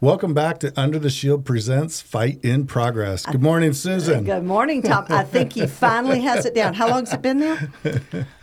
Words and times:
Welcome 0.00 0.32
back 0.32 0.60
to 0.60 0.72
Under 0.80 0.96
the 1.00 1.10
Shield 1.10 1.44
Presents 1.44 2.00
Fight 2.00 2.38
in 2.44 2.68
Progress. 2.68 3.26
Good 3.26 3.42
morning, 3.42 3.72
Susan. 3.72 4.22
Good 4.22 4.44
morning, 4.44 4.80
Tom. 4.80 5.06
I 5.08 5.24
think 5.24 5.54
he 5.54 5.66
finally 5.66 6.20
has 6.20 6.46
it 6.46 6.54
down. 6.54 6.74
How 6.74 6.88
long's 6.88 7.12
it 7.12 7.20
been 7.20 7.40
now? 7.40 7.58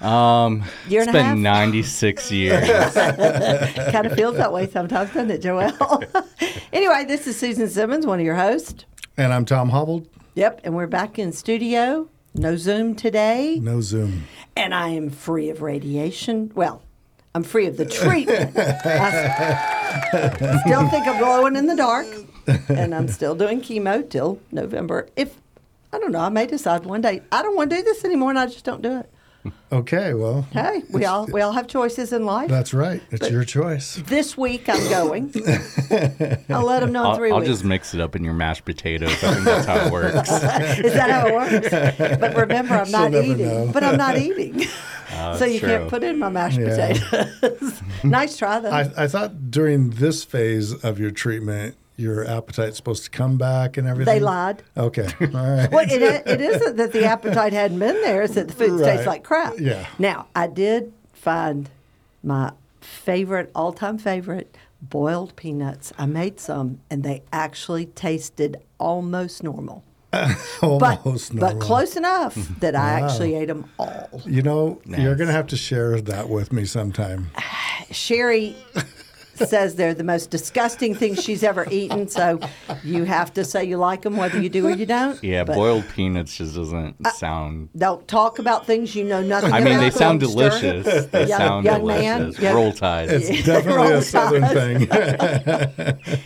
Um, 0.06 0.66
Year 0.90 1.04
it's 1.04 1.08
and 1.08 1.16
a 1.16 1.20
been 1.20 1.26
half? 1.26 1.38
96 1.38 2.32
years. 2.34 2.68
kind 2.94 4.06
of 4.06 4.14
feels 4.16 4.36
that 4.36 4.52
way 4.52 4.68
sometimes, 4.70 5.14
doesn't 5.14 5.32
it, 5.32 5.42
Joelle? 5.42 6.28
anyway, 6.74 7.06
this 7.08 7.26
is 7.26 7.40
Susan 7.40 7.70
Simons, 7.70 8.06
one 8.06 8.20
of 8.20 8.26
your 8.26 8.36
hosts. 8.36 8.84
And 9.16 9.32
I'm 9.32 9.46
Tom 9.46 9.70
Hobbled. 9.70 10.10
Yep, 10.34 10.60
and 10.66 10.76
we're 10.76 10.88
back 10.88 11.18
in 11.18 11.32
studio. 11.32 12.10
No 12.34 12.58
Zoom 12.58 12.96
today, 12.96 13.60
No 13.62 13.80
Zoom. 13.80 14.24
and 14.58 14.76
I 14.76 14.90
am 14.90 15.10
free 15.10 15.50
of 15.50 15.62
radiation. 15.62 16.52
Well, 16.54 16.82
I'm 17.36 17.44
free 17.44 17.68
of 17.68 17.76
the 17.76 17.86
treatment. 17.86 18.52
Still 20.66 20.88
think 20.88 21.06
I'm 21.06 21.20
glowing 21.20 21.58
in 21.58 21.68
the 21.68 21.76
dark, 21.76 22.08
and 22.70 22.96
I'm 22.96 23.10
still 23.10 23.36
doing 23.36 23.60
chemo 23.62 24.10
till 24.10 24.40
November. 24.54 25.10
If 25.18 25.36
I 25.92 26.00
don't 26.00 26.14
know, 26.14 26.22
I 26.22 26.30
may 26.30 26.48
decide 26.48 26.86
one 26.86 27.02
day 27.02 27.22
I 27.34 27.42
don't 27.44 27.58
want 27.58 27.72
to 27.72 27.76
do 27.76 27.84
this 27.84 28.06
anymore, 28.06 28.30
and 28.30 28.40
I 28.40 28.46
just 28.46 28.64
don't 28.64 28.82
do 28.82 29.00
it. 29.00 29.12
Okay, 29.72 30.14
well, 30.14 30.44
Hey, 30.52 30.84
we 30.92 31.06
all 31.06 31.26
we 31.28 31.42
all 31.42 31.52
have 31.52 31.68
choices 31.68 32.14
in 32.14 32.26
life. 32.26 32.50
that's 32.50 32.74
right. 32.74 33.02
It's 33.12 33.30
your 33.30 33.44
choice. 33.44 33.96
This 34.06 34.38
week 34.38 34.70
I'm 34.70 34.90
going. 34.90 35.34
I'll 36.50 36.66
let 36.66 36.80
them 36.80 36.92
know 36.92 37.02
in 37.04 37.08
I'll, 37.08 37.16
3 37.16 37.32
I'll 37.32 37.40
weeks. 37.40 37.50
just 37.50 37.64
mix 37.66 37.94
it 37.94 38.00
up 38.02 38.16
in 38.16 38.24
your 38.24 38.34
mashed 38.34 38.66
potatoes. 38.66 39.12
I 39.24 39.34
think 39.34 39.46
that's 39.46 39.66
how 39.66 39.86
it 39.88 39.92
works. 39.92 40.16
Is 40.32 40.94
that 40.94 41.10
how 41.10 41.28
it 41.28 41.34
works? 41.34 42.20
But 42.20 42.36
remember, 42.36 42.76
I'm 42.76 42.86
She'll 42.90 43.10
not 43.10 43.14
eating. 43.16 43.38
know. 43.46 43.70
But 43.74 43.84
I'm 43.84 43.98
not 43.98 44.18
eating. 44.18 44.64
Uh, 45.14 45.38
so 45.38 45.46
you 45.46 45.60
true. 45.60 45.70
can't 45.70 45.90
put 45.90 46.04
in 46.04 46.18
my 46.20 46.30
mashed 46.30 46.60
Yeah. 46.60 46.94
potatoes. 46.94 47.82
nice 48.04 48.38
try, 48.38 48.60
though. 48.60 48.72
I, 48.72 48.90
I 48.98 49.08
thought 49.08 49.52
during 49.52 49.92
this 49.92 50.24
phase 50.24 50.74
of 50.84 51.00
your 51.00 51.12
treatment, 51.12 51.76
your 51.98 52.26
appetite's 52.28 52.78
supposed 52.78 53.04
to 53.06 53.10
come 53.10 53.38
back 53.38 53.78
and 53.78 53.88
everything. 53.88 54.14
they 54.14 54.20
lied. 54.20 54.64
Okay, 54.76 55.08
all 55.22 55.28
right. 55.28 55.72
Well, 55.72 55.86
it, 55.90 56.24
it 56.28 56.42
isn't 56.42 56.76
that 56.78 56.92
the 56.92 57.06
appetite 57.06 57.54
hadn't 57.54 57.80
been 57.80 58.02
there; 58.02 58.22
it's 58.24 58.36
that 58.36 58.48
the 58.50 58.54
food 58.54 58.82
Right. 58.82 58.92
tastes 58.94 59.08
like 59.08 59.24
crap. 59.24 59.54
Yeah. 59.60 59.88
Now, 60.00 60.28
I 60.36 60.48
did 60.48 60.92
find 61.14 61.70
my 62.24 62.52
favorite, 62.82 63.52
all-time 63.56 63.98
favorite, 63.98 64.56
boiled 64.82 65.36
peanuts. 65.36 65.94
I 65.98 66.06
made 66.06 66.40
some, 66.40 66.80
and 66.90 67.04
they 67.04 67.24
actually 67.32 67.86
tasted 67.88 68.58
almost 68.80 69.42
normal. 69.44 69.84
But, 70.62 71.06
Almost 71.06 71.34
but 71.36 71.42
normal. 71.52 71.60
close 71.62 71.96
enough 71.98 72.36
that 72.62 72.76
I 72.76 73.02
actually 73.02 73.36
ate 73.36 73.48
them 73.48 73.70
all. 73.78 74.22
You 74.26 74.42
know, 74.42 74.82
you're 74.86 75.16
going 75.16 75.28
to 75.28 75.34
have 75.34 75.48
to 75.48 75.58
share 75.58 76.00
that 76.02 76.30
with 76.30 76.54
me 76.54 76.64
sometime. 76.66 77.30
Sherry 77.92 78.56
says 79.38 79.76
they're 79.76 79.94
the 79.94 80.04
most 80.04 80.30
disgusting 80.30 80.96
things 80.96 81.24
she's 81.24 81.44
ever 81.44 81.68
eaten. 81.72 82.08
So 82.08 82.40
you 82.84 83.04
have 83.04 83.34
to 83.36 83.44
say 83.44 83.64
you 83.66 83.78
like 83.78 84.02
them 84.04 84.18
whether 84.18 84.40
you 84.42 84.50
do 84.50 84.68
or 84.68 84.72
you 84.72 84.86
don't. 84.86 85.22
Yeah, 85.24 85.44
But 85.44 85.56
boiled 85.56 85.86
peanuts 85.96 86.38
just 86.38 86.56
doesn't 86.56 86.96
sound. 87.16 87.70
Don't 87.76 88.08
talk 88.08 88.40
about 88.40 88.66
things 88.66 88.96
you 88.96 89.04
know 89.04 89.22
nothing 89.22 89.54
I 89.54 89.60
about. 89.60 89.68
I 89.68 89.72
mean, 89.72 89.80
they 89.80 89.90
sound 89.92 90.22
Lobster. 90.24 90.60
delicious. 90.82 91.06
They 91.08 91.28
Young- 91.28 91.38
sound 91.40 91.66
young 91.66 91.80
delicious. 91.82 92.40
young- 92.40 92.56
Roll 92.56 92.72
tide. 92.72 93.10
It's 93.12 93.44
definitely 93.46 93.92
a 93.92 94.02
southern 94.02 94.46
thing. 94.48 94.88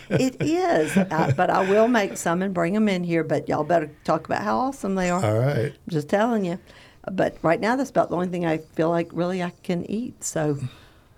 It 0.10 0.36
is, 0.40 0.96
uh, 0.96 1.32
but 1.36 1.50
I 1.50 1.68
will 1.70 1.88
make 1.88 2.16
some 2.16 2.42
and 2.42 2.52
bring 2.52 2.74
them 2.74 2.88
in 2.88 3.04
here. 3.04 3.24
But 3.24 3.48
y'all 3.48 3.64
better 3.64 3.90
talk 4.04 4.26
about 4.26 4.42
how 4.42 4.58
awesome 4.58 4.94
they 4.94 5.10
are. 5.10 5.24
all 5.24 5.38
right. 5.38 5.72
I'm 5.72 5.88
just 5.88 6.08
telling 6.08 6.44
you. 6.44 6.58
But 7.10 7.36
right 7.42 7.60
now, 7.60 7.76
that's 7.76 7.90
about 7.90 8.10
the 8.10 8.16
only 8.16 8.28
thing 8.28 8.44
I 8.44 8.58
feel 8.58 8.90
like 8.90 9.08
really 9.12 9.42
I 9.42 9.50
can 9.62 9.90
eat. 9.90 10.22
So, 10.22 10.58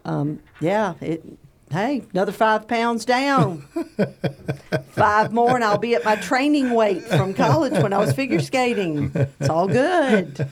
um, 0.05 0.41
yeah, 0.61 0.95
it. 1.01 1.25
Hey, 1.73 2.03
another 2.13 2.33
five 2.33 2.69
pounds 2.69 3.07
down. 3.07 3.63
five 4.91 5.33
more, 5.33 5.55
and 5.55 5.65
I'll 5.65 5.79
be 5.79 5.95
at 5.95 6.05
my 6.05 6.17
training 6.17 6.71
weight 6.75 7.03
from 7.05 7.33
college 7.33 7.73
when 7.73 7.95
I 7.95 7.99
was 7.99 8.13
figure 8.13 8.41
skating. 8.41 9.11
It's 9.41 9.49
all 9.49 9.69
good. 9.69 10.49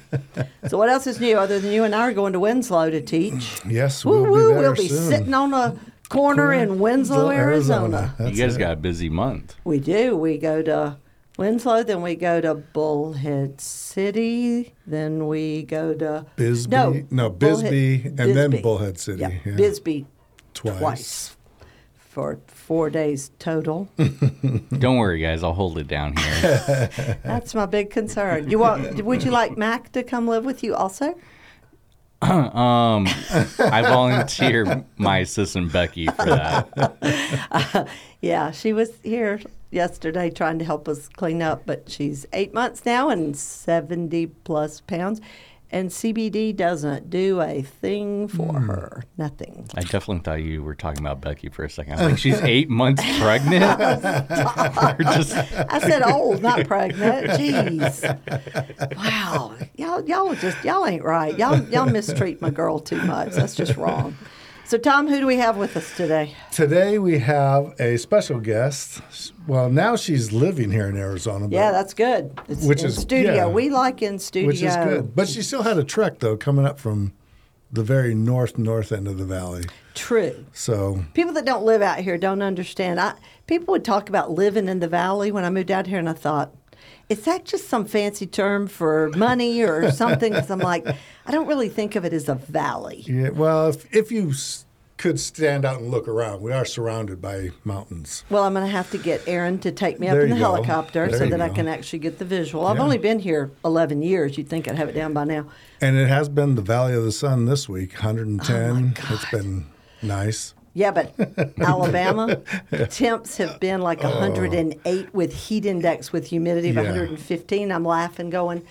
So, 0.68 0.78
what 0.78 0.88
else 0.88 1.06
is 1.06 1.20
new 1.20 1.36
other 1.36 1.58
than 1.60 1.72
you 1.72 1.84
and 1.84 1.94
I 1.94 2.02
are 2.08 2.12
going 2.14 2.32
to 2.32 2.40
Winslow 2.40 2.88
to 2.90 3.00
teach? 3.02 3.60
Yes, 3.66 4.02
Woo 4.04 4.22
we'll 4.22 4.24
be 4.24 4.30
woo! 4.30 4.48
there 4.54 4.60
We'll 4.62 4.74
be 4.74 4.88
soon. 4.88 5.10
sitting 5.10 5.34
on 5.34 5.52
a 5.52 5.76
corner 6.08 6.54
in 6.54 6.78
Winslow, 6.78 7.30
Arizona. 7.30 8.14
you 8.18 8.24
That's 8.24 8.38
guys 8.38 8.56
it. 8.56 8.58
got 8.58 8.72
a 8.72 8.76
busy 8.76 9.10
month. 9.10 9.56
We 9.64 9.78
do. 9.78 10.16
We 10.16 10.38
go 10.38 10.62
to 10.62 10.96
Winslow, 11.36 11.82
then 11.82 12.00
we 12.02 12.14
go 12.16 12.40
to 12.40 12.54
Bullhead 12.54 13.60
City, 13.60 14.74
then 14.86 15.26
we 15.26 15.64
go 15.64 15.92
to 15.94 16.24
Bisbee, 16.36 16.70
No, 16.74 17.02
no, 17.10 17.28
Bullhead- 17.30 17.70
Bisbee, 17.70 18.02
and 18.06 18.18
then 18.36 18.50
Bisbee. 18.50 18.62
Bullhead 18.62 18.98
City. 18.98 19.20
Yeah, 19.20 19.30
yeah. 19.44 19.56
Bisbee 19.56 20.06
Twice. 20.60 20.78
twice 20.78 21.36
for 21.96 22.40
four 22.46 22.90
days 22.90 23.30
total. 23.38 23.88
Don't 24.78 24.98
worry, 24.98 25.20
guys. 25.20 25.42
I'll 25.42 25.54
hold 25.54 25.78
it 25.78 25.86
down 25.86 26.16
here. 26.16 26.90
That's 27.24 27.54
my 27.54 27.66
big 27.66 27.90
concern. 27.90 28.50
You 28.50 28.58
want? 28.58 29.02
Would 29.04 29.22
you 29.22 29.30
like 29.30 29.56
Mac 29.56 29.92
to 29.92 30.02
come 30.02 30.26
live 30.26 30.44
with 30.44 30.62
you 30.62 30.74
also? 30.74 31.14
um, 32.22 33.06
I 33.58 33.82
volunteer 33.82 34.84
my 34.98 35.18
assistant 35.18 35.72
Becky 35.72 36.06
for 36.06 36.26
that. 36.26 37.88
Yeah, 38.20 38.50
she 38.50 38.74
was 38.74 38.90
here 39.02 39.40
yesterday 39.70 40.28
trying 40.28 40.58
to 40.58 40.64
help 40.64 40.88
us 40.88 41.08
clean 41.08 41.40
up, 41.40 41.62
but 41.64 41.90
she's 41.90 42.26
eight 42.34 42.52
months 42.52 42.84
now 42.84 43.08
and 43.08 43.34
70 43.34 44.26
plus 44.44 44.82
pounds. 44.82 45.22
And 45.72 45.88
CBD 45.90 46.54
doesn't 46.54 47.10
do 47.10 47.40
a 47.40 47.62
thing 47.62 48.26
for 48.26 48.58
hmm. 48.58 48.66
her. 48.66 49.04
Nothing. 49.16 49.68
I 49.76 49.82
definitely 49.82 50.18
thought 50.18 50.42
you 50.42 50.64
were 50.64 50.74
talking 50.74 51.00
about 51.00 51.20
Becky 51.20 51.48
for 51.48 51.64
a 51.64 51.70
second. 51.70 51.94
I'm 51.94 51.98
like, 52.10 52.18
she's 52.18 52.40
eight 52.42 52.68
months 52.68 53.04
pregnant. 53.20 53.62
Just 55.00 55.36
I 55.36 55.78
said 55.80 56.02
old, 56.02 56.42
not 56.42 56.66
pregnant. 56.66 57.26
Jeez. 57.30 58.96
Wow. 58.96 59.56
Y'all 59.76 60.04
y'all 60.06 60.34
just 60.34 60.62
y'all 60.64 60.86
ain't 60.86 61.04
right. 61.04 61.36
Y'all 61.38 61.62
y'all 61.68 61.86
mistreat 61.86 62.40
my 62.40 62.50
girl 62.50 62.78
too 62.78 63.00
much. 63.02 63.32
That's 63.32 63.54
just 63.54 63.76
wrong. 63.76 64.16
So 64.70 64.78
Tom, 64.78 65.08
who 65.08 65.18
do 65.18 65.26
we 65.26 65.34
have 65.38 65.56
with 65.56 65.76
us 65.76 65.96
today? 65.96 66.36
Today 66.52 67.00
we 67.00 67.18
have 67.18 67.74
a 67.80 67.96
special 67.96 68.38
guest. 68.38 69.02
Well, 69.48 69.68
now 69.68 69.96
she's 69.96 70.30
living 70.30 70.70
here 70.70 70.86
in 70.88 70.96
Arizona. 70.96 71.48
but- 71.48 71.56
Yeah, 71.56 71.72
that's 71.72 71.92
good. 71.92 72.38
It's 72.48 72.64
Which 72.64 72.82
in 72.82 72.86
is- 72.86 72.96
studio. 72.98 73.34
yeah. 73.34 73.46
We 73.48 73.68
like 73.68 74.00
in 74.00 74.20
studio. 74.20 74.46
which 74.46 74.62
is 74.62 74.76
good. 74.76 75.12
But 75.16 75.26
she 75.28 75.42
still 75.42 75.64
had 75.64 75.76
a 75.76 75.82
trek 75.82 76.20
though, 76.20 76.36
coming 76.36 76.64
up 76.64 76.78
from 76.78 77.12
the 77.72 77.82
very 77.82 78.14
north 78.14 78.58
north 78.58 78.92
end 78.92 79.08
of 79.08 79.18
the 79.18 79.24
valley. 79.24 79.64
True. 79.96 80.44
So 80.52 81.02
People 81.14 81.32
that 81.32 81.44
don't 81.44 81.64
live 81.64 81.82
out 81.82 81.98
here 81.98 82.16
don't 82.16 82.40
understand. 82.40 83.00
I 83.00 83.14
people 83.48 83.72
would 83.72 83.84
talk 83.84 84.08
about 84.08 84.30
living 84.30 84.68
in 84.68 84.78
the 84.78 84.86
valley 84.86 85.32
when 85.32 85.44
I 85.44 85.50
moved 85.50 85.72
out 85.72 85.88
here, 85.88 85.98
and 85.98 86.08
I 86.08 86.12
thought, 86.12 86.54
is 87.10 87.24
that 87.24 87.44
just 87.44 87.68
some 87.68 87.84
fancy 87.84 88.26
term 88.26 88.66
for 88.68 89.10
money 89.16 89.60
or 89.62 89.90
something? 90.02 90.32
Because 90.32 90.50
I'm 90.50 90.60
like, 90.60 90.86
I 91.26 91.30
don't 91.32 91.46
really 91.46 91.68
think 91.68 91.96
of 91.96 92.04
it 92.06 92.12
as 92.14 92.28
a 92.28 92.36
valley. 92.36 93.04
yeah, 93.06 93.28
well, 93.30 93.68
if 93.68 93.94
if 93.94 94.10
you 94.10 94.30
s- 94.30 94.64
could 94.96 95.18
stand 95.18 95.64
out 95.64 95.80
and 95.80 95.90
look 95.90 96.06
around, 96.06 96.42
we 96.42 96.52
are 96.52 96.64
surrounded 96.64 97.20
by 97.22 97.50
mountains. 97.64 98.22
Well, 98.28 98.44
I'm 98.44 98.52
going 98.52 98.66
to 98.66 98.70
have 98.70 98.90
to 98.90 98.98
get 98.98 99.22
Aaron 99.26 99.58
to 99.60 99.72
take 99.72 99.98
me 99.98 100.08
up 100.08 100.12
There 100.12 100.24
in 100.24 100.28
the 100.30 100.36
you 100.36 100.42
go. 100.42 100.52
helicopter 100.52 101.08
There 101.08 101.18
so 101.18 101.24
you 101.24 101.30
that 101.30 101.40
I 101.40 101.48
go. 101.48 101.54
can 101.54 101.68
actually 101.68 102.00
get 102.00 102.18
the 102.18 102.26
visual. 102.26 102.66
I've 102.66 102.76
Yeah. 102.76 102.82
only 102.82 102.98
been 102.98 103.18
here 103.18 103.50
11 103.64 104.02
years. 104.02 104.36
You'd 104.36 104.48
think 104.50 104.68
I'd 104.68 104.76
have 104.76 104.90
it 104.90 104.94
down 104.94 105.14
by 105.14 105.24
now. 105.24 105.46
And 105.80 105.96
it 105.96 106.08
has 106.08 106.28
been 106.28 106.54
the 106.54 106.60
Valley 106.62 106.92
of 106.94 107.02
the 107.04 107.12
Sun 107.12 107.46
this 107.46 107.66
week, 107.66 107.94
110. 107.94 108.94
it's 109.08 109.30
been 109.30 109.66
nice. 110.02 110.52
Yeah, 110.72 110.90
but 110.92 111.12
Alabama 111.60 112.40
the 112.70 112.86
temps 112.86 113.36
have 113.38 113.58
been 113.60 113.80
like 113.82 114.02
108 114.02 115.12
with 115.14 115.34
heat 115.34 115.66
index 115.66 116.12
with 116.12 116.28
humidity 116.28 116.70
of. 116.70 116.76
Yeah. 116.76 116.82
115. 116.82 117.72
I'm 117.72 117.84
laughing, 117.84 118.30
going, 118.30 118.64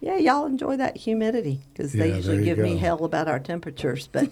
yeah, 0.00 0.16
y'all 0.16 0.46
enjoy 0.46 0.76
that 0.76 0.96
humidity 0.96 1.60
because 1.72 1.92
they 1.92 2.08
Yeah, 2.10 2.16
usually 2.16 2.36
there 2.38 2.44
you 2.46 2.54
give 2.56 2.58
me 2.64 2.76
hell 2.76 3.04
about 3.04 3.28
our 3.28 3.38
temperatures. 3.38 4.08
But, 4.10 4.30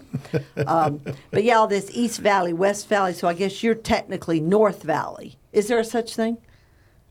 um, 0.67 1.01
but 1.31 1.43
yeah, 1.43 1.55
all 1.57 1.67
this 1.67 1.89
East 1.93 2.19
Valley, 2.19 2.53
West 2.53 2.87
Valley. 2.89 3.13
So 3.13 3.27
I 3.27 3.33
guess 3.33 3.63
you're 3.63 3.73
technically 3.73 4.39
North 4.39 4.83
Valley. 4.83 5.37
Is 5.53 5.67
there 5.67 5.79
a 5.79 5.85
such 5.85 6.15
thing? 6.15 6.37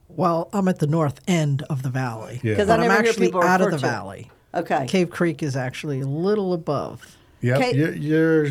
Well, 0.08 0.50
I'm 0.52 0.68
at 0.68 0.78
the 0.78 0.86
north 0.86 1.20
end 1.26 1.62
of 1.70 1.82
the 1.82 1.88
valley. 1.88 2.40
Yeah. 2.44 2.54
'Cause 2.56 2.66
But 2.66 2.80
I 2.80 2.82
I'm 2.84 2.88
never 2.88 3.02
hear 3.02 3.10
actually 3.10 3.32
out 3.42 3.62
of 3.62 3.70
the 3.70 3.78
to 3.78 3.86
valley. 3.86 4.30
Okay. 4.54 4.84
Cave 4.86 5.08
Creek 5.08 5.42
is 5.42 5.56
actually 5.56 6.00
a 6.00 6.06
little 6.06 6.52
above. 6.52 7.16
Yep, 7.40 7.56
Okay. 7.58 7.74
you're, 7.74 7.94
you're 7.94 8.46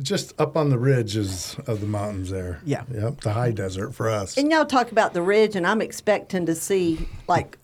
just 0.00 0.38
up 0.40 0.56
on 0.56 0.70
the 0.70 0.78
ridges 0.78 1.56
of 1.66 1.80
the 1.80 1.86
mountains 1.86 2.30
there. 2.30 2.60
Yeah. 2.64 2.84
Yep, 2.92 3.20
the 3.20 3.32
high 3.32 3.50
desert 3.52 3.94
for 3.94 4.08
us. 4.08 4.36
And 4.38 4.50
y'all 4.50 4.64
talk 4.64 4.90
about 4.92 5.12
the 5.12 5.22
ridge, 5.22 5.54
and 5.56 5.66
I'm 5.66 5.82
expecting 5.82 6.46
to 6.46 6.54
see 6.54 7.08
like 7.28 7.58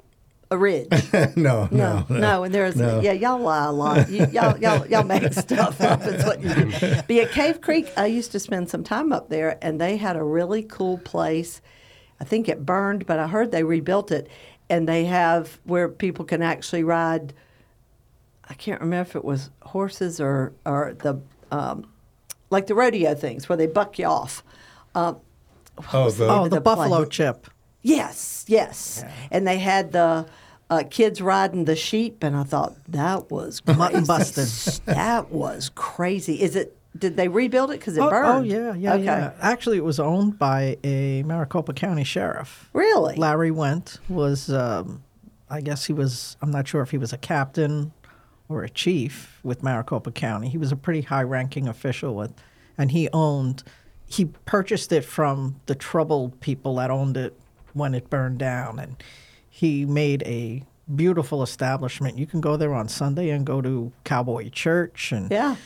a 0.50 0.58
ridge. 0.58 0.88
no, 1.36 1.68
No, 1.70 2.04
no, 2.08 2.18
no, 2.18 2.44
and 2.44 2.54
there's 2.54 2.76
no. 2.76 3.00
yeah, 3.00 3.12
y'all 3.12 3.38
lie 3.38 3.64
a 3.66 3.72
lot. 3.72 4.08
You, 4.10 4.26
y'all, 4.26 4.58
y'all, 4.58 4.86
y'all 4.86 5.04
make 5.04 5.32
stuff 5.32 5.80
up. 5.80 6.02
Is 6.02 6.24
what 6.24 6.42
you 6.42 6.54
do. 6.54 6.70
But 6.80 7.10
yeah, 7.10 7.26
Cave 7.26 7.60
Creek. 7.60 7.90
I 7.96 8.06
used 8.06 8.32
to 8.32 8.40
spend 8.40 8.68
some 8.70 8.84
time 8.84 9.12
up 9.12 9.28
there, 9.28 9.58
and 9.62 9.80
they 9.80 9.96
had 9.96 10.16
a 10.16 10.22
really 10.24 10.62
cool 10.62 10.98
place. 10.98 11.60
I 12.20 12.24
think 12.24 12.48
it 12.48 12.64
burned, 12.66 13.06
but 13.06 13.18
I 13.18 13.26
heard 13.28 13.52
they 13.52 13.62
rebuilt 13.62 14.10
it, 14.10 14.28
and 14.68 14.88
they 14.88 15.04
have 15.04 15.58
where 15.64 15.88
people 15.88 16.24
can 16.24 16.42
actually 16.42 16.82
ride. 16.84 17.32
I 18.48 18.54
can't 18.54 18.80
remember 18.80 19.08
if 19.10 19.16
it 19.16 19.24
was 19.24 19.50
horses 19.62 20.20
or 20.20 20.52
or 20.64 20.94
the 20.98 21.20
um, 21.50 21.86
like 22.50 22.66
the 22.66 22.74
rodeo 22.74 23.14
things 23.14 23.48
where 23.48 23.56
they 23.56 23.66
buck 23.66 23.98
you 23.98 24.06
off. 24.06 24.42
Uh, 24.94 25.14
Oh, 25.92 26.10
the, 26.10 26.26
Oh, 26.28 26.44
the, 26.44 26.56
the 26.56 26.60
buffalo 26.60 27.02
play? 27.04 27.08
chip. 27.08 27.46
Yes, 27.82 28.44
yes. 28.48 29.04
And 29.30 29.46
they 29.46 29.58
had 29.58 29.92
the 29.92 30.26
uh, 30.68 30.82
kids 30.90 31.22
riding 31.22 31.66
the 31.66 31.76
sheep, 31.76 32.22
and 32.24 32.34
I 32.36 32.42
thought 32.42 32.74
that 32.88 33.30
was 33.30 33.62
Mutton 33.66 34.04
crazy. 34.04 34.06
busted. 34.06 34.84
that 34.86 35.30
was 35.30 35.70
crazy. 35.76 36.42
Is 36.42 36.56
it? 36.56 36.74
Did 36.98 37.16
they 37.16 37.28
rebuild 37.28 37.70
it 37.70 37.78
because 37.78 37.96
it 37.96 38.00
Oh, 38.00 38.10
burned? 38.10 38.26
oh, 38.26 38.42
yeah, 38.42 38.74
yeah, 38.74 38.94
okay. 38.94 39.04
yeah. 39.04 39.32
Actually, 39.40 39.76
it 39.76 39.84
was 39.84 40.00
owned 40.00 40.36
by 40.36 40.78
a 40.82 41.22
Maricopa 41.22 41.72
County 41.74 42.02
sheriff. 42.02 42.68
Really? 42.72 43.14
Larry 43.14 43.52
Went 43.52 43.98
was, 44.08 44.50
um, 44.50 45.04
I 45.48 45.60
guess 45.60 45.84
he 45.84 45.92
was, 45.92 46.36
I'm 46.42 46.50
not 46.50 46.66
sure 46.66 46.82
if 46.82 46.90
he 46.90 46.98
was 46.98 47.12
a 47.12 47.18
captain 47.18 47.92
or 48.48 48.62
a 48.64 48.68
chief 48.70 49.38
with 49.42 49.62
Maricopa 49.62 50.10
County. 50.10 50.48
He 50.48 50.58
was 50.58 50.72
a 50.72 50.76
pretty 50.76 51.02
high 51.02 51.22
ranking 51.22 51.68
official 51.68 52.14
with, 52.14 52.32
and 52.76 52.90
he 52.90 53.08
owned, 53.12 53.62
he 54.06 54.26
purchased 54.46 54.92
it 54.92 55.04
from 55.04 55.60
the 55.66 55.74
troubled 55.74 56.40
people 56.40 56.76
that 56.76 56.90
owned 56.90 57.16
it 57.16 57.38
when 57.74 57.94
it 57.94 58.08
burned 58.08 58.38
down. 58.38 58.78
And 58.78 59.02
he 59.50 59.84
made 59.84 60.22
a 60.24 60.62
beautiful 60.94 61.42
establishment. 61.42 62.18
You 62.18 62.26
can 62.26 62.40
go 62.40 62.56
there 62.56 62.72
on 62.74 62.88
Sunday 62.88 63.28
and 63.30 63.44
go 63.44 63.60
to 63.60 63.92
Cowboy 64.04 64.48
Church 64.48 65.12
and 65.12 65.30
Yeah. 65.30 65.56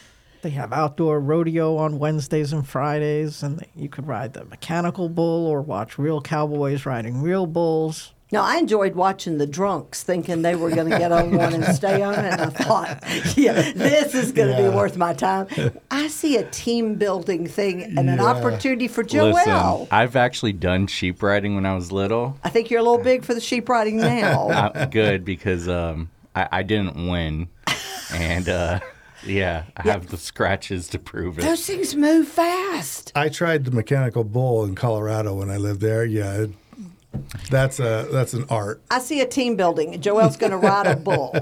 they 0.42 0.50
have 0.50 0.72
outdoor 0.72 1.20
rodeo 1.20 1.76
on 1.76 2.00
Wednesdays 2.00 2.52
and 2.52 2.66
Fridays, 2.66 3.44
and 3.44 3.64
you 3.76 3.88
could 3.88 4.08
ride 4.08 4.32
the 4.32 4.44
mechanical 4.44 5.08
bull 5.08 5.46
or 5.46 5.62
watch 5.62 5.96
real 5.98 6.20
cowboys 6.20 6.84
riding 6.84 7.22
real 7.22 7.46
bulls. 7.46 8.12
Now 8.32 8.42
I 8.42 8.56
enjoyed 8.56 8.94
watching 8.94 9.36
the 9.36 9.46
drunks, 9.46 10.02
thinking 10.02 10.40
they 10.40 10.54
were 10.56 10.70
going 10.70 10.90
to 10.90 10.98
get 10.98 11.12
on 11.12 11.36
one 11.36 11.52
and 11.52 11.64
stay 11.76 12.00
on 12.02 12.14
it. 12.14 12.32
And 12.32 12.40
I 12.40 12.46
thought, 12.48 13.04
yeah, 13.36 13.72
this 13.72 14.14
is 14.14 14.32
going 14.32 14.56
to 14.56 14.62
Yeah. 14.62 14.70
be 14.70 14.74
worth 14.74 14.96
my 14.96 15.12
time. 15.12 15.46
I 15.90 16.08
see 16.08 16.38
a 16.38 16.44
team 16.50 16.94
building 16.94 17.46
thing 17.46 17.82
and 17.82 18.08
an 18.08 18.20
opportunity 18.20 18.88
for 18.88 19.04
Joelle. 19.04 19.34
Listen, 19.34 19.88
I've 19.90 20.16
actually 20.16 20.54
done 20.54 20.86
sheep 20.86 21.22
riding 21.22 21.54
when 21.54 21.66
I 21.66 21.74
was 21.74 21.92
little. 21.92 22.38
I 22.42 22.48
think 22.48 22.70
you're 22.70 22.80
a 22.80 22.82
little 22.82 23.04
big 23.04 23.22
for 23.22 23.34
the 23.34 23.40
sheep 23.40 23.68
riding 23.68 23.96
now. 23.98 24.48
Uh, 24.48 24.86
good 24.86 25.24
because 25.26 25.68
um, 25.68 26.10
I, 26.34 26.48
I 26.50 26.62
didn't 26.62 27.08
win, 27.08 27.48
and 28.14 28.48
uh, 28.48 28.80
yeah, 29.26 29.64
I 29.76 29.82
have 29.82 30.06
the 30.06 30.16
scratches 30.16 30.88
to 30.88 30.98
prove 30.98 31.38
it. 31.38 31.42
Those 31.42 31.66
things 31.66 31.94
move 31.94 32.28
fast. 32.28 33.12
I 33.14 33.28
tried 33.28 33.66
the 33.66 33.70
mechanical 33.72 34.24
bull 34.24 34.64
in 34.64 34.74
Colorado 34.74 35.34
when 35.34 35.50
I 35.50 35.58
lived 35.58 35.82
there. 35.82 36.04
Yeah, 36.06 36.32
it, 36.44 36.50
that's 37.50 37.78
a 37.80 38.08
that's 38.10 38.32
an 38.34 38.44
art. 38.48 38.82
I 38.90 38.98
see 38.98 39.20
a 39.20 39.26
team 39.26 39.56
building. 39.56 40.00
Joel's 40.00 40.36
going 40.36 40.52
to 40.52 40.56
ride 40.58 40.86
a 40.86 40.96
bull. 40.96 41.34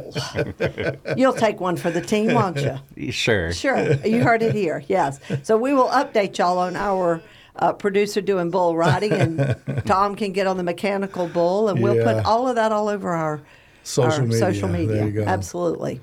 You'll 1.17 1.33
take 1.33 1.61
one 1.61 1.77
for 1.77 1.91
the 1.91 2.01
team, 2.01 2.35
won't 2.35 2.59
you? 2.97 3.13
Sure. 3.13 3.53
Sure. 3.53 3.93
You 4.05 4.23
heard 4.23 4.43
it 4.43 4.55
here. 4.55 4.83
Yes. 4.89 5.21
So 5.43 5.57
we 5.57 5.73
will 5.75 5.89
update 5.89 6.37
y'all 6.39 6.59
on 6.59 6.77
our 6.77 7.23
uh, 7.57 7.73
producer 7.73 8.21
doing 8.21 8.51
bull 8.51 8.77
riding, 8.77 9.13
and 9.13 9.57
Tom 9.87 10.15
can 10.17 10.33
get 10.33 10.47
on 10.47 10.57
the 10.57 10.63
mechanical 10.63 11.29
bull, 11.29 11.69
and 11.69 11.83
we'll 11.83 11.97
Yeah. 11.97 12.15
put 12.15 12.25
all 12.25 12.49
of 12.49 12.57
that 12.57 12.73
all 12.73 12.89
over 12.89 13.11
our 13.11 13.41
Social 13.83 14.13
our 14.13 14.23
media. 14.23 14.39
Social 14.39 14.69
media. 14.69 14.97
There 14.97 15.07
you 15.07 15.13
go. 15.13 15.25
Absolutely. 15.25 16.01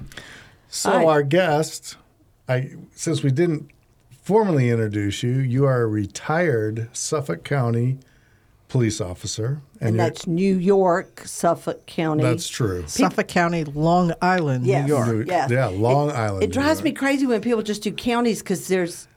So 0.69 0.91
All 0.91 0.97
right. 0.99 1.07
our 1.07 1.23
guest, 1.23 1.95
I 2.49 2.71
since 2.95 3.23
we 3.23 3.31
didn't 3.31 3.69
formally 4.23 4.69
introduce 4.69 5.23
you, 5.23 5.31
you 5.39 5.65
are 5.65 5.81
a 5.83 5.87
retired 5.87 6.89
Suffolk 6.91 7.43
County 7.43 7.99
police 8.69 8.99
officer, 8.99 9.61
And, 9.79 9.95
you're- 9.95 10.05
that's 10.09 10.27
New 10.27 10.57
York, 10.57 11.21
Suffolk 11.25 11.85
County. 11.85 12.21
that's 12.23 12.49
true. 12.49 12.83
Suffolk 12.87 13.27
County, 13.27 13.63
Long 13.63 14.13
Island, 14.21 14.65
Yes. 14.65 14.87
New 14.87 14.93
York. 14.95 15.07
New- 15.07 15.23
Yes. 15.25 15.49
Yeah, 15.49 15.67
Long 15.67 16.09
It- 16.09 16.15
Island. 16.15 16.43
It 16.43 16.47
New 16.47 16.53
drives 16.53 16.79
York. 16.79 16.83
me 16.85 16.91
crazy 16.91 17.25
when 17.25 17.39
people 17.41 17.61
just 17.61 17.81
do 17.83 17.91
counties 17.91 18.39
because 18.39 18.67
there's 18.67 19.07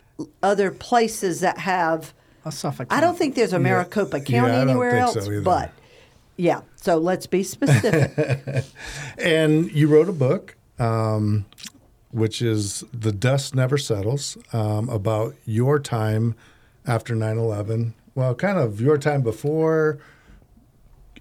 other 0.43 0.71
places 0.71 1.41
that 1.41 1.59
have. 1.59 2.13
A 2.45 2.53
Suffolk 2.53 2.87
I 2.91 3.01
don't 3.01 3.19
think 3.19 3.35
there's 3.35 3.53
a 3.53 3.59
Maricopa 3.59 4.19
Yeah, 4.19 4.25
County 4.25 4.53
I 4.53 4.59
don't 4.61 4.69
anywhere 4.71 4.91
think 4.93 5.03
else, 5.17 5.25
so 5.27 5.43
but 5.43 5.73
yeah. 6.37 6.61
So 6.77 6.97
let's 6.99 7.27
be 7.27 7.43
specific. 7.43 8.65
And 9.19 9.71
you 9.73 9.89
wrote 9.89 10.09
a 10.09 10.13
book, 10.13 10.57
um, 10.79 11.45
which 12.13 12.41
is 12.41 12.85
The 12.95 13.13
Dust 13.13 13.55
Never 13.55 13.77
Settles, 13.77 14.39
um, 14.53 14.89
about 14.89 15.35
your 15.45 15.79
time 15.79 16.35
after 16.87 17.15
9 17.15 17.37
11. 17.37 17.95
Well, 18.21 18.35
kind 18.35 18.59
of 18.59 18.83
your 18.83 18.99
time 18.99 19.23
before 19.23 19.99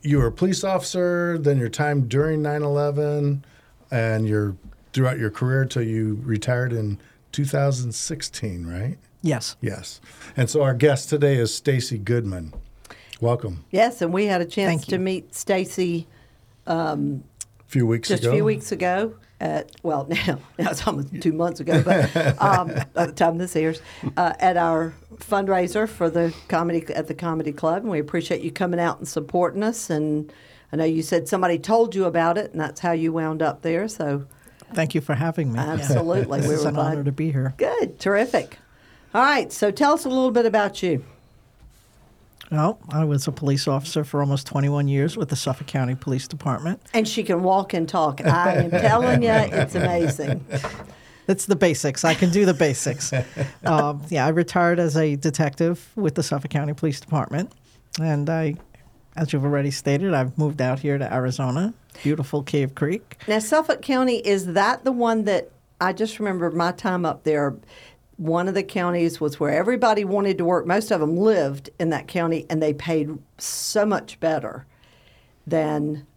you 0.02 0.18
were 0.18 0.28
a 0.28 0.32
police 0.34 0.66
officer, 0.66 1.38
then 1.38 1.58
your 1.58 1.70
time 1.70 2.10
during 2.10 2.42
9 2.42 2.62
11, 2.62 3.46
and 3.90 4.28
your 4.28 4.58
throughout 4.92 5.18
your 5.18 5.30
career 5.30 5.64
till 5.64 5.84
you 5.84 6.20
retired 6.26 6.74
in 6.74 7.00
2016, 7.32 8.68
right? 8.68 8.98
Yes. 9.22 9.56
Yes. 9.62 10.02
And 10.36 10.50
so 10.50 10.62
our 10.62 10.74
guest 10.74 11.08
today 11.08 11.38
is 11.38 11.56
Stacey 11.56 11.98
Goodman. 11.98 12.54
Welcome. 13.22 13.64
yes, 13.72 14.02
and 14.02 14.12
we 14.12 14.26
had 14.26 14.42
a 14.42 14.46
chance 14.46 14.82
Thank 14.82 14.86
to 14.88 14.96
you. 14.96 15.00
meet 15.00 15.34
Stacey 15.34 16.06
A 16.68 16.98
few 17.68 17.88
weeks 17.88 18.10
just 18.10 18.24
ago. 18.24 18.32
a 18.32 18.36
few 18.36 18.44
weeks 18.44 18.74
ago. 18.74 19.16
At 19.40 19.72
well, 19.84 20.06
now 20.10 20.40
now 20.58 20.72
it's 20.72 20.86
almost 20.86 21.22
two 21.22 21.32
months 21.32 21.62
ago, 21.62 21.82
but 21.82 22.14
um, 22.42 22.74
by 22.94 23.06
the 23.06 23.14
time 23.14 23.38
this 23.38 23.56
airs, 23.56 23.82
uh, 24.18 24.34
at 24.38 24.58
our 24.58 24.94
fundraiser 25.20 25.88
for 25.88 26.10
the 26.10 26.34
comedy 26.48 26.86
at 26.94 27.08
the 27.08 27.14
comedy 27.14 27.52
club, 27.52 27.84
and 27.84 27.92
we 27.92 28.00
appreciate 28.00 28.42
you 28.42 28.52
coming 28.52 28.80
out 28.80 28.98
and 29.00 29.08
supporting 29.08 29.64
us. 29.64 29.90
And 29.90 30.32
I 30.72 30.78
know 30.78 30.84
you 30.86 31.02
said 31.02 31.28
somebody 31.28 31.58
told 31.60 31.96
you 31.96 32.06
about 32.06 32.38
it, 32.38 32.52
and 32.52 32.60
that's 32.60 32.80
how 32.80 32.92
you 32.92 33.14
wound 33.14 33.42
up 33.42 33.62
there. 33.62 33.88
So 33.88 34.26
Thank 34.74 34.94
you 34.94 35.02
for 35.02 35.16
having 35.16 35.52
me. 35.54 35.60
absolutely, 35.60 36.42
we 36.42 36.48
It's 36.54 36.64
were 36.64 36.70
an 36.70 36.76
glad. 36.76 36.92
honor 36.94 37.04
to 37.04 37.12
be 37.12 37.32
here. 37.32 37.54
Good, 37.58 38.00
terrific. 38.00 38.58
All 39.16 39.24
right, 39.24 39.52
so 39.52 39.72
tell 39.72 39.94
us 39.94 40.06
a 40.06 40.10
little 40.10 40.30
bit 40.32 40.46
about 40.46 40.84
you. 40.84 41.04
Well, 42.52 42.80
I 42.90 43.04
was 43.04 43.28
a 43.28 43.32
police 43.32 43.68
officer 43.68 44.04
for 44.04 44.22
almost 44.22 44.48
21 44.48 44.88
years 44.88 45.16
with 45.18 45.30
the 45.30 45.36
Suffolk 45.36 45.68
County 45.68 45.94
Police 45.96 46.28
Department. 46.28 46.82
And 46.94 47.08
she 47.08 47.24
can 47.24 47.44
walk 47.44 47.74
and 47.74 47.88
talk. 47.88 48.22
I 48.26 48.56
am 48.56 48.72
telling 48.72 49.22
you, 49.24 49.30
it's 49.32 49.76
amazing. 49.76 50.44
It's 51.30 51.46
the 51.46 51.56
basics. 51.56 52.04
I 52.04 52.16
can 52.16 52.32
do 52.32 52.44
the 52.44 52.56
basics. 52.56 53.14
um, 53.66 54.02
yeah, 54.10 54.26
I 54.26 54.30
retired 54.30 54.80
as 54.80 54.98
a 54.98 55.16
detective 55.16 55.92
with 55.96 56.16
the 56.16 56.24
Suffolk 56.24 56.50
County 56.50 56.74
Police 56.74 57.00
Department. 57.00 57.54
And 58.02 58.28
I, 58.32 58.56
as 59.16 59.32
you've 59.32 59.44
already 59.46 59.70
stated, 59.70 60.16
I've 60.16 60.36
moved 60.40 60.60
out 60.60 60.80
here 60.80 60.98
to 60.98 61.14
Arizona, 61.14 61.76
beautiful 62.04 62.42
Cave 62.42 62.74
Creek. 62.74 63.22
Now, 63.28 63.38
Suffolk 63.38 63.84
County, 63.84 64.18
is 64.18 64.54
that 64.54 64.84
the 64.86 64.92
one 64.92 65.26
that 65.26 65.52
I 65.80 65.94
just 65.94 66.18
remember 66.20 66.50
my 66.50 66.72
time 66.72 67.06
up 67.06 67.24
there? 67.26 67.56
One 68.18 68.48
of 68.48 68.54
the 68.56 68.64
counties 68.64 69.22
was 69.22 69.40
where 69.40 69.52
everybody 69.52 70.04
wanted 70.04 70.40
to 70.40 70.46
work. 70.46 70.66
Most 70.66 70.90
of 70.92 71.00
them 71.00 71.16
lived 71.16 71.70
in 71.80 71.92
that 71.92 72.08
county, 72.08 72.48
and 72.50 72.62
they 72.62 72.74
paid 72.74 73.18
so 73.38 73.86
much 73.86 74.20
better 74.20 74.66
than 75.46 76.08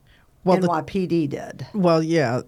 Well, 0.42 0.58
the- 0.58 0.68
NYPD 0.68 1.28
did. 1.28 1.66
Well, 1.74 2.02
yeah. 2.02 2.40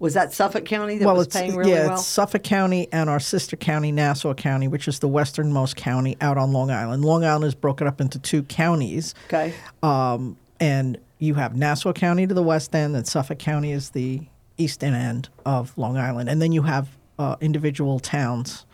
Was 0.00 0.14
that 0.14 0.32
Suffolk 0.32 0.64
County 0.64 0.96
that 0.96 1.04
well, 1.04 1.14
was 1.14 1.28
paying 1.28 1.54
really 1.54 1.72
yeah, 1.72 1.86
well? 1.86 1.94
it's 1.94 2.06
Suffolk 2.06 2.42
County 2.42 2.88
and 2.90 3.10
our 3.10 3.20
sister 3.20 3.54
county, 3.54 3.92
Nassau 3.92 4.32
County, 4.32 4.66
which 4.66 4.88
is 4.88 4.98
the 4.98 5.08
westernmost 5.08 5.76
county 5.76 6.16
out 6.22 6.38
on 6.38 6.52
Long 6.52 6.70
Island. 6.70 7.04
Long 7.04 7.22
Island 7.22 7.44
is 7.44 7.54
broken 7.54 7.86
up 7.86 8.00
into 8.00 8.18
two 8.18 8.42
counties. 8.42 9.14
okay. 9.26 9.52
Um, 9.82 10.38
and 10.58 10.98
you 11.18 11.34
have 11.34 11.54
Nassau 11.54 11.92
County 11.92 12.26
to 12.26 12.32
the 12.32 12.42
west 12.42 12.74
end, 12.74 12.96
and 12.96 13.06
Suffolk 13.06 13.38
County 13.38 13.72
is 13.72 13.90
the 13.90 14.22
eastern 14.56 14.94
end 14.94 15.28
of 15.44 15.76
Long 15.76 15.98
Island. 15.98 16.30
And 16.30 16.40
then 16.40 16.52
you 16.52 16.62
have 16.62 16.88
uh, 17.18 17.36
individual 17.42 18.00
towns 18.00 18.64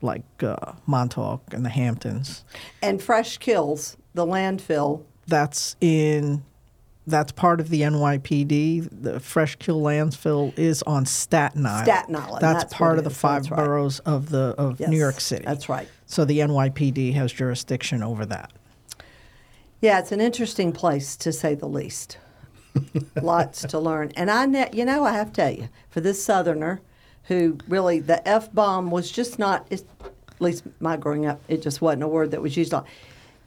like 0.00 0.24
uh, 0.42 0.72
Montauk 0.86 1.42
and 1.52 1.64
the 1.64 1.70
Hamptons. 1.70 2.44
And 2.82 3.02
Fresh 3.02 3.38
Kills, 3.38 3.96
the 4.14 4.26
landfill. 4.26 5.02
That's 5.26 5.76
in. 5.80 6.42
That's 7.06 7.32
part 7.32 7.60
of 7.60 7.68
the 7.68 7.82
NYPD. 7.82 8.88
The 9.02 9.20
Fresh 9.20 9.56
Kill 9.56 9.80
landfill 9.80 10.58
is 10.58 10.82
on 10.84 11.04
Staten 11.04 11.66
Island. 11.66 11.86
Staten 11.86 12.16
Island, 12.16 12.42
That's, 12.42 12.64
that's 12.64 12.74
part 12.74 12.98
of 12.98 13.04
the 13.04 13.10
five 13.10 13.50
right. 13.50 13.58
boroughs 13.58 13.98
of 14.00 14.30
the 14.30 14.54
of 14.56 14.80
Yes, 14.80 14.88
New 14.88 14.98
York 14.98 15.20
City. 15.20 15.44
That's 15.44 15.68
right. 15.68 15.86
So 16.06 16.24
the 16.24 16.38
NYPD 16.38 17.12
has 17.14 17.32
jurisdiction 17.32 18.02
over 18.02 18.24
that. 18.26 18.52
Yeah, 19.82 19.98
it's 19.98 20.12
an 20.12 20.20
interesting 20.20 20.72
place 20.72 21.14
to 21.16 21.32
say 21.32 21.54
the 21.54 21.68
least. 21.68 22.16
Lots 23.22 23.62
to 23.66 23.78
learn, 23.78 24.10
and 24.16 24.30
I, 24.30 24.46
ne- 24.46 24.70
you 24.72 24.84
know, 24.84 25.04
I 25.04 25.12
have 25.12 25.28
to 25.34 25.40
tell 25.42 25.50
you, 25.50 25.68
for 25.90 26.00
this 26.00 26.24
Southerner, 26.24 26.80
who 27.24 27.58
really 27.68 28.00
the 28.00 28.26
f 28.26 28.52
bomb 28.52 28.90
was 28.90 29.12
just 29.12 29.38
not. 29.38 29.70
At 29.70 29.82
least 30.40 30.64
my 30.80 30.96
growing 30.96 31.26
up, 31.26 31.40
it 31.48 31.62
just 31.62 31.80
wasn't 31.80 32.02
a 32.02 32.08
word 32.08 32.30
that 32.32 32.42
was 32.42 32.56
used. 32.56 32.74
On. 32.74 32.84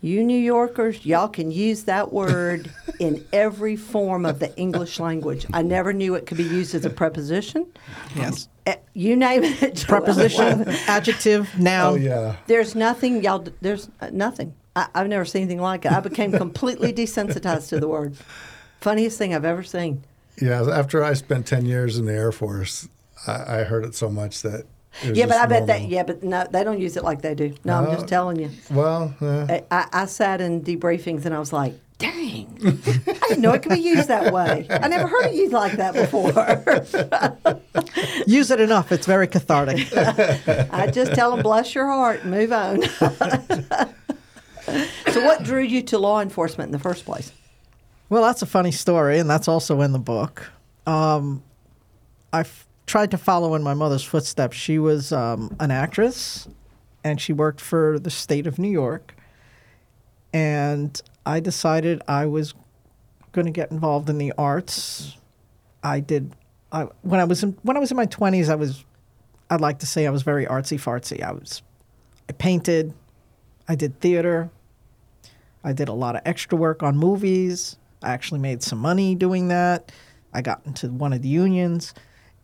You 0.01 0.23
New 0.23 0.37
Yorkers, 0.39 1.05
y'all 1.05 1.27
can 1.27 1.49
use 1.49 1.83
that 1.85 2.13
word 2.13 2.69
in 2.99 3.25
every 3.33 3.75
form 3.75 4.25
of 4.25 4.37
the 4.39 4.55
English 4.55 4.99
language. 4.99 5.47
I 5.51 5.63
never 5.63 5.91
knew 5.91 6.13
it 6.13 6.27
could 6.27 6.37
be 6.37 6.43
used 6.43 6.75
as 6.75 6.85
a 6.85 6.89
preposition. 6.91 7.65
Yes. 8.15 8.47
Eh, 8.67 8.75
You 8.93 9.15
name 9.15 9.43
it. 9.43 9.83
Preposition, 9.87 10.67
adjective, 10.87 11.49
noun. 11.57 11.93
Oh 11.93 11.95
yeah. 11.95 12.35
There's 12.45 12.75
nothing, 12.75 13.23
y'all. 13.23 13.45
There's 13.61 13.89
uh, 13.99 14.11
nothing. 14.13 14.53
I, 14.75 14.87
I've 14.93 15.07
never 15.07 15.25
seen 15.25 15.43
anything 15.43 15.61
like 15.61 15.85
it. 15.85 15.91
I 15.91 15.99
became 15.99 16.31
completely 16.31 16.93
desensitized 16.93 17.69
to 17.69 17.79
the 17.79 17.87
word. 17.87 18.15
Funniest 18.81 19.17
thing 19.17 19.33
I've 19.33 19.45
ever 19.45 19.63
seen. 19.63 20.03
Yeah. 20.39 20.61
After 20.71 21.03
I 21.03 21.13
spent 21.13 21.47
ten 21.47 21.65
years 21.65 21.97
in 21.97 22.05
the 22.05 22.13
Air 22.13 22.31
Force, 22.31 22.87
I, 23.25 23.61
I 23.61 23.63
heard 23.63 23.83
it 23.83 23.95
so 23.95 24.09
much 24.09 24.43
that. 24.43 24.65
It 25.03 25.09
was 25.09 25.17
Yeah, 25.17 25.25
but 25.27 25.37
I 25.37 25.45
bet 25.45 25.67
that. 25.67 25.83
Yeah, 25.83 26.03
but 26.03 26.23
no, 26.23 26.45
they 26.51 26.63
don't 26.63 26.79
use 26.79 26.97
it 26.97 27.03
like 27.03 27.21
they 27.21 27.35
do. 27.35 27.53
No, 27.63 27.75
I'm 27.75 27.91
just 27.91 28.07
telling 28.07 28.39
you. 28.39 28.49
Well, 28.71 29.13
yeah. 29.21 29.45
I, 29.49 29.63
I, 29.79 29.87
I 29.93 30.05
sat 30.05 30.41
in 30.41 30.61
debriefings 30.61 31.25
and 31.25 31.35
I 31.35 31.39
was 31.39 31.53
like, 31.53 31.73
dang, 31.99 32.47
I 32.63 33.27
didn't 33.29 33.41
know 33.41 33.53
it 33.53 33.63
could 33.63 33.71
be 33.73 33.79
used 33.79 34.07
that 34.07 34.31
way. 34.31 34.67
I 34.69 34.87
never 34.87 35.07
heard 35.07 35.25
it 35.27 35.33
used 35.35 35.53
like 35.53 35.73
that 35.77 35.93
before. 35.93 36.31
Use 38.27 38.51
it 38.51 38.59
enough. 38.59 38.91
It's 38.91 39.05
very 39.05 39.27
cathartic. 39.27 39.87
I 40.71 40.89
just 40.91 41.13
tell 41.13 41.31
them, 41.31 41.41
bless 41.41 41.73
your 41.73 41.87
heart, 41.87 42.25
move 42.25 42.51
on. 42.51 42.83
so, 45.11 45.25
what 45.25 45.43
drew 45.43 45.61
you 45.61 45.81
to 45.83 45.97
law 45.97 46.21
enforcement 46.21 46.67
in 46.67 46.71
the 46.71 46.79
first 46.79 47.05
place? 47.05 47.31
Well, 48.09 48.23
that's 48.23 48.41
a 48.41 48.45
funny 48.45 48.71
story, 48.71 49.17
and 49.19 49.29
that's 49.29 49.47
also 49.47 49.81
in 49.81 49.91
the 49.91 49.99
book. 49.99 50.51
Um, 50.85 51.43
I 52.31 52.41
f- 52.41 52.66
tried 52.87 53.11
to 53.11 53.17
follow 53.17 53.53
in 53.53 53.61
my 53.61 53.73
mother's 53.73 54.03
footsteps. 54.03 54.57
She 54.57 54.79
was 54.79 55.11
um, 55.11 55.55
an 55.59 55.69
actress, 55.69 56.47
and 57.03 57.21
she 57.21 57.33
worked 57.33 57.61
for 57.61 57.99
the 57.99 58.09
state 58.09 58.47
of 58.47 58.57
New 58.57 58.71
York. 58.71 59.13
And 60.33 60.99
I 61.25 61.39
decided 61.39 62.01
I 62.07 62.25
was 62.25 62.53
going 63.33 63.45
to 63.45 63.51
get 63.51 63.71
involved 63.71 64.09
in 64.09 64.17
the 64.17 64.33
arts. 64.37 65.17
I 65.83 65.99
did. 65.99 66.33
I, 66.71 66.87
when 67.01 67.19
I 67.19 67.25
was 67.25 67.43
in 67.43 67.57
when 67.61 67.77
I 67.77 67.79
was 67.79 67.91
in 67.91 67.97
my 67.97 68.05
twenties, 68.05 68.49
I 68.49 68.55
was. 68.55 68.83
I'd 69.49 69.61
like 69.61 69.79
to 69.79 69.85
say 69.85 70.05
I 70.05 70.09
was 70.09 70.23
very 70.23 70.45
artsy 70.45 70.77
fartsy. 70.77 71.21
I 71.21 71.31
was. 71.31 71.61
I 72.29 72.33
painted. 72.33 72.93
I 73.67 73.75
did 73.75 73.99
theater. 73.99 74.49
I 75.63 75.73
did 75.73 75.87
a 75.87 75.93
lot 75.93 76.15
of 76.15 76.21
extra 76.25 76.57
work 76.57 76.83
on 76.83 76.97
movies. 76.97 77.77
I 78.01 78.11
actually 78.11 78.39
made 78.39 78.63
some 78.63 78.79
money 78.79 79.15
doing 79.15 79.47
that. 79.49 79.91
I 80.33 80.41
got 80.41 80.61
into 80.65 80.89
one 80.89 81.13
of 81.13 81.21
the 81.21 81.29
unions, 81.29 81.93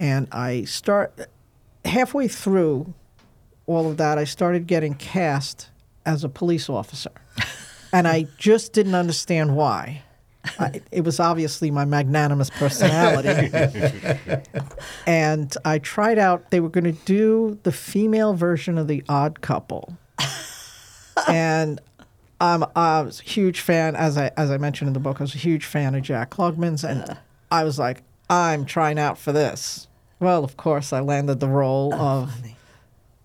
and 0.03 0.27
I 0.33 0.65
start 0.65 1.29
halfway 1.85 2.27
through 2.27 2.93
all 3.65 3.89
of 3.89 3.95
that. 3.97 4.17
I 4.17 4.25
started 4.25 4.67
getting 4.67 4.95
cast 4.95 5.69
as 6.05 6.25
a 6.25 6.29
police 6.29 6.69
officer, 6.69 7.11
and 7.93 8.05
I 8.05 8.27
just 8.37 8.73
didn't 8.73 8.95
understand 8.95 9.55
why. 9.55 10.03
I, 10.59 10.81
it 10.91 11.05
was 11.05 11.21
obviously 11.21 11.71
my 11.71 11.85
magnanimous 11.85 12.49
personality. 12.49 13.49
and 15.07 15.55
I 15.63 15.79
tried 15.79 16.19
out, 16.19 16.51
they 16.51 16.59
were 16.59 16.67
going 16.67 16.83
to 16.83 17.05
do 17.05 17.57
the 17.63 17.71
female 17.71 18.33
version 18.33 18.77
of 18.77 18.89
The 18.89 19.05
Odd 19.07 19.39
Couple. 19.39 19.97
and 21.29 21.79
I'm, 22.41 22.65
I 22.75 23.03
was 23.03 23.21
a 23.21 23.23
huge 23.23 23.61
fan, 23.61 23.95
as 23.95 24.17
I, 24.17 24.31
as 24.35 24.51
I 24.51 24.57
mentioned 24.57 24.89
in 24.89 24.93
the 24.93 24.99
book, 24.99 25.21
I 25.21 25.23
was 25.23 25.33
a 25.33 25.37
huge 25.37 25.63
fan 25.63 25.95
of 25.95 26.01
Jack 26.01 26.31
Klugman's. 26.31 26.83
And 26.83 27.03
uh-huh. 27.03 27.15
I 27.49 27.63
was 27.63 27.79
like, 27.79 28.03
I'm 28.29 28.65
trying 28.65 28.99
out 28.99 29.17
for 29.17 29.31
this. 29.31 29.87
Well, 30.23 30.45
of 30.45 30.55
course, 30.55 30.93
I 30.93 31.01
landed 31.01 31.41
the 31.41 31.49
role 31.49 31.93
oh, 31.93 31.97
of 31.97 32.33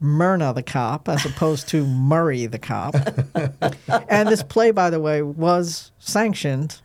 Myrna 0.00 0.52
the 0.52 0.64
cop 0.64 1.08
as 1.08 1.24
opposed 1.24 1.68
to 1.68 1.86
Murray 1.86 2.46
the 2.46 2.58
cop. 2.58 2.94
and 4.08 4.28
this 4.28 4.42
play, 4.42 4.72
by 4.72 4.90
the 4.90 4.98
way, 4.98 5.22
was 5.22 5.92
sanctioned 6.00 6.80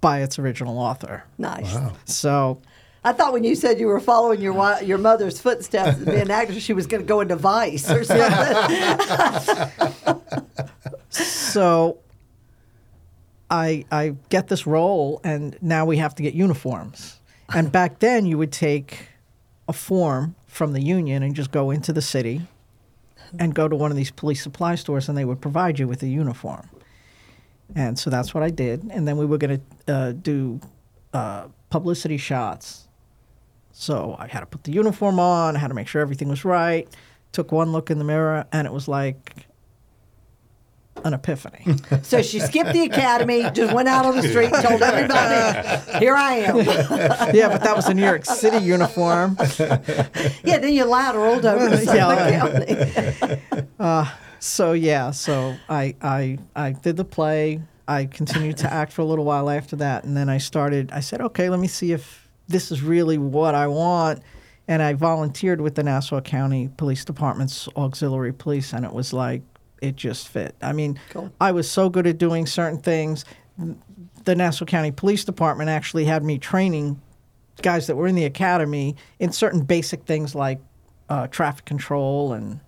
by 0.00 0.22
its 0.22 0.38
original 0.38 0.78
author. 0.78 1.24
Nice. 1.38 1.74
Wow. 1.74 1.92
So 2.04 2.62
I 3.02 3.12
thought 3.12 3.32
when 3.32 3.42
you 3.42 3.56
said 3.56 3.80
you 3.80 3.88
were 3.88 3.98
following 3.98 4.40
your 4.40 4.52
wi- 4.52 4.82
your 4.82 4.98
mother's 4.98 5.40
footsteps 5.40 5.98
as 5.98 6.04
being 6.04 6.20
an 6.20 6.30
actress, 6.30 6.62
she 6.62 6.72
was 6.72 6.86
going 6.86 7.02
to 7.02 7.06
go 7.06 7.20
into 7.20 7.34
Vice 7.34 7.90
or 7.90 8.04
something. 8.04 10.20
so 11.08 11.98
I 13.50 13.84
I 13.90 14.14
get 14.28 14.46
this 14.46 14.68
role 14.68 15.20
and 15.24 15.58
now 15.60 15.84
we 15.84 15.96
have 15.96 16.14
to 16.14 16.22
get 16.22 16.34
uniforms. 16.34 17.18
And 17.52 17.72
back 17.72 17.98
then 17.98 18.24
you 18.24 18.38
would 18.38 18.52
take 18.52 19.08
a 19.68 19.72
form 19.72 20.34
from 20.46 20.72
the 20.72 20.82
union 20.82 21.22
and 21.22 21.34
just 21.34 21.50
go 21.50 21.70
into 21.70 21.92
the 21.92 22.02
city 22.02 22.42
and 23.38 23.54
go 23.54 23.68
to 23.68 23.76
one 23.76 23.90
of 23.90 23.96
these 23.96 24.10
police 24.10 24.42
supply 24.42 24.74
stores 24.74 25.08
and 25.08 25.16
they 25.16 25.24
would 25.24 25.40
provide 25.40 25.78
you 25.78 25.88
with 25.88 26.02
a 26.02 26.08
uniform. 26.08 26.68
And 27.74 27.98
so 27.98 28.10
that's 28.10 28.34
what 28.34 28.42
I 28.42 28.50
did. 28.50 28.82
And 28.90 29.08
then 29.08 29.16
we 29.16 29.24
were 29.24 29.38
going 29.38 29.62
to 29.86 29.92
uh, 29.92 30.12
do 30.12 30.60
uh, 31.14 31.48
publicity 31.70 32.18
shots. 32.18 32.88
So 33.72 34.16
I 34.18 34.26
had 34.26 34.40
to 34.40 34.46
put 34.46 34.64
the 34.64 34.72
uniform 34.72 35.18
on, 35.18 35.56
I 35.56 35.58
had 35.58 35.68
to 35.68 35.74
make 35.74 35.88
sure 35.88 36.02
everything 36.02 36.28
was 36.28 36.44
right. 36.44 36.86
Took 37.32 37.50
one 37.50 37.72
look 37.72 37.90
in 37.90 37.98
the 37.98 38.04
mirror 38.04 38.44
and 38.52 38.66
it 38.66 38.72
was 38.72 38.88
like 38.88 39.46
an 41.04 41.14
epiphany. 41.14 41.76
so 42.02 42.22
she 42.22 42.40
skipped 42.40 42.72
the 42.72 42.82
academy, 42.82 43.48
just 43.50 43.72
went 43.74 43.88
out 43.88 44.06
on 44.06 44.16
the 44.16 44.22
street 44.22 44.52
and 44.52 44.64
told 44.64 44.82
everybody, 44.82 45.98
"Here 45.98 46.14
I 46.14 46.34
am." 46.34 46.56
yeah, 47.34 47.48
but 47.48 47.62
that 47.62 47.74
was 47.74 47.86
a 47.88 47.94
New 47.94 48.04
York 48.04 48.24
City 48.24 48.64
uniform. 48.64 49.36
yeah, 49.58 50.58
then 50.58 50.72
you 50.72 50.84
lateraled 50.84 51.44
over 51.44 51.70
to 51.70 51.78
Suffolk 51.78 52.18
County. 52.28 53.66
Uh, 53.78 54.10
so 54.38 54.72
yeah, 54.72 55.10
so 55.10 55.56
I 55.68 55.94
I 56.02 56.38
I 56.54 56.72
did 56.72 56.96
the 56.96 57.04
play. 57.04 57.60
I 57.88 58.06
continued 58.06 58.58
to 58.58 58.72
act 58.72 58.92
for 58.92 59.02
a 59.02 59.04
little 59.04 59.24
while 59.24 59.50
after 59.50 59.76
that, 59.76 60.04
and 60.04 60.16
then 60.16 60.28
I 60.28 60.38
started. 60.38 60.92
I 60.92 61.00
said, 61.00 61.20
okay, 61.20 61.48
let 61.48 61.58
me 61.58 61.68
see 61.68 61.92
if 61.92 62.28
this 62.48 62.70
is 62.70 62.82
really 62.82 63.18
what 63.18 63.54
I 63.54 63.66
want. 63.66 64.22
And 64.68 64.80
I 64.80 64.92
volunteered 64.92 65.60
with 65.60 65.74
the 65.74 65.82
Nassau 65.82 66.20
County 66.20 66.70
Police 66.76 67.04
Department's 67.04 67.68
auxiliary 67.76 68.32
police, 68.32 68.72
and 68.72 68.84
it 68.84 68.92
was 68.92 69.12
like 69.12 69.42
it 69.82 69.96
just 69.96 70.28
fit. 70.28 70.54
I 70.62 70.72
mean, 70.72 70.98
Cool. 71.10 71.30
I 71.40 71.52
was 71.52 71.70
so 71.70 71.90
good 71.90 72.06
at 72.06 72.16
doing 72.16 72.46
certain 72.46 72.78
things. 72.78 73.24
The 74.24 74.34
Nassau 74.34 74.64
County 74.64 74.92
Police 74.92 75.24
Department 75.24 75.68
actually 75.68 76.04
had 76.04 76.22
me 76.24 76.38
training 76.38 77.02
guys 77.60 77.88
that 77.88 77.96
were 77.96 78.06
in 78.06 78.14
the 78.14 78.24
academy 78.24 78.96
in 79.18 79.32
certain 79.32 79.62
basic 79.62 80.04
things 80.04 80.34
like 80.34 80.60
uh, 81.08 81.26
traffic 81.26 81.64
control 81.66 82.32
and 82.32 82.60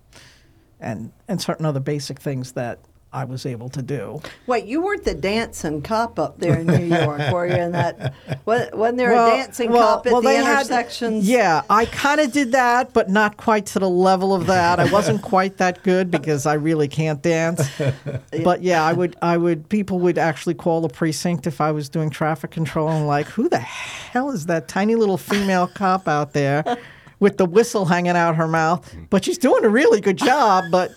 and 0.80 1.12
and 1.28 1.40
certain 1.40 1.64
other 1.64 1.80
basic 1.80 2.18
things 2.18 2.52
that 2.52 2.80
I 3.14 3.24
was 3.24 3.46
able 3.46 3.68
to 3.70 3.80
do. 3.80 4.20
Wait, 4.48 4.64
you 4.64 4.82
weren't 4.82 5.04
the 5.04 5.14
dancing 5.14 5.82
cop 5.82 6.18
up 6.18 6.38
there 6.40 6.58
in 6.58 6.66
New 6.66 6.96
York, 6.96 7.32
were 7.32 7.46
you? 7.46 7.54
In 7.54 7.72
that, 7.72 8.12
wa- 8.44 8.66
wasn't 8.72 8.98
there 8.98 9.12
a 9.12 9.30
dancing 9.30 9.70
cop 9.70 10.04
at 10.06 10.12
the 10.12 10.20
they 10.20 10.34
had- 10.36 10.56
intersections? 10.62 11.28
yeah, 11.28 11.62
I 11.70 11.84
kind 11.86 12.20
of 12.20 12.32
did 12.32 12.50
that, 12.52 12.92
but 12.92 13.08
not 13.08 13.36
quite 13.36 13.66
to 13.66 13.78
the 13.78 13.88
level 13.88 14.34
of 14.34 14.46
that. 14.46 14.80
I 14.80 14.90
wasn't 14.90 15.22
quite 15.34 15.58
that 15.58 15.82
good 15.84 16.10
because 16.10 16.44
I 16.44 16.54
really 16.54 16.88
can't 16.88 17.22
dance. 17.22 17.62
But 18.42 18.62
yeah, 18.62 18.82
I 18.84 18.92
would. 18.92 19.16
I 19.22 19.36
would. 19.36 19.68
People 19.68 20.00
would 20.00 20.18
actually 20.18 20.54
call 20.54 20.80
the 20.80 20.88
precinct 20.88 21.46
if 21.46 21.60
I 21.60 21.70
was 21.70 21.88
doing 21.88 22.10
traffic 22.10 22.50
control 22.50 22.88
and 22.90 23.06
like, 23.06 23.26
who 23.28 23.48
the 23.48 23.58
hell 23.60 24.30
is 24.32 24.46
that 24.46 24.66
tiny 24.68 24.96
little 24.96 25.16
female 25.16 25.68
cop 25.68 26.08
out 26.08 26.32
there 26.32 26.64
with 27.20 27.36
the 27.38 27.46
whistle 27.46 27.84
hanging 27.84 28.16
out 28.16 28.34
her 28.36 28.48
mouth? 28.48 28.92
But 29.08 29.24
she's 29.24 29.38
doing 29.38 29.64
a 29.64 29.68
really 29.68 30.00
good 30.00 30.16
job. 30.18 30.64
But 30.70 30.92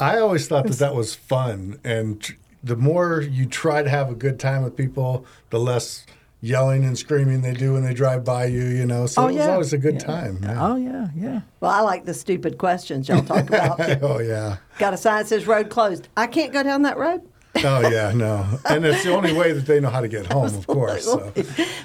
I 0.00 0.18
always 0.18 0.46
thought 0.48 0.66
that 0.66 0.78
that 0.78 0.94
was 0.94 1.14
fun, 1.14 1.78
and 1.84 2.20
tr- 2.20 2.34
the 2.62 2.76
more 2.76 3.20
you 3.20 3.46
try 3.46 3.82
to 3.82 3.90
have 3.90 4.10
a 4.10 4.14
good 4.14 4.38
time 4.40 4.62
with 4.62 4.76
people, 4.76 5.24
the 5.50 5.58
less 5.60 6.06
yelling 6.40 6.84
and 6.84 6.98
screaming 6.98 7.40
they 7.40 7.52
do 7.54 7.72
when 7.74 7.84
they 7.84 7.94
drive 7.94 8.24
by 8.24 8.44
you. 8.46 8.64
You 8.64 8.84
know, 8.86 9.06
so 9.06 9.22
Oh, 9.22 9.24
it 9.26 9.28
was 9.28 9.36
yeah. 9.36 9.50
always 9.52 9.72
a 9.72 9.78
good 9.78 9.98
time. 10.00 10.38
Yeah. 10.42 10.66
oh 10.72 10.76
yeah, 10.76 11.08
yeah. 11.16 11.40
Well, 11.60 11.70
I 11.70 11.80
like 11.80 12.04
the 12.04 12.14
stupid 12.14 12.58
questions 12.58 13.08
y'all 13.08 13.22
talk 13.22 13.48
about. 13.48 13.80
Oh 14.02 14.18
yeah. 14.18 14.56
Got 14.78 14.92
a 14.94 14.96
sign 14.96 15.18
that 15.22 15.26
says 15.28 15.46
road 15.46 15.70
closed. 15.70 16.08
I 16.16 16.26
can't 16.26 16.52
go 16.52 16.62
down 16.62 16.82
that 16.82 16.96
road. 16.98 17.22
Oh 17.64 17.88
yeah. 17.88 18.12
No, 18.14 18.46
and 18.68 18.84
it's 18.84 19.04
the 19.04 19.14
only 19.14 19.32
way 19.32 19.52
that 19.52 19.64
they 19.64 19.78
know 19.80 19.88
how 19.88 20.00
to 20.00 20.08
get 20.08 20.26
home, 20.30 20.46
of 20.46 20.66
course. 20.66 21.04
So. 21.04 21.32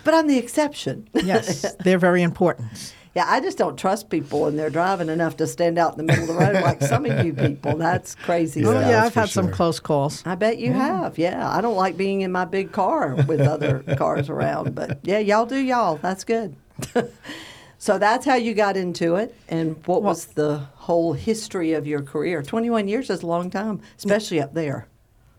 But 0.03 0.13
I'm 0.13 0.27
the 0.27 0.37
exception. 0.37 1.07
Yes, 1.13 1.73
they're 1.83 1.99
very 1.99 2.21
important. 2.23 2.93
Yeah, 3.15 3.25
I 3.27 3.41
just 3.41 3.57
don't 3.57 3.75
trust 3.77 4.09
people 4.09 4.41
when 4.41 4.55
they're 4.55 4.69
driving 4.69 5.09
enough 5.09 5.37
to 5.37 5.47
stand 5.47 5.77
out 5.79 5.93
in 5.93 5.97
the 5.97 6.03
middle 6.03 6.23
of 6.23 6.27
the 6.29 6.35
road 6.35 6.61
like 6.61 6.81
some 6.81 7.05
of 7.05 7.25
you 7.25 7.33
people. 7.33 7.75
That's 7.77 8.13
crazy 8.15 8.63
Oh 8.63 8.71
Yeah, 8.71 8.79
stuff. 8.79 8.91
yeah, 8.91 9.05
I've 9.05 9.13
for 9.13 9.19
had 9.21 9.29
some 9.29 9.49
close 9.51 9.79
calls. 9.79 10.21
I 10.25 10.35
bet 10.35 10.59
you 10.59 10.73
have. 10.73 11.17
Yeah, 11.17 11.49
I 11.49 11.59
don't 11.61 11.75
like 11.75 11.97
being 11.97 12.21
in 12.21 12.31
my 12.31 12.45
big 12.45 12.71
car 12.71 13.15
with 13.15 13.41
other 13.41 13.79
cars 13.97 14.29
around, 14.29 14.75
but 14.75 14.99
yeah, 15.03 15.17
y'all 15.19 15.45
do 15.47 15.57
y'all. 15.57 15.97
That's 15.97 16.23
good. 16.23 16.55
so 17.79 17.97
that's 17.97 18.25
how 18.25 18.35
you 18.35 18.53
got 18.53 18.77
into 18.77 19.15
it, 19.15 19.33
and 19.47 19.75
what 19.87 20.03
was 20.03 20.25
the 20.27 20.59
whole 20.75 21.13
history 21.13 21.73
of 21.73 21.87
your 21.87 22.01
career? 22.03 22.41
Twenty-one 22.43 22.87
years 22.87 23.09
is 23.09 23.23
a 23.23 23.27
long 23.27 23.49
time, 23.49 23.81
especially 23.97 24.39
up 24.41 24.53
there. 24.53 24.87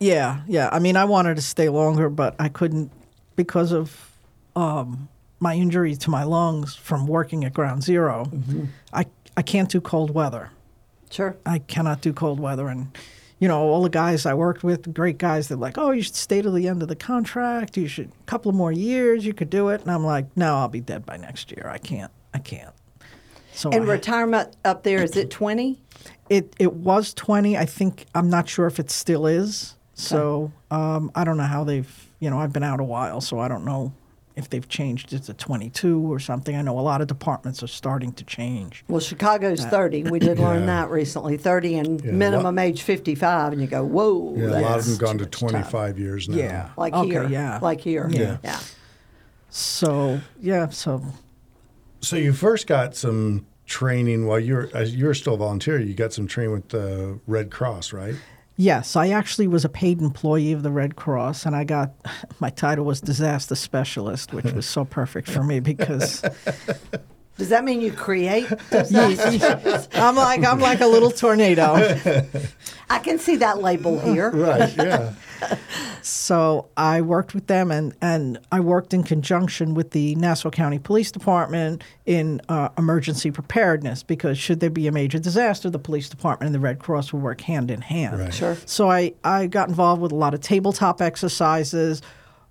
Yeah, 0.01 0.41
yeah. 0.49 0.69
I 0.73 0.79
mean, 0.81 0.97
I 0.97 1.05
wanted 1.05 1.37
to 1.37 1.43
stay 1.43 1.69
longer, 1.69 2.09
but 2.09 2.35
I 2.39 2.49
couldn't 2.49 2.91
because 3.37 3.71
of 3.73 4.11
um, 4.57 5.09
my 5.41 5.55
injury 5.55 5.97
to 5.97 6.11
my 6.11 6.23
lungs 6.23 6.75
from 6.77 7.07
working 7.07 7.45
at 7.45 7.53
Ground 7.55 7.83
0 7.83 8.31
I 8.93 9.07
I 9.37 9.43
can't 9.43 9.69
do 9.71 9.81
cold 9.81 10.13
weather. 10.15 10.51
Sure. 11.11 11.37
I 11.47 11.59
cannot 11.59 12.03
do 12.03 12.13
cold 12.13 12.39
weather, 12.39 12.69
and 12.69 12.97
you 13.39 13.49
know, 13.49 13.61
all 13.63 13.83
the 13.83 13.89
guys 13.89 14.27
I 14.27 14.35
worked 14.35 14.63
with, 14.63 14.93
great 14.93 15.17
guys, 15.19 15.49
they're 15.49 15.57
like, 15.57 15.79
oh, 15.79 15.93
you 15.93 16.03
should 16.03 16.15
stay 16.15 16.43
to 16.43 16.51
the 16.51 16.69
end 16.69 16.83
of 16.83 16.89
the 16.89 16.95
contract. 16.97 17.77
You 17.79 17.89
should, 17.89 18.09
a 18.09 18.25
couple 18.27 18.51
of 18.51 18.55
more 18.55 18.71
years, 18.71 19.25
you 19.25 19.33
could 19.33 19.49
do 19.49 19.71
it. 19.71 19.81
And 19.81 19.91
I'm 19.91 20.05
like, 20.05 20.27
no, 20.37 20.57
I'll 20.57 20.69
be 20.69 20.81
dead 20.81 21.07
by 21.07 21.17
next 21.17 21.51
year. 21.51 21.67
I 21.73 21.79
can't. 21.79 22.13
I 22.35 22.39
can't. 22.39 22.75
So 23.55 23.71
And 23.71 23.85
I- 23.85 23.93
retirement 23.93 24.57
up 24.65 24.83
there 24.83 25.03
is 25.03 25.17
it 25.17 25.31
twenty? 25.41 25.81
it 26.29 26.55
it 26.61 26.73
was 26.75 27.13
20 27.15 27.59
i 27.59 27.65
think 27.67 28.07
i'm 28.15 28.31
not 28.31 28.49
sure 28.49 28.67
if 28.69 28.79
it 28.79 28.89
still 28.91 29.27
is 29.27 29.75
so 29.95 30.51
um, 30.71 31.11
i 31.17 31.25
don't 31.25 31.37
know 31.37 31.43
how 31.43 31.65
they've 31.65 32.07
you 32.21 32.31
know 32.31 32.39
i've 32.39 32.53
been 32.53 32.63
out 32.63 32.79
a 32.79 32.85
while 32.85 33.21
so 33.21 33.41
i 33.41 33.49
don't 33.49 33.65
know 33.65 33.93
if 34.37 34.49
they've 34.49 34.69
changed 34.69 35.13
it 35.13 35.25
to 35.25 35.35
22 35.35 36.01
or 36.13 36.19
something 36.19 36.55
i 36.57 36.63
know 36.63 36.79
a 36.79 36.81
lot 36.81 37.01
of 37.01 37.07
departments 37.09 37.63
are 37.63 37.67
starting 37.67 38.13
to 38.13 38.25
change 38.25 38.85
Well, 38.89 39.01
Chicago's 39.01 39.65
thirty. 39.65 40.03
We 40.05 40.19
did 40.19 40.39
learn 40.47 40.67
that 40.67 40.89
recently. 40.91 41.37
Thirty 41.37 41.77
and 41.77 42.01
Yeah, 42.05 42.13
minimum 42.13 42.55
lot- 42.57 42.63
age 42.65 42.83
fifty-five, 42.83 43.53
and 43.53 43.61
you 43.61 43.67
go, 43.67 43.85
whoa. 43.85 44.35
Yeah, 44.37 44.45
a 44.45 44.47
lot 44.47 44.57
of 44.57 44.63
that's 44.63 44.87
them 44.89 44.99
gone 44.99 45.19
to 45.19 45.25
much 45.25 45.33
time. 45.33 45.51
25 45.51 45.99
years 45.99 46.29
now. 46.29 46.37
yeah 46.37 46.69
Like 46.77 46.95
okay, 46.95 47.09
here, 47.09 47.29
yeah 47.29 47.59
like 47.61 47.81
here, 47.81 48.09
Yeah. 48.11 48.39
yeah. 48.45 48.61
so 49.51 50.21
yeah 50.41 50.69
so 50.69 51.03
So 52.01 52.17
you 52.17 52.33
first 52.33 52.67
got 52.67 52.95
some 52.97 53.47
training 53.67 54.27
while 54.27 54.41
you're 54.41 54.69
as 54.75 54.95
you're 54.97 55.15
still 55.15 55.35
a 55.35 55.39
volunteer. 55.39 55.79
You 55.79 55.95
got 55.95 56.13
some 56.13 56.27
training 56.27 56.53
with 56.53 56.69
the 56.71 57.19
Red 57.27 57.51
Cross, 57.51 57.93
right? 57.93 58.15
Yes, 58.61 58.95
I 58.95 59.09
actually 59.09 59.49
was 59.49 59.65
a 59.65 59.71
paid 59.71 60.03
employee 60.03 60.53
of 60.53 60.63
the 60.63 60.71
Red 60.71 60.95
Cross, 60.95 61.47
and 61.47 61.57
I 61.57 61.65
got 61.65 61.95
my 62.41 62.51
title 62.51 62.85
was 62.85 63.01
disaster 63.01 63.55
specialist, 63.55 64.35
which 64.35 64.53
was 64.53 64.67
so 64.67 64.85
perfect 64.85 65.31
for 65.31 65.43
me 65.43 65.61
because 65.61 66.23
Does 67.41 67.49
that 67.49 67.65
mean 67.65 67.81
you 67.81 67.91
create 67.91 68.47
disasters? 68.71 69.89
I'm 69.95 70.15
like 70.15 70.45
I'm 70.45 70.61
like 70.61 70.83
a 70.83 70.87
little 70.87 71.11
tornado. 71.11 71.73
I 72.91 72.99
can 72.99 73.19
see 73.19 73.37
that 73.37 73.63
label 73.63 73.99
here. 73.99 74.31
Right. 74.41 74.77
Yeah. 74.77 75.15
So 76.03 76.69
I 76.77 77.01
worked 77.01 77.35
with 77.35 77.47
them, 77.47 77.71
and, 77.71 77.95
and 78.03 78.39
I 78.53 78.61
worked 78.61 78.93
in 78.93 79.05
conjunction 79.05 79.75
with 79.75 79.93
the 79.93 80.15
Nassau 80.17 80.51
County 80.51 80.79
Police 80.79 81.11
Department 81.11 81.83
in 82.05 82.43
uh, 82.49 82.69
emergency 82.77 83.31
preparedness 83.31 84.03
because 84.03 84.39
should 84.39 84.61
there 84.61 84.71
be 84.71 84.87
a 84.87 84.93
major 84.93 85.19
disaster, 85.19 85.71
the 85.71 85.79
police 85.79 86.09
department 86.11 86.49
and 86.49 86.55
the 86.55 86.61
Red 86.61 86.79
Cross 86.79 87.13
will 87.13 87.21
work 87.21 87.41
hand 87.41 87.71
in 87.71 87.81
hand. 87.81 88.19
Right. 88.19 88.35
Sure. 88.35 88.57
So 88.67 88.91
I, 88.91 89.15
I 89.25 89.47
got 89.47 89.69
involved 89.69 90.03
with 90.03 90.13
a 90.13 90.17
lot 90.17 90.35
of 90.35 90.41
tabletop 90.41 91.01
exercises, 91.01 92.03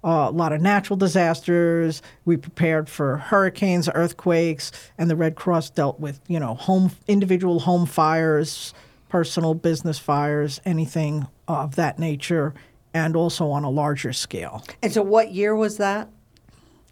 uh, 0.04 0.28
a 0.30 0.32
lot 0.32 0.54
of 0.54 0.62
natural 0.62 0.98
disasters. 0.98 2.02
We 2.26 2.38
prepared 2.38 2.90
for 2.90 3.18
hurricanes, 3.18 3.90
earthquakes, 3.94 4.72
and 4.98 5.08
the 5.10 5.16
Red 5.16 5.36
Cross 5.36 5.72
dealt 5.72 6.00
with 6.00 6.22
you 6.28 6.40
know 6.40 6.56
home 6.56 6.92
individual 7.08 7.60
home 7.60 7.86
fires, 7.86 8.74
personal 9.10 9.54
business 9.54 10.00
fires, 10.00 10.62
anything 10.66 11.28
of 11.48 11.76
that 11.76 12.00
nature, 12.00 12.56
and 12.94 13.16
also 13.16 13.50
on 13.50 13.64
a 13.64 13.70
larger 13.70 14.12
scale. 14.14 14.64
And 14.82 14.92
so, 14.94 15.02
what 15.02 15.32
year 15.32 15.56
was 15.56 15.78
that? 15.78 16.10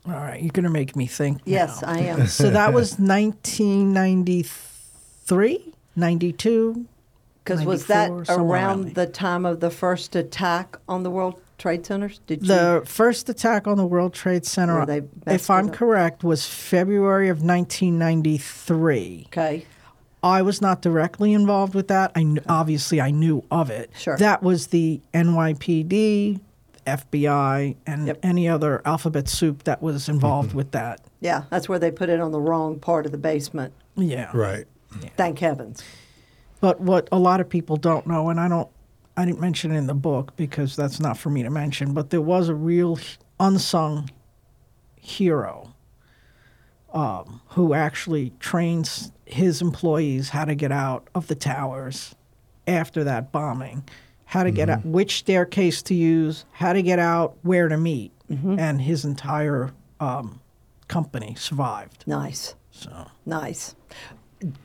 All 0.05 0.13
right, 0.13 0.41
you're 0.41 0.51
gonna 0.51 0.69
make 0.69 0.95
me 0.95 1.07
think. 1.07 1.41
Yes, 1.45 1.81
now. 1.81 1.89
I 1.89 1.97
am. 1.99 2.27
So 2.37 2.49
that 2.49 2.73
was 2.73 2.99
1993, 2.99 5.73
92. 5.95 6.85
Because 7.43 7.63
was 7.63 7.85
that 7.87 8.11
around 8.11 8.39
around 8.39 8.95
the 8.95 9.07
time 9.07 9.45
of 9.45 9.61
the 9.61 9.69
first 9.69 10.17
attack 10.17 10.77
on 10.89 11.03
the 11.03 11.09
World 11.09 11.39
Trade 11.57 11.85
Centers? 11.85 12.19
Did 12.27 12.41
you? 12.43 12.47
The 12.47 12.83
first 12.85 13.29
attack 13.29 13.67
on 13.67 13.77
the 13.77 13.85
World 13.85 14.13
Trade 14.13 14.45
Center, 14.45 14.77
Where 14.77 14.85
they 14.85 15.01
messed 15.01 15.43
if 15.43 15.49
I'm 15.49 15.67
up. 15.69 15.73
correct, 15.73 16.23
was 16.23 16.45
February 16.45 17.29
of 17.29 17.41
1993. 17.41 19.25
okay. 19.27 19.65
I 20.23 20.41
was 20.41 20.61
not 20.61 20.81
directly 20.81 21.31
involved 21.33 21.75
with 21.75 21.87
that. 21.89 22.11
I 22.15 22.21
kn- 22.21 22.39
obviously 22.49 22.99
I 22.99 23.11
knew 23.11 23.43
of 23.51 23.69
it. 23.69 23.91
Sure. 23.97 24.17
That 24.17 24.41
was 24.41 24.67
the 24.67 24.99
NYPD, 25.13 26.39
FBI, 26.85 27.75
and 27.85 28.07
Yep. 28.07 28.19
any 28.23 28.47
other 28.49 28.81
alphabet 28.83 29.27
soup 29.29 29.63
that 29.63 29.81
was 29.81 30.09
involved 30.09 30.49
mm-hmm. 30.49 30.57
with 30.57 30.71
that. 30.71 31.01
Yeah, 31.21 31.43
that's 31.49 31.69
where 31.69 31.79
they 31.79 31.91
put 31.91 32.09
it 32.09 32.19
on 32.19 32.31
the 32.31 32.41
wrong 32.41 32.79
part 32.79 33.05
of 33.05 33.11
the 33.11 33.17
basement. 33.17 33.73
Yeah. 33.95 34.29
Right. 34.33 34.65
Thank 35.15 35.39
heavens. 35.39 35.83
But 36.61 36.81
what 36.81 37.07
a 37.11 37.19
lot 37.19 37.39
of 37.39 37.47
people 37.47 37.77
don't 37.77 38.07
know, 38.07 38.29
and 38.29 38.39
I 38.39 38.47
don't, 38.47 38.67
I 39.17 39.25
didn't 39.25 39.39
mention 39.39 39.71
it 39.71 39.77
in 39.77 39.87
the 39.87 39.95
book 39.95 40.35
because 40.35 40.75
that's 40.75 40.99
not 40.99 41.17
for 41.17 41.31
me 41.31 41.41
to 41.41 41.49
mention, 41.49 41.93
but 41.93 42.11
there 42.11 42.21
was 42.21 42.49
a 42.49 42.55
real 42.55 42.99
unsung 43.39 44.11
hero 44.95 45.73
um, 46.93 47.41
who 47.49 47.73
actually 47.73 48.31
trains 48.39 49.11
his 49.25 49.61
employees 49.61 50.29
how 50.29 50.45
to 50.45 50.53
get 50.53 50.71
out 50.71 51.07
of 51.15 51.27
the 51.27 51.35
towers 51.35 52.15
after 52.67 53.03
that 53.05 53.31
bombing, 53.31 53.83
how 54.25 54.43
to 54.43 54.51
get 54.51 54.69
out, 54.69 54.85
which 54.85 55.17
staircase 55.17 55.81
to 55.81 55.95
use, 55.95 56.45
how 56.51 56.73
to 56.73 56.83
get 56.83 56.99
out, 56.99 57.37
where 57.41 57.67
to 57.67 57.77
meet, 57.77 58.11
and 58.29 58.81
his 58.81 59.03
entire 59.03 59.71
um, 59.99 60.41
company 60.87 61.33
survived. 61.37 62.03
Nice. 62.05 62.55
So, 62.71 63.07
Nice. 63.25 63.75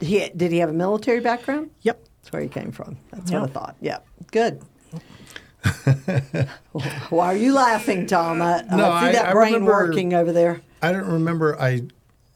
He, 0.01 0.29
did 0.37 0.53
he 0.53 0.59
have 0.59 0.69
a 0.69 0.75
military 0.75 1.21
background? 1.21 1.71
yep. 1.81 2.05
That's 2.23 2.33
where 2.33 2.43
he 2.43 2.49
came 2.49 2.71
from. 2.71 2.99
That's 3.11 3.31
what 3.33 3.43
I 3.43 3.47
thought. 3.47 3.77
Yeah. 3.81 3.99
Good. 4.31 4.63
Why 7.11 7.27
are 7.27 7.37
you 7.37 7.53
laughing, 7.55 8.07
Tom? 8.07 8.41
I, 8.41 8.63
No, 8.71 8.91
I 8.91 9.07
see 9.09 9.13
that 9.17 9.27
I 9.29 9.33
brain 9.33 9.53
remember- 9.55 9.73
working 9.73 10.15
over 10.15 10.33
there. 10.33 10.61
I 10.81 10.93
don't 10.93 11.07
remember 11.07 11.61
I 11.61 11.83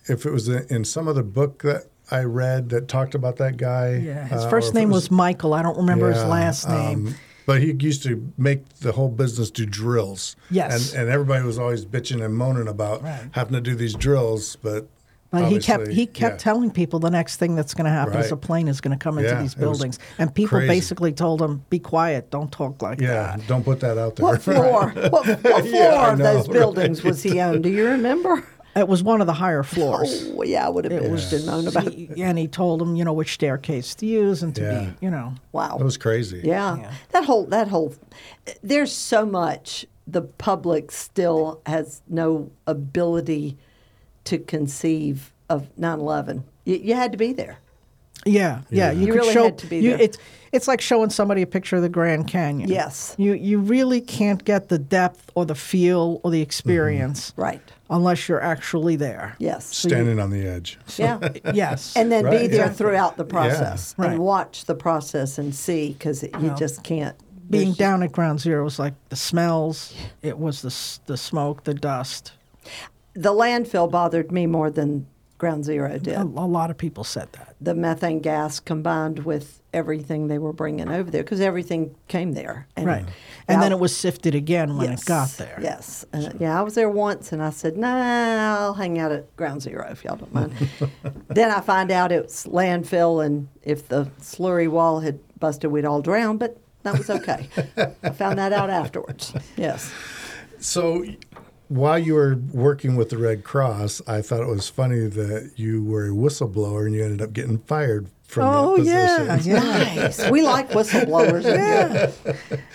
if 0.09 0.25
it 0.27 0.31
was 0.33 0.49
in 0.49 0.85
some 0.85 1.09
other 1.09 1.23
book 1.25 1.63
that 1.63 1.85
I 2.13 2.23
read 2.23 2.69
that 2.69 2.87
talked 2.87 3.15
about 3.17 3.37
that 3.39 3.57
guy. 3.57 3.95
Yeah. 3.97 4.27
His 4.29 4.43
uh, 4.45 4.49
first 4.51 4.73
name 4.75 4.91
was, 4.91 5.11
Michael. 5.11 5.53
I 5.55 5.63
don't 5.63 5.77
remember 5.77 6.13
his 6.13 6.23
last 6.25 6.69
name. 6.69 7.09
um, 7.09 7.15
but 7.45 7.61
he 7.63 7.73
used 7.73 8.03
to 8.05 8.33
make 8.39 8.69
the 8.81 8.93
whole 8.93 9.09
business 9.09 9.51
do 9.51 9.67
drills. 9.67 10.37
Yes. 10.51 10.93
And, 10.93 11.03
and 11.03 11.11
everybody 11.11 11.45
was 11.45 11.59
always 11.59 11.85
bitching 11.85 12.25
and 12.25 12.35
moaning 12.37 12.69
about 12.69 13.03
Right. 13.03 13.29
having 13.33 13.55
to 13.55 13.61
do 13.61 13.75
these 13.75 13.95
drills, 13.95 14.57
but 14.57 14.89
But 15.31 15.51
he 15.51 15.59
kept 15.59 15.89
he 15.89 16.07
kept 16.07 16.35
yeah. 16.35 16.39
telling 16.39 16.71
people 16.71 16.99
the 16.99 17.11
next 17.11 17.37
thing 17.37 17.57
that's 17.57 17.75
going 17.75 17.85
to 17.87 17.91
happen 17.91 18.17
is 18.19 18.31
a 18.33 18.37
plane 18.37 18.69
is 18.69 18.81
going 18.81 18.97
to 18.97 19.03
come 19.03 19.19
into 19.19 19.35
these 19.35 19.55
buildings, 19.55 19.99
and 20.19 20.33
people 20.35 20.59
crazy. 20.59 20.69
basically 20.69 21.13
told 21.13 21.43
him, 21.43 21.65
"Be 21.69 21.79
quiet, 21.79 22.31
don't 22.31 22.51
talk 22.53 22.81
like 22.81 23.01
Yeah, 23.01 23.37
that." 23.37 23.47
don't 23.47 23.65
put 23.65 23.81
that 23.81 23.99
out 23.99 24.17
there. 24.17 24.25
What 24.25 24.41
floor? 24.49 24.91
what, 24.91 25.13
what 25.13 25.25
floor 25.41 25.61
Yeah, 25.65 26.13
of 26.13 26.19
know, 26.19 26.25
those 26.35 26.49
right. 26.49 26.53
buildings 26.55 27.03
was 27.03 27.23
he 27.23 27.41
on? 27.41 27.61
Do 27.63 27.69
you 27.69 27.87
remember? 27.87 28.45
It 28.77 28.87
was 28.89 29.03
one 29.03 29.23
of 29.23 29.27
the 29.27 29.33
higher 29.33 29.63
floors. 29.63 30.31
Oh, 30.37 30.43
yeah, 30.43 30.67
I 30.67 30.69
would 30.69 30.85
have 30.85 30.93
It 30.93 31.03
been 31.05 31.13
was, 31.13 31.31
to 31.31 31.39
known 31.47 31.67
about. 31.67 31.91
he- 31.95 32.11
and 32.23 32.37
he 32.39 32.47
told 32.47 32.83
him, 32.83 32.95
you 32.95 33.05
know, 33.07 33.15
which 33.15 33.33
staircase 33.33 33.95
to 33.95 34.05
use 34.07 34.43
and 34.43 34.55
to 34.55 34.61
Yeah. 34.61 34.81
be, 34.81 34.95
you 35.01 35.11
know, 35.11 35.33
Wow. 35.53 35.79
That 35.79 35.85
was 35.85 35.97
crazy. 35.97 36.43
Yeah. 36.45 36.77
Yeah. 36.77 36.91
That 37.13 37.25
whole 37.25 37.47
that 37.47 37.69
whole 37.69 37.95
there's 38.63 38.93
so 38.93 39.25
much 39.25 39.87
the 40.07 40.21
public 40.23 40.93
still 40.93 41.63
has 41.67 42.03
no 42.09 42.51
ability 42.67 43.57
to 44.27 44.39
conceive 44.39 45.33
of 45.49 45.69
9/11. 45.77 46.43
You, 46.65 46.77
you 46.77 46.95
had 46.95 47.13
to 47.13 47.19
be 47.19 47.33
there. 47.33 47.59
yeah, 48.25 48.63
yeah. 48.71 48.91
You, 48.91 49.01
You 49.01 49.13
could 49.13 49.21
really 49.21 49.33
show. 49.35 49.45
had 49.45 49.59
to 49.59 49.67
be 49.67 49.77
you, 49.79 49.91
there. 49.91 50.01
It's 50.01 50.19
it's 50.53 50.67
like 50.69 50.81
showing 50.81 51.11
somebody 51.11 51.43
a 51.43 51.47
picture 51.47 51.77
of 51.77 51.83
the 51.83 51.89
Grand 51.89 52.29
Canyon. 52.29 52.69
Yes. 52.69 53.15
You 53.19 53.35
you 53.35 53.59
really 53.59 54.01
can't 54.01 54.43
get 54.45 54.69
the 54.69 54.79
depth 54.79 55.31
or 55.35 55.45
the 55.47 55.55
feel 55.55 56.21
or 56.25 56.31
the 56.31 56.39
mm-hmm. 56.39 56.43
experience 56.43 57.33
Right. 57.37 57.61
unless 57.91 58.29
you're 58.29 58.43
actually 58.43 58.97
there. 58.97 59.37
Yes. 59.39 59.67
Standing 59.67 60.19
on 60.19 60.31
the 60.31 60.47
edge. 60.47 60.79
Yeah. 60.97 61.19
Yes. 61.55 61.95
And 61.97 62.11
then 62.11 62.25
be 62.31 62.47
there 62.49 62.67
yeah. 62.67 62.69
throughout 62.71 63.17
the 63.17 63.25
process 63.25 63.95
Right. 63.99 64.13
and 64.13 64.19
watch 64.21 64.65
the 64.65 64.75
process 64.75 65.39
and 65.39 65.55
see 65.55 65.93
because 65.93 66.23
you 66.23 66.55
just 66.59 66.83
can't. 66.83 67.17
being 67.51 67.73
down 67.75 68.03
at 68.03 68.11
ground 68.13 68.41
zero 68.41 68.65
was 68.65 68.79
like 68.79 68.95
the 69.11 69.17
smells 69.17 69.95
it 70.23 70.37
was 70.37 70.63
the 70.63 70.75
the 71.07 71.17
smoke 71.17 71.63
the 71.65 71.75
dust 71.75 72.33
The 73.17 73.33
landfill 73.33 73.91
bothered 73.91 74.31
me 74.31 74.47
more 74.47 74.71
than 74.71 75.07
Ground 75.39 75.65
Zero 75.65 75.99
did. 75.99 76.15
a, 76.15 76.23
a 76.23 76.25
lot 76.25 76.71
of 76.71 76.79
people 76.79 77.05
said 77.05 77.31
that 77.33 77.57
the 77.61 77.75
methane 77.75 78.21
gas 78.21 78.59
combined 78.59 79.21
with 79.21 79.61
everything 79.75 80.29
they 80.29 80.39
were 80.39 80.53
bringing 80.53 80.89
over 80.89 81.11
there 81.11 81.23
because 81.23 81.41
everything 81.43 81.95
came 82.09 82.33
there. 82.33 82.67
And 82.75 82.87
right 82.87 83.05
and 83.47 83.63
then 83.63 83.71
it 83.71 83.79
was 83.79 83.95
sifted 83.95 84.35
again 84.35 84.79
when 84.79 84.91
yes, 84.91 85.03
it 85.03 85.07
got 85.07 85.29
there 85.33 85.59
Yes. 85.61 86.07
Uh, 86.13 86.31
yeah, 86.41 86.59
I 86.59 86.63
was 86.63 86.75
there 86.75 86.89
once 86.89 87.33
and 87.33 87.43
I 87.43 87.51
said, 87.51 87.77
nah, 87.77 88.61
I'll 88.61 88.75
hang 88.75 88.99
out 88.99 89.13
at 89.13 89.35
Ground 89.37 89.61
Zero 89.61 89.87
if 89.91 90.05
y'all 90.05 90.17
don't 90.17 90.33
mind. 90.33 90.55
then 91.29 91.51
I 91.51 91.61
find 91.61 91.91
out 91.91 92.13
it's 92.13 92.47
landfill 92.47 93.25
and 93.25 93.49
if 93.63 93.89
the 93.89 94.07
slurry 94.21 94.69
wall 94.69 95.01
had 95.01 95.19
busted, 95.39 95.71
we'd 95.71 95.85
all 95.85 96.01
drown, 96.01 96.39
but 96.39 96.57
that 96.83 96.97
was 96.97 97.11
okay. 97.11 97.49
I 98.03 98.11
found 98.11 98.39
that 98.39 98.53
out 98.53 98.71
afterwards. 98.71 99.35
Yes. 99.57 99.93
So 100.61 101.05
while 101.69 101.99
you 101.99 102.15
were 102.15 102.37
working 102.53 102.97
with 102.97 103.11
the 103.11 103.19
Red 103.19 103.43
Cross, 103.45 104.03
I 104.07 104.23
thought 104.23 104.41
it 104.41 104.49
was 104.49 104.69
funny 104.69 105.07
that 105.07 105.53
you 105.57 105.83
were 105.85 106.07
a 106.07 106.11
whistleblower 106.11 106.87
and 106.87 106.95
you 106.95 107.03
ended 107.05 107.23
up 107.23 107.33
getting 107.33 107.59
fired 107.59 108.09
from 108.27 108.45
oh 108.55 108.77
that 108.79 108.85
yeah 108.85 109.37
position. 109.37 109.53
yeah 109.53 109.95
Nice. 109.95 110.31
We 110.31 110.43
like 110.43 110.71
whistleblowers. 110.71 111.45
yeah 111.45 112.11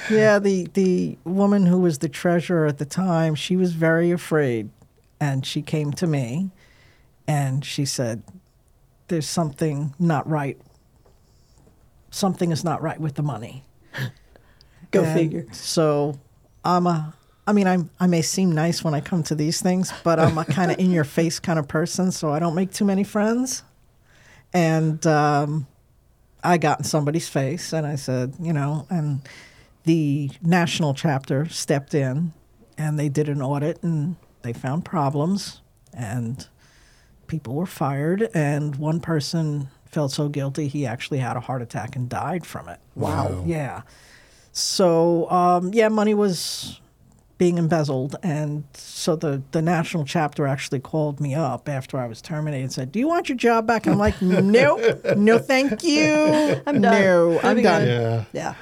yeah 0.09 0.39
the 0.39 0.67
the 0.73 1.17
woman 1.25 1.65
who 1.65 1.77
was 1.79 1.97
the 1.97 2.07
treasurer 2.07 2.67
at 2.67 2.77
the 2.77 2.85
time 2.85 3.35
she 3.35 3.57
was 3.57 3.73
very 3.73 4.11
afraid 4.11 4.69
and 5.19 5.45
she 5.45 5.61
came 5.61 5.91
to 5.91 6.07
me 6.07 6.51
and 7.27 7.65
she 7.65 7.83
said 7.83 8.23
there's 9.09 9.27
something 9.27 9.93
not 9.99 10.25
right 10.29 10.57
something 12.11 12.51
is 12.51 12.63
not 12.63 12.81
right 12.81 13.01
with 13.01 13.15
the 13.15 13.23
money 13.23 13.65
Go 14.91 15.03
And 15.03 15.17
figure. 15.17 15.45
So 15.53 16.19
I'm 16.65 16.85
a. 16.87 17.13
I 17.47 17.53
mean, 17.53 17.67
I'm. 17.67 17.89
I 17.99 18.07
may 18.07 18.21
seem 18.21 18.51
nice 18.51 18.83
when 18.83 18.93
I 18.93 19.01
come 19.01 19.23
to 19.23 19.35
these 19.35 19.61
things, 19.61 19.91
but 20.03 20.19
I'm 20.19 20.37
a 20.37 20.45
kind 20.45 20.71
of 20.71 20.79
in 20.79 20.91
your 20.91 21.03
face 21.03 21.39
kind 21.39 21.57
of 21.57 21.67
person, 21.67 22.11
so 22.11 22.31
I 22.31 22.39
don't 22.39 22.55
make 22.55 22.71
too 22.71 22.85
many 22.85 23.03
friends. 23.03 23.63
And 24.53 25.05
um, 25.07 25.67
I 26.43 26.57
got 26.57 26.79
in 26.79 26.83
somebody's 26.85 27.27
face, 27.27 27.73
and 27.73 27.87
I 27.87 27.95
said, 27.95 28.35
you 28.39 28.53
know, 28.53 28.85
and 28.89 29.21
the 29.85 30.29
national 30.41 30.93
chapter 30.93 31.47
stepped 31.49 31.93
in, 31.93 32.33
and 32.77 32.99
they 32.99 33.09
did 33.09 33.27
an 33.27 33.41
audit, 33.41 33.81
and 33.81 34.17
they 34.43 34.53
found 34.53 34.85
problems, 34.85 35.61
and 35.93 36.47
people 37.27 37.55
were 37.55 37.65
fired, 37.65 38.29
and 38.33 38.75
one 38.75 38.99
person 38.99 39.69
felt 39.85 40.11
so 40.11 40.29
guilty 40.29 40.67
he 40.67 40.85
actually 40.85 41.19
had 41.19 41.35
a 41.35 41.39
heart 41.39 41.61
attack 41.61 41.95
and 41.95 42.07
died 42.07 42.45
from 42.45 42.69
it. 42.69 42.79
Wow. 42.95 43.43
Yeah. 43.45 43.81
So 44.53 45.29
um, 45.29 45.73
yeah, 45.73 45.89
money 45.89 46.13
was 46.13 46.79
being 47.41 47.57
embezzled, 47.57 48.15
and 48.21 48.63
so 48.75 49.15
the 49.15 49.41
the 49.51 49.63
national 49.63 50.05
chapter 50.05 50.45
actually 50.45 50.79
called 50.79 51.19
me 51.19 51.33
up 51.33 51.67
after 51.67 51.97
I 51.97 52.05
was 52.05 52.21
terminated 52.21 52.61
and 52.65 52.71
said, 52.71 52.91
"Do 52.91 52.99
you 52.99 53.07
want 53.07 53.29
your 53.29 53.35
job 53.35 53.65
back?" 53.65 53.87
And 53.87 53.93
I'm 53.93 53.97
like, 53.99 54.21
"Nope, 54.21 54.79
no, 55.17 55.39
thank 55.39 55.81
you. 55.81 56.61
I'm 56.67 56.79
done. 56.79 57.01
No, 57.01 57.39
I'm 57.39 57.57
Moving 57.57 57.63
done." 57.63 57.81
on. 57.81 57.87
Yeah. 57.87 58.25
Yeah. 58.31 58.55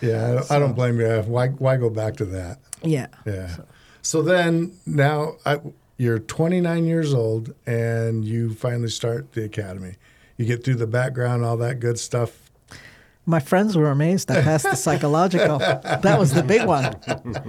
Yeah. 0.00 0.24
I 0.24 0.34
don't, 0.34 0.50
I 0.50 0.58
don't 0.58 0.72
blame 0.72 0.98
you. 0.98 1.22
Why, 1.28 1.46
why 1.50 1.76
go 1.76 1.90
back 1.90 2.16
to 2.16 2.24
that? 2.24 2.58
Yeah. 2.82 3.06
Yeah. 3.24 3.54
So, 4.02 4.22
then 4.22 4.72
now 4.84 5.34
I, 5.46 5.60
you're 5.96 6.18
29 6.18 6.86
years 6.86 7.14
old 7.14 7.54
and 7.66 8.24
you 8.24 8.52
finally 8.52 8.88
start 8.88 9.30
the 9.32 9.44
academy. 9.44 9.94
You 10.36 10.44
get 10.44 10.64
through 10.64 10.76
the 10.76 10.88
background, 10.88 11.44
all 11.44 11.56
that 11.58 11.78
good 11.78 12.00
stuff. 12.00 12.37
My 13.28 13.40
friends 13.40 13.76
were 13.76 13.90
amazed 13.90 14.30
I 14.30 14.40
passed 14.40 14.64
the 14.64 14.74
psychological. 14.74 15.58
That 15.58 16.16
was 16.18 16.32
the 16.32 16.42
big 16.42 16.64
one. 16.66 16.96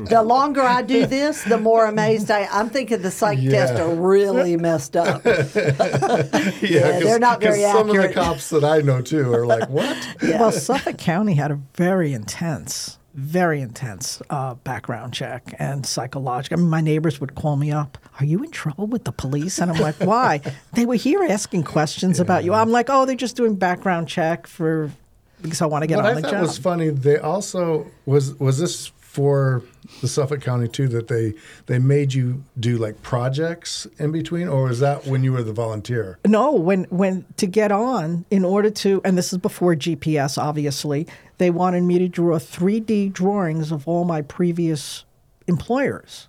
The 0.10 0.22
longer 0.26 0.62
I 0.62 0.82
do 0.82 1.06
this, 1.06 1.42
the 1.46 1.58
more 1.58 1.86
amazed 1.86 2.30
I. 2.30 2.48
I'm 2.52 2.70
thinking 2.70 3.02
the 3.02 3.10
psych 3.12 3.39
Yeah. 3.42 3.52
tests 3.52 3.80
are 3.80 3.96
really 3.96 4.58
messed 4.58 4.98
up. 4.98 5.24
Yeah, 6.62 7.00
they're 7.00 7.20
not 7.20 7.39
very 7.42 7.63
accurate. 7.63 7.72
some 7.88 7.89
of 7.89 7.96
accurate. 7.96 8.15
the 8.15 8.22
cops 8.22 8.50
that 8.50 8.63
I 8.65 8.82
know 8.82 9.02
too 9.02 9.34
are 9.34 9.46
like, 9.46 9.70
"What?" 9.70 9.98
Well, 10.22 10.52
Suffolk 10.52 10.98
County 10.98 11.36
had 11.36 11.52
a 11.52 11.60
very 11.76 12.13
intense, 12.13 13.00
very 13.13 13.62
intense 13.62 14.22
uh, 14.30 14.56
background 14.56 15.13
check 15.13 15.56
and 15.60 15.86
psychological. 15.86 16.58
I 16.58 16.62
mean, 16.62 16.70
my 16.70 16.82
neighbors 16.82 17.22
would 17.22 17.36
call 17.36 17.56
me 17.56 17.72
up. 17.72 17.98
Are 18.20 18.26
you 18.26 18.44
in 18.44 18.52
trouble 18.52 18.88
with 18.88 19.06
the 19.06 19.12
police? 19.13 19.60
And 19.60 19.72
I'm 19.72 19.80
like, 19.82 19.96
why? 19.96 20.42
they 20.74 20.86
were 20.86 20.96
here 20.96 21.24
asking 21.24 21.63
questions 21.63 22.20
about 22.20 22.44
you. 22.44 22.54
I'm 22.54 22.70
like, 22.70 22.88
oh, 22.89 23.06
they're 23.06 23.15
just 23.15 23.38
doing 23.38 23.56
background 23.56 24.10
check 24.10 24.46
for 24.46 24.92
because 25.41 25.62
I 25.62 25.65
want 25.65 25.84
to 25.84 25.88
get 25.88 25.97
what 25.97 26.06
on 26.06 26.12
I 26.12 26.15
the 26.15 26.21
thought 26.21 26.32
job. 26.32 26.41
was 26.41 26.58
funny, 26.58 26.89
they 26.89 27.17
also 27.17 27.88
was 28.06 28.34
was 28.36 28.60
this 28.60 28.91
for 29.10 29.63
the 30.02 30.08
Suffolk 30.08 30.39
County 30.39 30.67
too 30.67 30.88
that 30.88 31.08
they 31.08 31.34
they 31.65 31.80
made 31.80 32.13
you 32.13 32.43
do 32.60 32.78
like 32.78 33.02
projects 33.02 33.88
in 33.97 34.12
between, 34.12 34.47
or 34.47 34.65
was 34.65 34.80
that 34.80 35.06
when 35.08 35.23
you 35.23 35.34
were 35.34 35.43
the 35.43 35.52
volunteer? 35.52 36.19
No, 36.25 36.54
when 36.54 36.86
when 36.86 37.25
to 37.38 37.47
get 37.47 37.71
on, 37.71 38.23
in 38.30 38.45
order 38.45 38.69
to, 38.69 39.02
and 39.04 39.17
this 39.17 39.34
is 39.34 39.39
before 39.39 39.75
GPS, 39.75 40.38
obviously, 40.38 41.08
they 41.38 41.49
wanted 41.49 41.84
me 41.84 41.99
to 41.99 42.08
draw 42.08 42.38
3D 42.38 43.12
drawings 43.12 43.71
of 43.71 43.88
all 43.88 44.06
my 44.06 44.21
previous 44.21 45.04
employers 45.47 46.29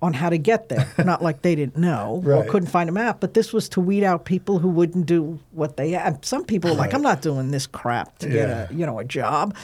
on 0.00 0.12
how 0.12 0.30
to 0.30 0.38
get 0.38 0.68
there. 0.68 0.86
Not 1.04 1.22
like 1.22 1.42
they 1.42 1.54
didn't 1.54 1.76
know 1.76 2.22
or 2.24 2.44
couldn't 2.44 2.68
find 2.68 2.88
a 2.88 2.92
map, 2.92 3.18
but 3.20 3.34
this 3.34 3.52
was 3.52 3.68
to 3.70 3.80
weed 3.80 4.04
out 4.04 4.24
people 4.24 4.58
who 4.58 4.68
wouldn't 4.68 5.06
do 5.06 5.38
what 5.52 5.76
they 5.76 5.90
had. 5.90 6.24
Some 6.24 6.44
people 6.44 6.70
were 6.70 6.76
like, 6.76 6.94
I'm 6.94 7.02
not 7.02 7.22
doing 7.22 7.50
this 7.50 7.66
crap 7.66 8.18
to 8.18 8.28
get 8.28 8.48
a 8.48 8.68
you 8.72 8.86
know 8.86 8.98
a 8.98 9.04
job. 9.04 9.56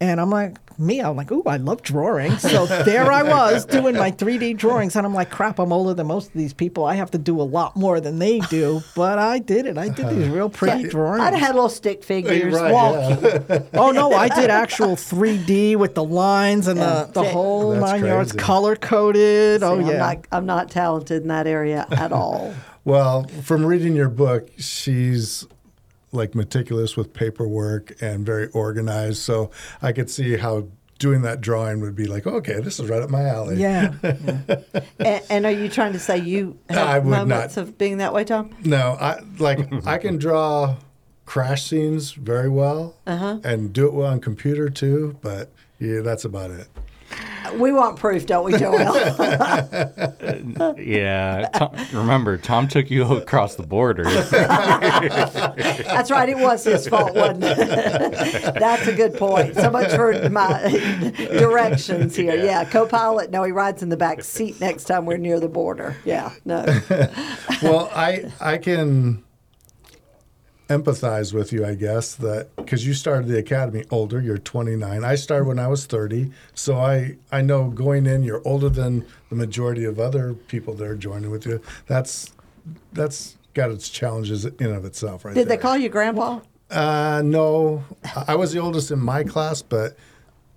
And 0.00 0.20
I'm 0.20 0.30
like, 0.30 0.56
me, 0.78 1.00
I'm 1.00 1.16
like, 1.16 1.32
ooh, 1.32 1.42
I 1.44 1.56
love 1.56 1.82
drawing. 1.82 2.38
So 2.38 2.66
there 2.66 3.10
I 3.10 3.22
was 3.22 3.64
doing 3.64 3.96
my 3.96 4.12
3D 4.12 4.56
drawings. 4.56 4.94
And 4.94 5.04
I'm 5.04 5.12
like, 5.12 5.30
crap, 5.30 5.58
I'm 5.58 5.72
older 5.72 5.92
than 5.92 6.06
most 6.06 6.28
of 6.28 6.34
these 6.34 6.52
people. 6.52 6.84
I 6.84 6.94
have 6.94 7.10
to 7.12 7.18
do 7.18 7.40
a 7.40 7.42
lot 7.42 7.74
more 7.76 8.00
than 8.00 8.18
they 8.18 8.38
do. 8.40 8.80
But 8.94 9.18
I 9.18 9.40
did 9.40 9.66
it. 9.66 9.76
I 9.76 9.88
did 9.88 10.08
these 10.08 10.26
uh-huh. 10.26 10.34
real 10.34 10.50
pretty 10.50 10.88
drawings. 10.88 11.22
I'd 11.22 11.34
have 11.34 11.42
had 11.42 11.54
little 11.54 11.68
stick 11.68 12.04
figures. 12.04 12.54
Right, 12.54 12.72
Well, 12.72 13.20
yeah. 13.20 13.62
oh, 13.74 13.90
no, 13.90 14.12
I 14.12 14.28
did 14.28 14.50
actual 14.50 14.94
3D 14.94 15.76
with 15.76 15.94
the 15.94 16.04
lines 16.04 16.68
and 16.68 16.78
the, 16.78 17.10
the 17.12 17.24
whole 17.24 17.72
That's 17.72 17.92
nine 17.92 18.04
yards 18.04 18.32
color 18.32 18.76
coded. 18.76 19.62
Oh, 19.62 19.80
I'm 19.80 19.86
yeah. 19.86 19.98
not, 19.98 20.26
I'm 20.30 20.46
not 20.46 20.70
talented 20.70 21.22
in 21.22 21.28
that 21.28 21.46
area 21.46 21.86
at 21.90 22.12
all. 22.12 22.54
Well, 22.84 23.24
from 23.42 23.66
reading 23.66 23.94
your 23.94 24.08
book, 24.08 24.48
she's 24.58 25.46
like 26.12 26.34
meticulous 26.34 26.96
with 26.96 27.12
paperwork 27.12 27.94
and 28.00 28.24
very 28.24 28.48
organized. 28.52 29.18
So 29.18 29.50
I 29.82 29.92
could 29.92 30.08
see 30.10 30.36
how 30.36 30.68
doing 30.98 31.22
that 31.22 31.40
drawing 31.40 31.80
would 31.80 31.94
be 31.94 32.06
like, 32.06 32.26
okay, 32.26 32.60
this 32.60 32.80
is 32.80 32.88
right 32.88 33.00
up 33.02 33.10
my 33.10 33.22
alley. 33.28 33.56
yeah. 33.56 33.92
and, 34.98 35.22
and 35.30 35.46
are 35.46 35.52
you 35.52 35.68
trying 35.68 35.92
to 35.92 35.98
say 35.98 36.18
you 36.18 36.58
have 36.68 37.04
moments 37.04 37.56
not. 37.56 37.62
of 37.62 37.78
being 37.78 37.98
that 37.98 38.12
way, 38.12 38.24
Tom? 38.24 38.50
No, 38.64 38.96
I 39.00 39.20
like 39.38 39.86
I 39.86 39.98
can 39.98 40.18
draw 40.18 40.76
crash 41.24 41.64
scenes 41.64 42.12
very 42.12 42.48
well 42.48 42.96
Uh-huh. 43.06 43.38
and 43.44 43.72
do 43.72 43.86
it 43.86 43.92
well 43.92 44.10
on 44.10 44.20
computer 44.20 44.70
too, 44.70 45.16
but 45.20 45.52
yeah, 45.78 46.00
that's 46.00 46.24
about 46.24 46.50
it. 46.50 46.66
We 47.54 47.72
want 47.72 47.98
proof, 47.98 48.26
don't 48.26 48.44
we, 48.44 48.58
Joel? 48.58 48.78
Yeah. 50.78 51.48
Tom, 51.54 51.74
remember, 51.92 52.36
Tom 52.38 52.68
took 52.68 52.90
you 52.90 53.04
across 53.04 53.56
the 53.56 53.62
border. 53.62 54.04
That's 54.30 56.10
right. 56.10 56.28
It 56.28 56.38
was 56.38 56.64
his 56.64 56.86
fault, 56.88 57.14
wasn't 57.14 57.44
it? 57.44 58.54
That's 58.54 58.86
a 58.86 58.94
good 58.94 59.14
point. 59.14 59.54
So 59.54 59.70
much 59.70 59.90
for 59.92 60.28
my 60.30 60.68
directions 61.16 62.16
here. 62.16 62.36
Yeah. 62.36 62.64
co-pilot. 62.64 63.30
No, 63.30 63.44
he 63.44 63.52
rides 63.52 63.82
in 63.82 63.88
the 63.88 63.96
back 63.96 64.22
seat 64.22 64.60
next 64.60 64.84
time 64.84 65.06
we're 65.06 65.16
near 65.16 65.40
the 65.40 65.48
border. 65.48 65.96
Yeah. 66.04 66.32
No. 66.44 66.64
well, 67.62 67.90
I 67.94 68.30
I 68.40 68.58
can 68.58 69.22
empathize 70.68 71.32
with 71.32 71.52
you, 71.52 71.64
I 71.64 71.74
guess, 71.74 72.14
that 72.16 72.54
because 72.56 72.86
you 72.86 72.94
started 72.94 73.28
the 73.28 73.38
academy 73.38 73.84
older, 73.90 74.20
you're 74.20 74.38
29. 74.38 75.04
I 75.04 75.14
started 75.14 75.46
when 75.46 75.58
I 75.58 75.66
was 75.66 75.86
30, 75.86 76.30
so 76.54 76.76
I 76.76 77.16
I 77.32 77.40
know 77.40 77.70
going 77.70 78.06
in, 78.06 78.22
you're 78.22 78.42
older 78.46 78.68
than 78.68 79.06
the 79.30 79.36
majority 79.36 79.84
of 79.84 79.98
other 79.98 80.34
people 80.34 80.74
that 80.74 80.86
are 80.86 80.96
joining 80.96 81.30
with 81.30 81.46
you. 81.46 81.60
That's 81.86 82.32
that's 82.92 83.36
got 83.54 83.70
its 83.70 83.88
challenges 83.88 84.44
in 84.44 84.54
and 84.60 84.76
of 84.76 84.84
itself, 84.84 85.24
right? 85.24 85.34
Did 85.34 85.48
they 85.48 85.56
call 85.56 85.76
you 85.76 85.88
grandpa? 85.88 86.40
Uh, 86.70 87.22
no, 87.24 87.82
I 88.26 88.34
was 88.34 88.52
the 88.52 88.60
oldest 88.60 88.90
in 88.90 88.98
my 88.98 89.24
class, 89.24 89.62
but 89.62 89.96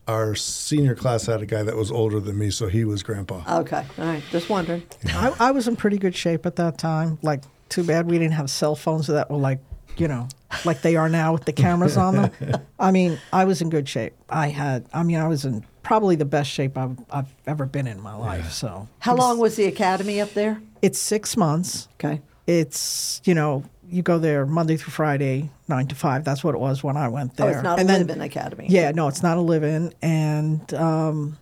our 0.07 0.35
senior 0.35 0.93
class 0.93 1.25
had 1.25 1.41
a 1.41 1.45
guy 1.45 1.63
that 1.63 1.75
was 1.75 1.89
older 1.89 2.19
than 2.19 2.37
me, 2.37 2.49
so 2.49 2.67
he 2.67 2.83
was 2.83 3.01
grandpa. 3.01 3.59
Okay. 3.61 3.85
All 3.97 4.05
right. 4.05 4.23
Just 4.29 4.49
wondering. 4.49 4.83
I, 5.07 5.33
I 5.39 5.51
was 5.51 5.69
in 5.69 5.77
pretty 5.77 5.97
good 5.97 6.15
shape 6.15 6.45
at 6.45 6.57
that 6.57 6.77
time. 6.77 7.17
Like, 7.21 7.43
too 7.69 7.83
bad 7.83 8.07
we 8.07 8.19
didn't 8.19 8.33
have 8.33 8.49
cell 8.49 8.75
phones 8.75 9.07
that 9.07 9.31
were 9.31 9.37
like, 9.37 9.59
you 9.97 10.07
know, 10.07 10.27
like 10.65 10.81
they 10.81 10.95
are 10.95 11.09
now 11.09 11.33
with 11.33 11.45
the 11.45 11.53
cameras 11.53 11.97
on 11.97 12.15
them. 12.15 12.31
I 12.79 12.91
mean, 12.91 13.19
I 13.31 13.45
was 13.45 13.61
in 13.61 13.69
good 13.69 13.87
shape. 13.87 14.13
I 14.29 14.47
had, 14.49 14.85
I 14.93 15.03
mean, 15.03 15.17
I 15.17 15.27
was 15.27 15.45
in 15.45 15.65
probably 15.83 16.15
the 16.15 16.25
best 16.25 16.49
shape 16.49 16.77
I've, 16.77 16.97
I've 17.09 17.33
ever 17.47 17.65
been 17.65 17.87
in 17.87 17.99
my 18.01 18.15
life. 18.15 18.51
So, 18.51 18.87
How 18.99 19.15
long 19.15 19.39
was 19.39 19.55
the 19.55 19.65
academy 19.65 20.21
up 20.21 20.33
there? 20.33 20.61
it's 20.81 20.97
six 20.99 21.37
months. 21.37 21.87
Okay. 21.95 22.21
It's, 22.47 23.21
you 23.23 23.35
know, 23.35 23.63
you 23.87 24.01
go 24.01 24.17
there 24.17 24.45
Monday 24.45 24.77
through 24.77 24.91
Friday, 24.93 25.51
nine 25.67 25.85
to 25.87 25.95
five. 25.95 26.23
That's 26.23 26.43
what 26.43 26.55
it 26.55 26.59
was 26.59 26.83
when 26.83 26.97
I 26.97 27.07
went 27.07 27.33
Oh, 27.39 27.45
there. 27.45 27.51
it's 27.55 27.63
not 27.63 27.79
and 27.79 27.87
a 27.89 27.93
then, 27.93 28.07
live-in 28.07 28.21
academy. 28.21 28.65
Yeah, 28.69 28.91
no, 28.91 29.07
it's 29.07 29.21
not 29.21 29.37
a 29.37 29.41
live-in, 29.41 29.93
and 30.01 30.73
um, 30.73 31.37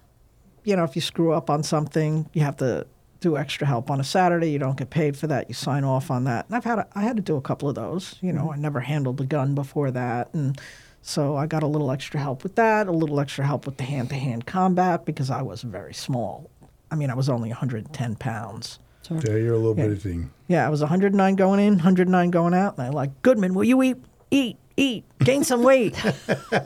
you 0.65 0.75
know, 0.75 0.83
if 0.83 0.95
you 0.95 1.01
screw 1.01 1.31
up 1.31 1.49
on 1.49 1.63
something, 1.63 2.29
you 2.33 2.41
have 2.41 2.57
to 2.57 2.85
do 3.19 3.37
extra 3.37 3.67
help 3.67 3.91
on 3.91 3.99
a 3.99 4.03
Saturday. 4.03 4.51
You 4.51 4.59
don't 4.59 4.77
get 4.77 4.89
paid 4.89 5.17
for 5.17 5.27
that. 5.27 5.49
You 5.49 5.53
sign 5.53 5.83
off 5.83 6.09
on 6.09 6.23
that. 6.25 6.45
And 6.47 6.55
I've 6.55 6.63
had 6.63 6.79
a, 6.79 6.87
I 6.95 7.01
had 7.01 7.15
to 7.17 7.21
do 7.21 7.35
a 7.35 7.41
couple 7.41 7.69
of 7.69 7.75
those. 7.75 8.15
You 8.21 8.33
know, 8.33 8.43
mm-hmm. 8.43 8.53
I 8.53 8.57
never 8.57 8.79
handled 8.79 9.19
a 9.21 9.25
gun 9.25 9.55
before 9.55 9.91
that, 9.91 10.33
and 10.33 10.59
so 11.01 11.35
I 11.35 11.47
got 11.47 11.63
a 11.63 11.67
little 11.67 11.91
extra 11.91 12.19
help 12.19 12.43
with 12.43 12.55
that. 12.55 12.87
A 12.87 12.91
little 12.91 13.19
extra 13.19 13.45
help 13.45 13.65
with 13.65 13.77
the 13.77 13.83
hand-to-hand 13.83 14.45
combat 14.45 15.05
because 15.05 15.29
I 15.29 15.41
was 15.41 15.61
very 15.61 15.93
small. 15.93 16.49
I 16.91 16.95
mean, 16.95 17.09
I 17.09 17.15
was 17.15 17.29
only 17.29 17.49
110 17.49 18.15
pounds. 18.15 18.79
Yeah, 19.09 19.37
you're 19.37 19.53
a 19.53 19.57
little 19.57 19.73
bitty 19.73 19.95
thing. 19.95 20.31
Yeah, 20.47 20.67
I 20.67 20.69
was 20.69 20.81
109 20.81 21.35
going 21.35 21.59
in, 21.59 21.73
109 21.73 22.29
going 22.29 22.53
out, 22.53 22.77
and 22.77 22.85
they're 22.85 22.93
like, 22.93 23.21
"Goodman, 23.23 23.55
will 23.55 23.63
you 23.63 23.81
eat, 23.81 23.97
eat, 24.29 24.57
eat, 24.79 25.03
gain 25.19 25.43
some 25.43 25.61
weight?" 25.63 25.95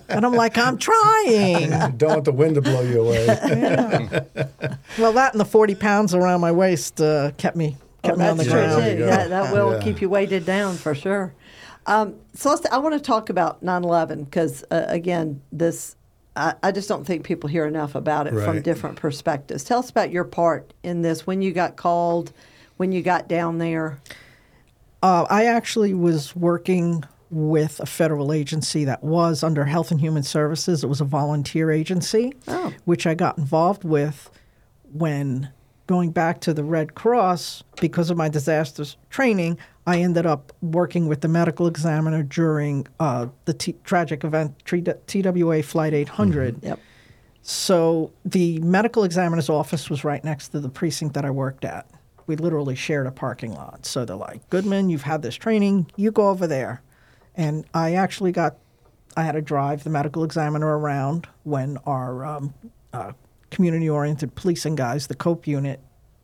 and 0.09 0.25
I'm 0.25 0.33
like, 0.33 0.57
"I'm 0.57 0.77
trying." 0.77 1.69
Don't 1.97 2.09
want 2.09 2.25
the 2.25 2.31
wind 2.31 2.55
to 2.55 2.61
blow 2.61 2.81
you 2.81 3.01
away. 3.01 3.27
Well, 4.97 5.13
that 5.13 5.33
and 5.33 5.39
the 5.39 5.45
40 5.45 5.75
pounds 5.75 6.13
around 6.13 6.41
my 6.41 6.51
waist 6.51 7.01
uh, 7.01 7.31
kept 7.37 7.55
me 7.55 7.77
kept 8.03 8.17
Oh, 8.17 8.19
me 8.19 8.27
on 8.27 8.37
the 8.37 8.43
that's 8.43 8.53
true, 8.53 8.61
true, 8.61 8.67
ground. 8.69 8.81
There 8.83 8.91
you 8.91 8.97
too. 8.99 9.05
That, 9.05 9.29
that 9.29 9.53
will 9.53 9.73
Yeah. 9.73 9.81
keep 9.83 10.01
you 10.01 10.09
weighted 10.09 10.45
down 10.45 10.75
for 10.75 10.93
sure. 10.93 11.33
Um, 11.85 12.15
Celeste, 12.33 12.67
I 12.71 12.77
want 12.77 12.93
to 12.95 12.99
talk 12.99 13.29
about 13.29 13.63
9/11 13.63 14.25
because 14.25 14.63
uh, 14.71 14.85
again, 14.87 15.41
this 15.51 15.95
I, 16.35 16.55
I 16.63 16.71
just 16.71 16.89
don't 16.89 17.05
think 17.05 17.23
people 17.23 17.49
hear 17.49 17.65
enough 17.65 17.93
about 17.95 18.27
it 18.27 18.33
from 18.43 18.61
different 18.61 18.95
perspectives. 18.97 19.63
Tell 19.63 19.79
us 19.79 19.89
about 19.89 20.11
your 20.11 20.23
part 20.23 20.73
in 20.83 21.01
this 21.01 21.27
when 21.27 21.41
you 21.41 21.51
got 21.51 21.75
called, 21.75 22.31
when 22.77 22.91
you 22.91 23.01
got 23.01 23.27
down 23.27 23.57
there. 23.59 23.99
Uh, 25.01 25.25
I 25.29 25.45
actually 25.45 25.93
was 25.93 26.35
working 26.35 27.03
with 27.33 27.79
a 27.79 27.85
federal 27.85 28.31
agency 28.31 28.85
that 28.85 29.03
was 29.03 29.43
under 29.43 29.65
Health 29.65 29.91
and 29.91 29.99
Human 29.99 30.23
Services. 30.23 30.83
It 30.83 30.87
was 30.87 31.01
a 31.01 31.05
volunteer 31.05 31.71
agency, 31.71 32.33
Oh. 32.47 32.71
which 32.85 33.07
I 33.07 33.13
got 33.15 33.37
involved 33.37 33.83
with 33.83 34.29
when 34.91 35.49
going 35.87 36.11
back 36.11 36.39
to 36.41 36.53
the 36.53 36.63
Red 36.63 36.95
Cross 36.95 37.63
because 37.81 38.09
of 38.09 38.17
my 38.17 38.29
disasters 38.29 38.95
training. 39.09 39.57
I 39.85 39.99
ended 39.99 40.25
up 40.25 40.53
working 40.61 41.07
with 41.07 41.21
the 41.21 41.27
medical 41.27 41.67
examiner 41.67 42.23
during 42.23 42.87
uh, 42.99 43.27
the 43.45 43.53
t- 43.53 43.75
tragic 43.83 44.23
event 44.23 44.63
TWA 44.65 45.61
Flight 45.63 45.93
800. 45.93 46.63
Yep. 46.63 46.79
So 47.41 48.13
the 48.23 48.59
medical 48.59 49.03
examiner's 49.03 49.49
office 49.49 49.89
was 49.89 50.05
right 50.05 50.23
next 50.23 50.49
to 50.49 50.61
the 50.61 50.69
precinct 50.69 51.15
that 51.15 51.25
I 51.25 51.31
worked 51.31 51.65
at. 51.65 51.85
We 52.27 52.37
literally 52.37 52.75
shared 52.75 53.05
a 53.05 53.11
parking 53.11 53.53
lot. 53.53 53.85
So 53.85 54.05
they're 54.05 54.15
like, 54.15 54.49
Goodman, 54.49 54.89
you've 54.89 55.01
had 55.01 55.21
this 55.21 55.35
training, 55.35 55.91
you 55.97 56.11
go 56.11 56.29
over 56.29 56.47
there. 56.47 56.81
And 57.35 57.65
I 57.73 57.95
actually 57.95 58.31
got, 58.31 58.57
I 59.17 59.23
had 59.23 59.33
to 59.33 59.41
drive 59.41 59.83
the 59.83 59.89
medical 59.89 60.23
examiner 60.23 60.77
around 60.77 61.27
when 61.43 61.77
our 61.85 62.25
um, 62.25 62.53
uh, 62.93 63.13
community 63.51 63.89
oriented 63.89 64.35
policing 64.35 64.75
guys, 64.75 65.07
the 65.07 65.15
COPE 65.15 65.47
unit, 65.47 65.79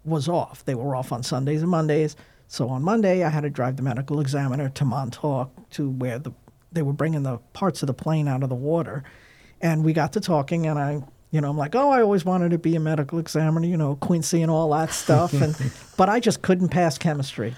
was 0.05 0.27
off. 0.27 0.65
They 0.65 0.75
were 0.75 0.95
off 0.95 1.11
on 1.11 1.23
Sundays 1.23 1.61
and 1.61 1.71
Mondays. 1.71 2.15
So 2.47 2.69
on 2.69 2.81
Monday, 2.81 3.23
I 3.23 3.29
had 3.29 3.41
to 3.41 3.49
drive 3.49 3.75
the 3.75 3.83
medical 3.83 4.19
examiner 4.19 4.69
to 4.69 4.85
Montauk 4.85 5.51
to 5.71 5.89
where 5.89 6.17
the, 6.17 6.31
they 6.71 6.81
were 6.81 6.93
bringing 6.93 7.23
the 7.23 7.37
parts 7.53 7.83
of 7.83 7.87
the 7.87 7.93
plane 7.93 8.27
out 8.27 8.43
of 8.43 8.49
the 8.49 8.55
water. 8.55 9.03
And 9.61 9.83
we 9.83 9.93
got 9.93 10.13
to 10.13 10.19
talking, 10.19 10.65
and 10.65 10.79
I, 10.79 11.03
you 11.31 11.41
know, 11.41 11.49
I'm 11.49 11.57
like, 11.57 11.75
oh, 11.75 11.91
I 11.91 12.01
always 12.01 12.25
wanted 12.25 12.49
to 12.51 12.57
be 12.57 12.75
a 12.75 12.79
medical 12.79 13.19
examiner, 13.19 13.67
you 13.67 13.77
know, 13.77 13.95
Quincy 13.97 14.41
and 14.41 14.49
all 14.49 14.71
that 14.71 14.91
stuff. 14.91 15.31
And 15.33 15.55
but 15.97 16.09
I 16.09 16.19
just 16.19 16.41
couldn't 16.41 16.69
pass 16.69 16.97
chemistry. 16.97 17.55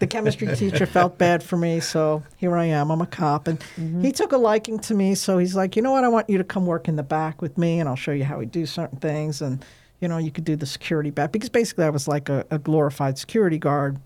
The 0.00 0.06
chemistry 0.06 0.54
teacher 0.54 0.84
felt 0.84 1.16
bad 1.16 1.42
for 1.42 1.56
me, 1.56 1.80
so 1.80 2.22
here 2.36 2.54
I 2.54 2.66
am. 2.66 2.90
I'm 2.90 3.00
a 3.00 3.06
cop, 3.06 3.48
and 3.48 3.58
mm-hmm. 3.58 4.02
he 4.02 4.12
took 4.12 4.32
a 4.32 4.36
liking 4.36 4.78
to 4.80 4.94
me. 4.94 5.14
So 5.14 5.38
he's 5.38 5.56
like, 5.56 5.76
you 5.76 5.82
know 5.82 5.92
what? 5.92 6.04
I 6.04 6.08
want 6.08 6.28
you 6.28 6.36
to 6.36 6.44
come 6.44 6.66
work 6.66 6.88
in 6.88 6.96
the 6.96 7.02
back 7.02 7.40
with 7.40 7.56
me, 7.56 7.80
and 7.80 7.88
I'll 7.88 7.96
show 7.96 8.12
you 8.12 8.24
how 8.24 8.38
we 8.38 8.44
do 8.44 8.66
certain 8.66 8.98
things. 8.98 9.40
And 9.40 9.64
you 10.00 10.08
know, 10.08 10.18
you 10.18 10.30
could 10.30 10.44
do 10.44 10.56
the 10.56 10.66
security 10.66 11.10
back 11.10 11.32
because 11.32 11.48
basically 11.48 11.84
I 11.84 11.90
was 11.90 12.06
like 12.06 12.28
a, 12.28 12.44
a 12.50 12.58
glorified 12.58 13.18
security 13.18 13.58
guard, 13.58 13.98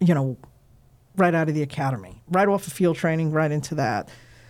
you 0.00 0.14
know, 0.14 0.36
right 1.16 1.34
out 1.34 1.48
of 1.48 1.54
the 1.54 1.62
academy, 1.62 2.22
right 2.28 2.48
off 2.48 2.66
of 2.66 2.72
field 2.72 2.96
training, 2.96 3.32
right 3.32 3.50
into 3.50 3.74
that. 3.74 4.08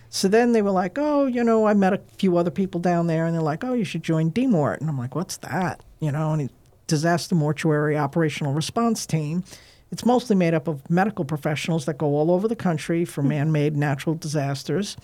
So 0.09 0.27
then 0.27 0.53
they 0.53 0.61
were 0.61 0.71
like, 0.71 0.97
oh, 0.97 1.25
you 1.25 1.43
know, 1.43 1.67
I 1.67 1.73
met 1.73 1.93
a 1.93 2.01
few 2.17 2.37
other 2.37 2.51
people 2.51 2.79
down 2.79 3.07
there, 3.07 3.25
and 3.25 3.35
they're 3.35 3.41
like, 3.41 3.63
oh, 3.63 3.73
you 3.73 3.83
should 3.83 4.03
join 4.03 4.31
DMORT. 4.31 4.79
And 4.79 4.89
I'm 4.89 4.97
like, 4.97 5.15
what's 5.15 5.37
that? 5.37 5.81
You 5.99 6.11
know, 6.11 6.31
and 6.31 6.49
disaster 6.87 7.35
mortuary 7.35 7.97
operational 7.97 8.53
response 8.53 9.05
team. 9.05 9.43
It's 9.91 10.05
mostly 10.05 10.35
made 10.35 10.53
up 10.53 10.67
of 10.67 10.89
medical 10.89 11.25
professionals 11.25 11.85
that 11.85 11.97
go 11.97 12.07
all 12.07 12.31
over 12.31 12.47
the 12.47 12.55
country 12.55 13.05
for 13.05 13.21
hmm. 13.21 13.29
man-made 13.29 13.75
natural 13.75 14.15
disasters, 14.15 14.97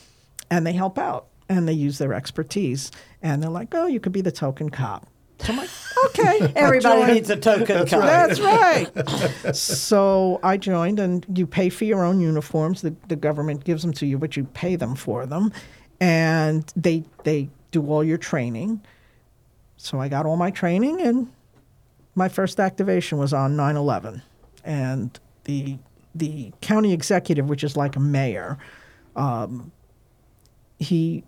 and 0.49 0.65
they 0.65 0.73
help 0.73 0.97
out 0.97 1.27
and 1.49 1.67
they 1.67 1.73
use 1.73 1.97
their 1.97 2.13
expertise. 2.13 2.89
And 3.21 3.43
they're 3.43 3.49
like, 3.49 3.73
oh, 3.75 3.87
you 3.87 3.99
could 3.99 4.13
be 4.13 4.21
the 4.21 4.31
token 4.31 4.69
cop. 4.69 5.07
So 5.43 5.51
I'm 5.51 5.58
like, 5.58 5.69
okay. 6.06 6.53
Everybody 6.56 7.13
needs 7.13 7.29
a 7.29 7.36
token 7.36 7.86
cop. 7.86 8.01
That's 8.01 8.39
right. 8.39 9.56
so 9.56 10.39
I 10.41 10.58
joined, 10.58 10.99
and 10.99 11.25
you 11.36 11.45
pay 11.45 11.69
for 11.69 11.86
your 11.86 12.03
own 12.03 12.21
uniforms. 12.21 12.82
The, 12.82 12.95
the 13.10 13.15
government 13.15 13.63
gives 13.63 13.82
them 13.82 13.93
to 13.93 14.06
you, 14.06 14.17
but 14.17 14.38
you 14.38 14.45
pay 14.45 14.75
them 14.75 14.95
for 14.95 15.25
them, 15.25 15.51
and 15.99 16.71
they 16.75 17.03
they 17.23 17.49
do 17.71 17.86
all 17.88 18.03
your 18.03 18.17
training. 18.17 18.82
So 19.77 19.99
I 19.99 20.08
got 20.08 20.25
all 20.25 20.38
my 20.38 20.51
training, 20.51 21.01
and 21.01 21.32
my 22.15 22.29
first 22.29 22.60
activation 22.60 23.17
was 23.17 23.34
on 23.34 23.58
9/11, 23.58 24.21
and 24.63 25.19
the 25.43 25.77
the 26.15 26.53
county 26.62 26.93
executive, 26.93 27.49
which 27.49 27.63
is 27.63 27.75
like 27.75 27.95
a 27.95 27.99
mayor, 27.99 28.58
um, 29.15 29.71
he 30.79 31.23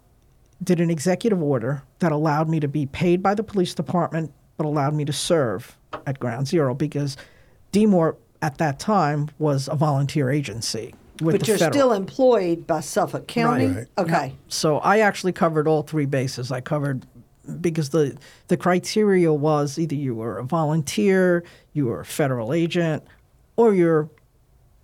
did 0.64 0.80
an 0.80 0.90
executive 0.90 1.42
order 1.42 1.84
that 2.00 2.12
allowed 2.12 2.50
me 2.50 2.60
to 2.60 2.68
be 2.68 2.86
paid 2.86 3.22
by 3.22 3.36
the 3.36 3.44
police 3.44 3.74
department, 3.74 4.32
but 4.58 4.66
allowed 4.66 4.94
me 4.94 5.06
to 5.06 5.14
serve 5.14 5.78
at 6.06 6.20
Ground 6.20 6.48
Zero 6.48 6.74
because 6.74 7.18
DMORT 7.72 8.16
at 8.42 8.58
that 8.58 8.80
time 8.80 9.30
was 9.40 9.68
a 9.68 9.76
volunteer 9.76 10.30
agency. 10.30 10.94
But 11.18 11.48
you're 11.48 11.58
federal. 11.58 11.74
still 11.74 11.94
employed 11.94 12.68
by 12.68 12.82
Suffolk 12.82 13.28
County? 13.28 13.68
Right. 13.68 13.88
Okay. 13.98 14.36
So 14.50 14.80
I 14.80 15.00
actually 15.00 15.32
covered 15.32 15.68
all 15.68 15.82
three 15.82 16.06
bases. 16.06 16.52
I 16.52 16.62
covered 16.62 17.06
because 17.62 17.90
the 17.90 18.18
the 18.48 18.58
criteria 18.58 19.32
was 19.32 19.80
either 19.80 19.96
you 19.96 20.16
were 20.16 20.38
a 20.38 20.44
volunteer, 20.44 21.44
you 21.74 21.86
were 21.86 22.02
a 22.02 22.06
federal 22.06 22.54
agent, 22.54 23.04
or 23.56 23.74
you're 23.74 24.10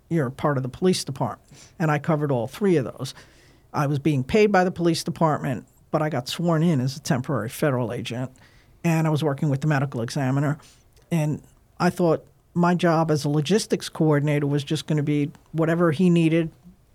you're 0.08 0.30
part 0.30 0.56
of 0.56 0.62
the 0.62 0.68
police 0.68 1.04
department. 1.04 1.50
And 1.78 1.90
I 1.90 1.98
covered 1.98 2.30
all 2.30 2.46
three 2.46 2.76
of 2.76 2.84
those. 2.84 3.14
I 3.72 3.86
was 3.86 3.98
being 3.98 4.24
paid 4.24 4.52
by 4.52 4.64
the 4.64 4.70
police 4.70 5.02
department, 5.04 5.66
but 5.90 6.02
I 6.02 6.08
got 6.08 6.28
sworn 6.28 6.62
in 6.62 6.80
as 6.80 6.96
a 6.96 7.00
temporary 7.00 7.48
federal 7.48 7.92
agent, 7.92 8.30
and 8.84 9.06
I 9.06 9.10
was 9.10 9.22
working 9.24 9.48
with 9.48 9.60
the 9.60 9.66
medical 9.66 10.00
examiner. 10.02 10.58
And 11.10 11.42
I 11.78 11.90
thought 11.90 12.26
my 12.54 12.74
job 12.74 13.10
as 13.10 13.24
a 13.24 13.28
logistics 13.28 13.88
coordinator 13.88 14.46
was 14.46 14.62
just 14.64 14.86
going 14.86 14.98
to 14.98 15.02
be 15.02 15.30
whatever 15.52 15.90
he 15.92 16.10
needed, 16.10 16.50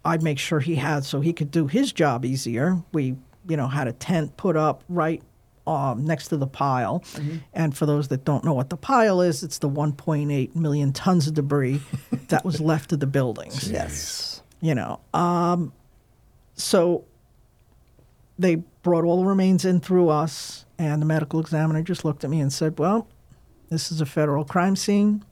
I'd 0.05 0.21
make 0.23 0.39
sure 0.39 0.59
he 0.59 0.75
had 0.75 1.03
so 1.03 1.19
he 1.19 1.33
could 1.33 1.51
do 1.51 1.67
his 1.67 1.91
job 1.91 2.23
easier. 2.25 2.81
We, 2.93 3.15
you 3.47 3.57
know, 3.57 3.67
had 3.67 3.87
a 3.87 3.93
tent 3.93 4.37
put 4.37 4.55
up 4.55 4.83
right 4.87 5.21
um, 5.65 6.05
next 6.05 6.29
to 6.29 6.37
the 6.37 6.47
pile. 6.47 7.03
And 7.53 7.75
for 7.75 7.85
those 7.85 8.07
that 8.09 8.23
don't 8.23 8.43
know 8.45 8.53
what 8.53 8.69
the 8.69 8.77
pile 8.77 9.19
is, 9.21 9.43
it's 9.43 9.57
the 9.57 9.69
1.8 9.69 10.55
million 10.55 10.93
tons 10.93 11.27
of 11.27 11.33
debris 11.33 11.81
that 12.29 12.45
was 12.45 12.61
left 12.61 12.93
of 12.93 12.99
the 12.99 13.07
buildings 13.07 13.69
Yes. 13.69 14.41
you 14.61 14.73
know. 14.75 14.99
Um, 15.13 15.73
so 16.57 17.05
they 18.37 18.55
brought 18.83 19.05
all 19.05 19.21
the 19.21 19.27
remains 19.27 19.63
in 19.63 19.79
through 19.79 20.09
us, 20.09 20.65
and 20.77 21.01
the 21.01 21.05
medical 21.05 21.39
examiner 21.39 21.81
just 21.81 22.03
looked 22.03 22.23
at 22.23 22.29
me 22.29 22.41
and 22.41 22.51
said, 22.51 22.77
Well, 22.77 23.07
this 23.69 23.91
is 23.91 24.01
a 24.01 24.05
federal 24.05 24.43
crime 24.43 24.75
scene. 24.75 25.23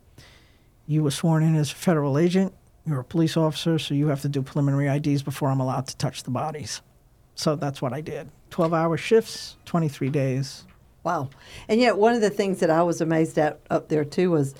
You 0.86 1.02
were 1.02 1.10
sworn 1.10 1.42
in 1.42 1.56
as 1.56 1.72
a 1.72 1.74
federal 1.74 2.16
agent. 2.16 2.54
You're 2.86 3.00
a 3.00 3.04
police 3.04 3.36
officer, 3.36 3.78
so 3.78 3.94
you 3.94 4.06
have 4.08 4.22
to 4.22 4.28
do 4.28 4.40
preliminary 4.42 4.88
IDs 4.88 5.22
before 5.22 5.50
I'm 5.50 5.58
allowed 5.58 5.88
to 5.88 5.96
touch 5.96 6.22
the 6.22 6.30
bodies. 6.30 6.80
So 7.34 7.56
that's 7.56 7.82
what 7.82 7.92
I 7.92 8.00
did. 8.00 8.30
12 8.50 8.72
hour 8.72 8.96
shifts, 8.96 9.56
23 9.64 10.08
days. 10.10 10.64
Wow. 11.02 11.30
And 11.68 11.80
yet, 11.80 11.98
one 11.98 12.14
of 12.14 12.20
the 12.20 12.30
things 12.30 12.60
that 12.60 12.70
I 12.70 12.82
was 12.82 13.00
amazed 13.00 13.38
at 13.38 13.60
up 13.70 13.88
there 13.88 14.04
too 14.04 14.30
was 14.30 14.54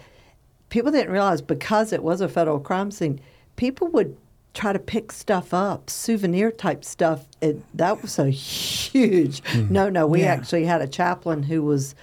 people 0.68 0.90
didn't 0.90 1.12
realize 1.12 1.40
because 1.40 1.92
it 1.92 2.02
was 2.02 2.20
a 2.20 2.28
federal 2.28 2.58
crime 2.58 2.90
scene, 2.90 3.20
people 3.54 3.88
would 3.88 4.16
try 4.56 4.72
to 4.72 4.78
pick 4.78 5.12
stuff 5.12 5.52
up, 5.54 5.90
souvenir 5.90 6.50
type 6.50 6.84
stuff. 6.84 7.26
And 7.42 7.62
that 7.74 8.02
was 8.02 8.18
a 8.18 8.30
huge 8.30 9.42
mm-hmm. 9.42 9.72
no, 9.72 9.88
no. 9.88 10.06
We 10.06 10.22
Yeah. 10.22 10.32
actually 10.32 10.64
had 10.64 10.80
a 10.82 10.88
chaplain 10.88 11.44
who 11.44 11.62
was 11.62 11.94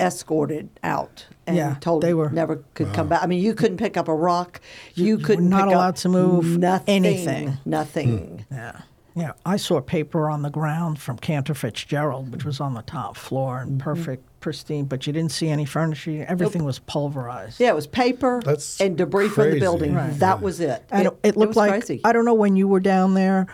escorted 0.00 0.68
out 0.82 1.26
and 1.46 1.56
Yeah, 1.56 1.76
told 1.80 2.02
they 2.02 2.14
were- 2.14 2.30
never 2.30 2.62
could 2.74 2.92
come 2.92 3.08
back. 3.08 3.22
I 3.22 3.26
mean, 3.26 3.42
you 3.42 3.54
couldn't 3.54 3.78
pick 3.78 3.96
up 3.96 4.08
a 4.08 4.14
rock. 4.14 4.60
You, 4.94 5.04
You- 5.04 5.18
you 5.18 5.24
couldn't 5.24 5.48
not 5.48 5.64
pick 5.64 5.66
up 5.68 5.74
allowed 5.74 5.96
to 5.96 6.08
move 6.08 6.58
nothing, 6.58 7.04
anything. 7.04 7.58
Nothing. 7.64 8.44
Hmm. 8.48 8.54
Yeah. 8.54 8.80
Yeah. 9.14 9.32
I 9.44 9.56
saw 9.56 9.80
paper 9.80 10.30
on 10.30 10.42
the 10.42 10.50
ground 10.50 11.00
from 11.00 11.18
Cantor 11.18 11.54
Fitzgerald, 11.54 12.32
which 12.32 12.44
was 12.44 12.60
on 12.60 12.74
the 12.74 12.82
top 12.82 13.16
floor 13.16 13.60
and 13.60 13.72
mm-hmm. 13.72 13.78
perfect, 13.80 14.27
pristine, 14.40 14.84
but 14.84 15.06
you 15.06 15.12
didn't 15.12 15.32
see 15.32 15.48
any 15.48 15.64
furniture. 15.64 16.24
Everything 16.28 16.64
was 16.64 16.78
pulverized. 16.78 17.60
Yeah, 17.60 17.70
it 17.70 17.74
was 17.74 17.86
paper 17.86 18.40
That's 18.44 18.80
and 18.80 18.96
debris 18.96 19.28
from 19.28 19.50
the 19.50 19.60
building. 19.60 19.94
Right. 19.94 20.18
That 20.18 20.40
was 20.40 20.60
it. 20.60 20.84
And 20.90 21.08
it, 21.22 21.36
looked 21.36 21.48
was 21.48 21.56
like 21.56 21.70
crazy. 21.70 22.00
I 22.04 22.12
don't 22.12 22.24
know 22.24 22.34
when 22.34 22.56
you 22.56 22.68
were 22.68 22.80
down 22.80 23.14
there, 23.14 23.46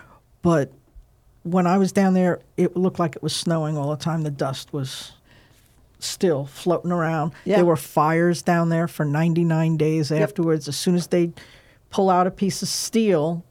but 0.42 0.73
when 1.42 1.66
I 1.66 1.79
was 1.79 1.92
down 1.92 2.14
there, 2.14 2.40
it 2.57 2.77
looked 2.77 2.99
like 2.99 3.16
it 3.16 3.23
was 3.23 3.35
snowing 3.35 3.77
all 3.77 3.90
the 3.90 4.03
time. 4.03 4.23
The 4.23 4.31
dust 4.31 4.73
was 4.73 5.12
still 5.99 6.47
floating 6.47 6.92
around. 6.92 7.33
Yeah. 7.44 7.57
There 7.57 7.64
were 7.64 7.77
fires 7.77 8.42
down 8.42 8.68
there 8.68 8.88
for 8.88 9.05
99 9.05 9.77
days 9.77 10.12
afterwards. 10.12 10.68
As 10.68 10.77
soon 10.77 10.94
as 10.94 11.09
they 11.09 11.33
pull 11.90 12.11
out 12.11 12.27
a 12.27 12.31
piece 12.31 12.62
of 12.62 12.68
steel, 12.68 13.44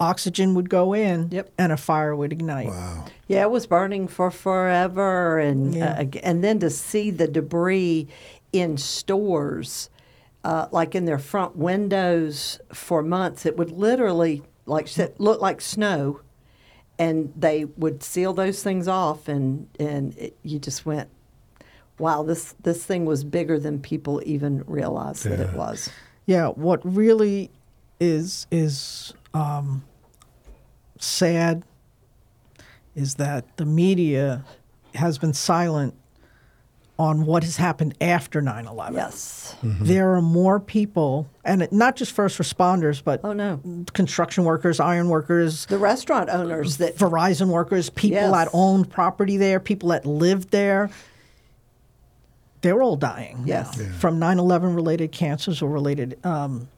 oxygen 0.00 0.54
would 0.54 0.68
go 0.68 0.92
in 0.92 1.28
Yep. 1.30 1.50
and 1.58 1.72
a 1.72 1.76
fire 1.76 2.14
would 2.16 2.32
ignite. 2.32 2.68
Wow. 2.68 3.04
Yeah, 3.28 3.42
it 3.42 3.50
was 3.50 3.66
burning 3.66 4.08
for 4.08 4.30
forever, 4.30 5.38
and 5.38 5.74
Yeah. 5.74 6.00
uh, 6.00 6.18
and 6.22 6.42
then 6.44 6.58
to 6.60 6.70
see 6.70 7.10
the 7.10 7.26
debris 7.28 8.08
in 8.52 8.76
stores, 8.76 9.88
uh, 10.44 10.66
like 10.72 10.94
in 10.94 11.04
their 11.06 11.18
front 11.18 11.56
windows 11.56 12.60
for 12.72 13.02
months, 13.02 13.46
it 13.46 13.56
would 13.56 13.70
literally 13.70 14.42
like 14.66 14.86
s- 14.86 15.10
look 15.18 15.40
like 15.40 15.60
snow, 15.60 16.20
and 16.98 17.32
they 17.36 17.64
would 17.76 18.02
seal 18.02 18.32
those 18.32 18.62
things 18.62 18.86
off, 18.88 19.28
and 19.28 19.68
and 19.80 20.16
it, 20.18 20.36
you 20.42 20.58
just 20.58 20.84
went, 20.84 21.08
wow, 21.98 22.22
this 22.22 22.54
this 22.62 22.84
thing 22.84 23.04
was 23.06 23.24
bigger 23.24 23.58
than 23.58 23.78
people 23.80 24.20
even 24.26 24.62
realized 24.66 25.24
that 25.24 25.40
it 25.40 25.54
was. 25.54 25.88
Yeah, 26.26 26.48
what 26.48 26.80
really 26.84 27.50
is 28.00 28.46
is 28.50 29.14
um, 29.34 29.84
sad 30.98 31.64
is 32.94 33.16
that 33.16 33.56
the 33.56 33.64
media 33.64 34.44
has 34.94 35.18
been 35.18 35.34
silent 35.34 35.94
on 36.96 37.26
what 37.26 37.42
has 37.42 37.56
happened 37.56 37.92
after 38.00 38.40
9 38.40 38.66
11. 38.68 38.94
Yes. 38.94 39.56
There 39.64 40.14
are 40.14 40.22
more 40.22 40.60
people, 40.60 41.28
and 41.44 41.62
it- 41.62 41.72
not 41.72 41.96
just 41.96 42.12
first 42.12 42.38
responders, 42.38 43.02
but 43.02 43.20
Oh 43.24 43.32
no. 43.32 43.58
construction 43.94 44.44
workers, 44.44 44.78
iron 44.78 45.08
workers, 45.08 45.66
The 45.66 45.78
restaurant 45.78 46.30
owners 46.30 46.76
that 46.76 46.96
Verizon 46.96 47.48
workers, 47.48 47.90
people 47.90 48.18
Yes. 48.18 48.30
that 48.32 48.48
owned 48.52 48.90
property 48.90 49.36
there, 49.36 49.58
people 49.58 49.88
that 49.88 50.06
lived 50.06 50.50
there. 50.52 50.88
They're 52.60 52.80
all 52.80 52.96
dying 52.96 53.38
now 53.40 53.44
Yes. 53.46 53.76
Yeah. 53.76 53.90
from 53.98 54.20
9 54.20 54.38
11 54.38 54.74
related 54.76 55.10
cancers 55.10 55.60
or 55.62 55.68
related 55.70 56.24
um, 56.24 56.68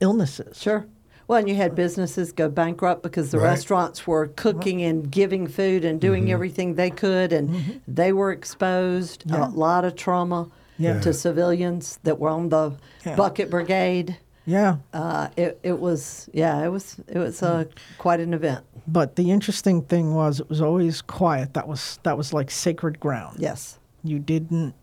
illnesses. 0.00 0.60
Sure. 0.60 0.84
Well, 1.32 1.38
and 1.38 1.48
you 1.48 1.54
had 1.54 1.74
businesses 1.74 2.30
go 2.30 2.50
bankrupt 2.50 3.02
because 3.02 3.30
the 3.30 3.38
Right. 3.38 3.46
restaurants 3.52 4.06
were 4.06 4.26
cooking 4.26 4.82
and 4.82 5.10
giving 5.10 5.46
food 5.46 5.82
and 5.82 5.98
doing 5.98 6.24
Mm-hmm. 6.24 6.32
everything 6.34 6.74
they 6.74 6.90
could, 6.90 7.32
and 7.32 7.80
they 7.88 8.12
were 8.12 8.32
exposed. 8.32 9.24
Yeah. 9.26 9.46
A 9.46 9.48
lot 9.48 9.86
of 9.86 9.96
trauma 9.96 10.48
Yeah. 10.76 11.00
to 11.00 11.14
civilians 11.14 11.98
that 12.02 12.18
were 12.18 12.28
on 12.28 12.50
the 12.50 12.72
Yeah. 13.06 13.16
bucket 13.16 13.48
brigade. 13.48 14.18
Yeah. 14.44 14.76
Uh, 14.92 15.28
it, 15.38 15.58
it 15.62 15.80
was 15.80 16.28
yeah, 16.34 16.62
it 16.66 16.68
was 16.68 16.96
it 17.08 17.16
was 17.16 17.42
uh, 17.42 17.64
quite 17.96 18.20
an 18.20 18.34
event. 18.34 18.64
But 18.86 19.16
the 19.16 19.30
interesting 19.30 19.80
thing 19.80 20.12
was 20.12 20.38
it 20.38 20.50
was 20.50 20.60
always 20.60 21.00
quiet. 21.00 21.54
That 21.54 21.66
was 21.66 21.98
that 22.02 22.18
was 22.18 22.34
like 22.34 22.50
sacred 22.50 23.00
ground. 23.00 23.36
Yes. 23.38 23.78
You 24.04 24.18
didn't 24.18 24.74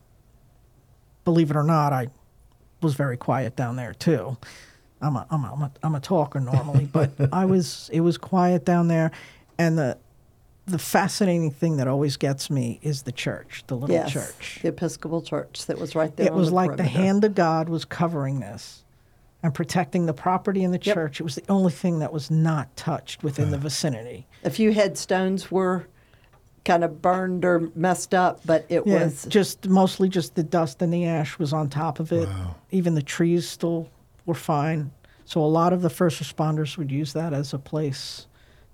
believe 1.25 1.51
it 1.51 1.55
or 1.55 1.63
not, 1.63 1.93
I 1.93 2.07
was 2.81 2.95
very 2.95 3.17
quiet 3.17 3.55
down 3.55 3.75
there 3.75 3.93
too. 3.93 4.37
I'm 5.01 5.15
a 5.15 5.25
I'm 5.29 5.43
a, 5.43 5.53
I'm 5.53 5.61
a, 5.61 5.71
I'm 5.83 5.95
a 5.95 5.99
talker 5.99 6.39
normally, 6.39 6.85
but 6.85 7.11
I 7.33 7.45
was 7.45 7.89
it 7.93 8.01
was 8.01 8.17
quiet 8.17 8.65
down 8.65 8.87
there 8.87 9.11
and 9.57 9.77
the 9.77 9.97
the 10.65 10.79
fascinating 10.79 11.51
thing 11.51 11.77
that 11.77 11.87
always 11.87 12.15
gets 12.17 12.49
me 12.49 12.79
is 12.83 13.01
the 13.03 13.11
church, 13.11 13.63
the 13.67 13.75
little 13.75 13.95
yes. 13.95 14.13
church. 14.13 14.59
The 14.61 14.69
Episcopal 14.69 15.21
Church 15.21 15.65
that 15.65 15.79
was 15.79 15.95
right 15.95 16.15
there. 16.15 16.27
It 16.27 16.33
was 16.33 16.49
the 16.49 16.55
like 16.55 16.77
the 16.77 16.83
hand 16.83 17.23
of 17.23 17.33
God 17.33 17.69
was 17.69 17.85
covering 17.85 18.39
this 18.39 18.83
and 19.41 19.53
protecting 19.53 20.05
the 20.05 20.13
property 20.13 20.63
in 20.63 20.71
the 20.71 20.79
Yep. 20.81 20.93
church. 20.95 21.19
It 21.19 21.23
was 21.23 21.35
the 21.35 21.43
only 21.49 21.71
thing 21.71 21.99
that 21.99 22.13
was 22.13 22.29
not 22.29 22.75
touched 22.75 23.23
within 23.23 23.51
the 23.51 23.57
uh. 23.57 23.61
vicinity. 23.61 24.27
A 24.43 24.49
few 24.49 24.71
headstones 24.71 25.49
were 25.49 25.87
kind 26.65 26.83
of 26.83 27.01
burned 27.01 27.45
or 27.45 27.71
messed 27.73 28.13
up, 28.13 28.41
but 28.45 28.65
it 28.69 28.85
Yeah, 28.85 29.05
was 29.05 29.25
just 29.27 29.67
mostly 29.67 30.09
just 30.09 30.35
the 30.35 30.43
dust 30.43 30.81
and 30.81 30.93
the 30.93 31.05
ash 31.05 31.39
was 31.39 31.53
on 31.53 31.69
top 31.69 31.99
of 31.99 32.11
it. 32.11 32.29
Even 32.69 32.95
the 32.95 33.01
trees 33.01 33.47
still 33.49 33.89
were 34.29 34.35
fine. 34.35 34.91
So 35.25 35.41
a 35.41 35.47
lot 35.47 35.73
of 35.73 35.81
the 35.81 35.89
first 35.89 36.23
responders 36.23 36.77
would 36.77 36.89
use 36.91 37.11
that 37.13 37.33
as 37.33 37.53
a 37.53 37.59
place 37.59 38.27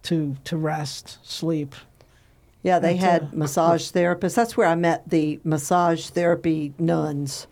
to 0.04 0.36
to 0.44 0.56
rest, 0.58 1.18
sleep. 1.24 1.74
Yeah, 2.62 2.80
they 2.80 2.96
had 2.96 3.30
a- 3.32 3.36
massage 3.36 3.92
therapists. 3.92 4.34
That's 4.34 4.58
where 4.58 4.68
I 4.68 4.74
met 4.74 5.08
the 5.08 5.40
massage 5.44 6.10
therapy 6.10 6.74
nuns 6.80 7.46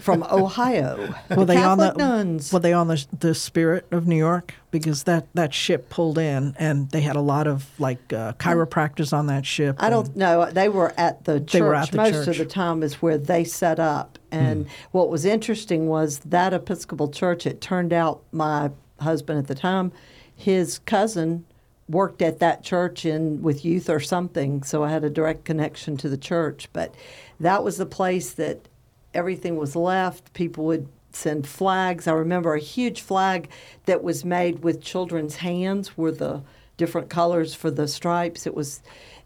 from 0.00 0.22
Ohio. 0.30 1.14
Were 1.34 1.46
they 1.46 1.56
on 1.56 1.78
the 1.78 1.92
nuns? 1.94 2.52
Were 2.52 2.58
they 2.60 2.74
on 2.74 2.88
the 2.88 3.04
the 3.18 3.34
Spirit 3.34 3.86
of 3.90 4.06
New 4.06 4.16
York? 4.16 4.54
Because 4.70 5.04
that 5.04 5.26
that 5.34 5.54
ship 5.54 5.88
pulled 5.88 6.18
in, 6.18 6.54
and 6.58 6.90
they 6.90 7.00
had 7.00 7.16
a 7.16 7.20
lot 7.20 7.46
of 7.46 7.68
like 7.78 8.12
uh, 8.12 8.32
chiropractors 8.34 9.12
on 9.14 9.26
that 9.28 9.46
ship. 9.46 9.76
I 9.78 9.88
don't 9.88 10.14
know. 10.16 10.50
They 10.50 10.68
were 10.68 10.92
at 10.98 11.24
the 11.24 11.40
church. 11.40 11.52
They 11.52 11.62
were 11.62 11.74
at 11.74 11.90
the 11.90 11.96
Most 11.96 12.28
of 12.28 12.36
the 12.38 12.44
time 12.46 12.82
is 12.82 12.94
where 13.00 13.16
they 13.18 13.44
set 13.44 13.78
up. 13.80 14.18
And 14.32 14.64
hmm. 14.64 14.72
what 14.90 15.10
was 15.10 15.24
interesting 15.24 15.88
was 15.88 16.20
that 16.20 16.52
Episcopal 16.52 17.08
church. 17.08 17.46
It 17.46 17.60
turned 17.60 17.92
out 17.92 18.22
my 18.32 18.70
husband 19.00 19.38
at 19.38 19.46
the 19.46 19.54
time, 19.54 19.92
his 20.34 20.78
cousin 20.80 21.44
worked 21.88 22.22
at 22.22 22.38
that 22.38 22.62
church 22.62 23.04
in 23.04 23.42
with 23.42 23.64
youth 23.64 23.90
or 23.90 24.00
something. 24.00 24.62
So 24.62 24.82
I 24.82 24.90
had 24.90 25.04
a 25.04 25.10
direct 25.10 25.44
connection 25.44 25.96
to 25.98 26.08
the 26.08 26.16
church. 26.16 26.68
But 26.72 26.94
that 27.38 27.62
was 27.62 27.76
the 27.76 27.86
place 27.86 28.32
that 28.32 28.66
everything 29.12 29.56
was 29.56 29.76
left. 29.76 30.32
People 30.32 30.64
would 30.64 30.88
send 31.12 31.46
flags. 31.46 32.08
I 32.08 32.12
remember 32.12 32.54
a 32.54 32.60
huge 32.60 33.02
flag 33.02 33.48
that 33.84 34.02
was 34.02 34.24
made 34.24 34.62
with 34.62 34.80
children's 34.80 35.36
hands 35.36 35.96
were 35.96 36.12
the 36.12 36.42
different 36.78 37.10
colors 37.10 37.54
for 37.54 37.70
the 37.70 37.86
stripes. 37.86 38.46
It 38.46 38.54
was 38.54 38.82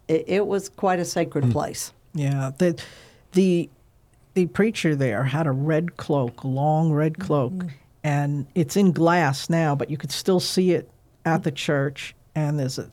it, 0.07 0.25
it 0.27 0.47
was 0.47 0.69
quite 0.69 0.99
a 0.99 1.05
sacred 1.05 1.45
hmm. 1.45 1.51
place. 1.51 1.93
Yeah, 2.13 2.51
the 2.57 2.81
the 3.31 3.69
the 4.37 4.45
preacher 4.45 4.95
there 4.95 5.23
had 5.23 5.47
a 5.47 5.51
red 5.51 5.97
cloak, 5.97 6.43
long 6.43 6.91
red 6.91 7.17
cloak, 7.17 7.53
Mm-hmm. 7.53 7.67
and 8.03 8.45
it's 8.53 8.77
in 8.77 8.91
glass 8.91 9.49
now, 9.49 9.73
but 9.75 9.89
you 9.89 9.97
could 9.97 10.11
still 10.11 10.39
see 10.39 10.73
it 10.73 10.91
at 11.25 11.41
the 11.41 11.51
church. 11.51 12.13
And 12.35 12.59
there's 12.59 12.77
a 12.77 12.87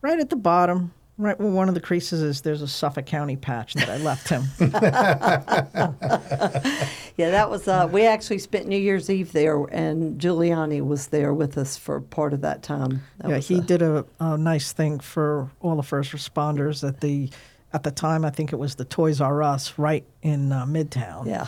right 0.00 0.18
at 0.18 0.30
the 0.30 0.36
bottom, 0.36 0.94
right 1.18 1.38
where 1.38 1.50
one 1.50 1.68
of 1.68 1.74
the 1.74 1.82
creases 1.82 2.22
is. 2.22 2.40
There's 2.40 2.62
a 2.62 2.68
Suffolk 2.68 3.04
County 3.04 3.36
patch 3.36 3.74
that 3.74 3.90
I 3.90 3.98
left 3.98 4.30
him. 4.30 4.44
Yeah, 7.18 7.30
that 7.32 7.50
was 7.50 7.66
uh, 7.66 7.88
we 7.90 8.06
actually 8.06 8.38
spent 8.38 8.68
New 8.68 8.78
Year's 8.78 9.10
Eve 9.10 9.32
there 9.32 9.64
and 9.72 10.20
Giuliani 10.20 10.80
was 10.86 11.08
there 11.08 11.34
with 11.34 11.58
us 11.58 11.76
for 11.76 12.00
part 12.00 12.32
of 12.32 12.42
that 12.42 12.62
time. 12.62 13.02
That 13.18 13.30
yeah, 13.30 13.38
he 13.38 13.58
a- 13.58 13.60
did 13.60 13.82
a, 13.82 14.04
a 14.20 14.38
nice 14.38 14.70
thing 14.72 15.00
for 15.00 15.50
all 15.60 15.74
the 15.74 15.82
first 15.82 16.12
responders 16.12 16.86
at 16.86 17.00
the 17.00 17.28
at 17.72 17.82
the 17.82 17.90
time. 17.90 18.24
I 18.24 18.30
think 18.30 18.52
it 18.52 18.56
was 18.56 18.74
the 18.76 18.84
Toys 18.84 19.20
R 19.20 19.42
Us 19.42 19.78
right 19.78 20.04
in 20.22 20.52
uh, 20.52 20.64
Midtown. 20.66 21.26
Yeah. 21.26 21.46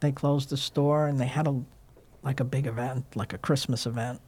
they 0.00 0.12
closed 0.12 0.50
the 0.50 0.56
store 0.56 1.06
and 1.06 1.20
they 1.20 1.26
had 1.26 1.46
a 1.46 1.62
like 2.22 2.38
a 2.38 2.44
big 2.44 2.66
event, 2.68 3.04
like 3.16 3.32
a 3.32 3.38
Christmas 3.38 3.84
event 3.84 4.20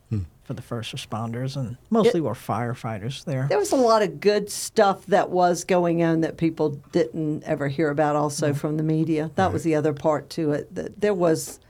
for 0.42 0.52
the 0.54 0.62
first 0.62 0.94
responders, 0.94 1.56
and 1.56 1.76
mostly 1.90 2.20
were 2.20 2.34
firefighters 2.34 3.24
there. 3.24 3.46
There 3.48 3.58
was 3.58 3.72
a 3.72 3.76
lot 3.76 4.02
of 4.02 4.20
good 4.20 4.50
stuff 4.50 5.06
that 5.06 5.30
was 5.30 5.64
going 5.64 6.02
on 6.02 6.20
that 6.22 6.36
people 6.36 6.70
didn't 6.92 7.44
ever 7.44 7.68
hear 7.68 7.88
about 7.90 8.16
also 8.16 8.52
from 8.52 8.76
the 8.76 8.82
media. 8.82 9.30
That 9.36 9.52
was 9.52 9.62
the 9.62 9.74
other 9.76 9.92
part 9.92 10.28
to 10.30 10.52
it. 10.52 10.74
That 10.74 11.00
there 11.00 11.14
was, 11.14 11.60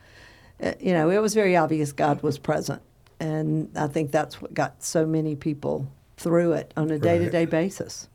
uh, 0.62 0.72
you 0.80 0.92
know, 0.92 1.10
it 1.10 1.18
was 1.18 1.34
very 1.34 1.56
obvious 1.56 1.92
God 1.92 2.22
was 2.22 2.38
present. 2.38 2.80
And 3.20 3.70
I 3.76 3.86
think 3.86 4.10
that's 4.10 4.40
what 4.42 4.54
got 4.54 4.82
so 4.82 5.06
many 5.06 5.36
people 5.36 5.86
through 6.16 6.54
it 6.54 6.72
on 6.76 6.90
a 6.90 6.98
day 6.98 7.18
to 7.18 7.30
day 7.30 7.44
basis. 7.44 8.08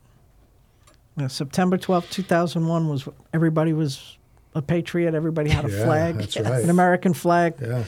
Yeah, 1.20 1.26
September 1.26 1.76
twelfth, 1.76 2.10
two 2.10 2.22
thousand 2.22 2.66
one 2.66 2.88
was 2.88 3.06
everybody 3.34 3.72
was 3.72 4.16
a 4.54 4.62
patriot. 4.62 5.14
Everybody 5.14 5.50
had 5.50 5.64
a 5.66 5.70
Yeah, 5.70 5.84
flag, 5.84 6.14
that's 6.16 6.36
right. 6.38 6.64
an 6.64 6.70
American 6.70 7.12
flag 7.14 7.54
Yeah. 7.60 7.84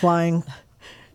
flying. 0.00 0.42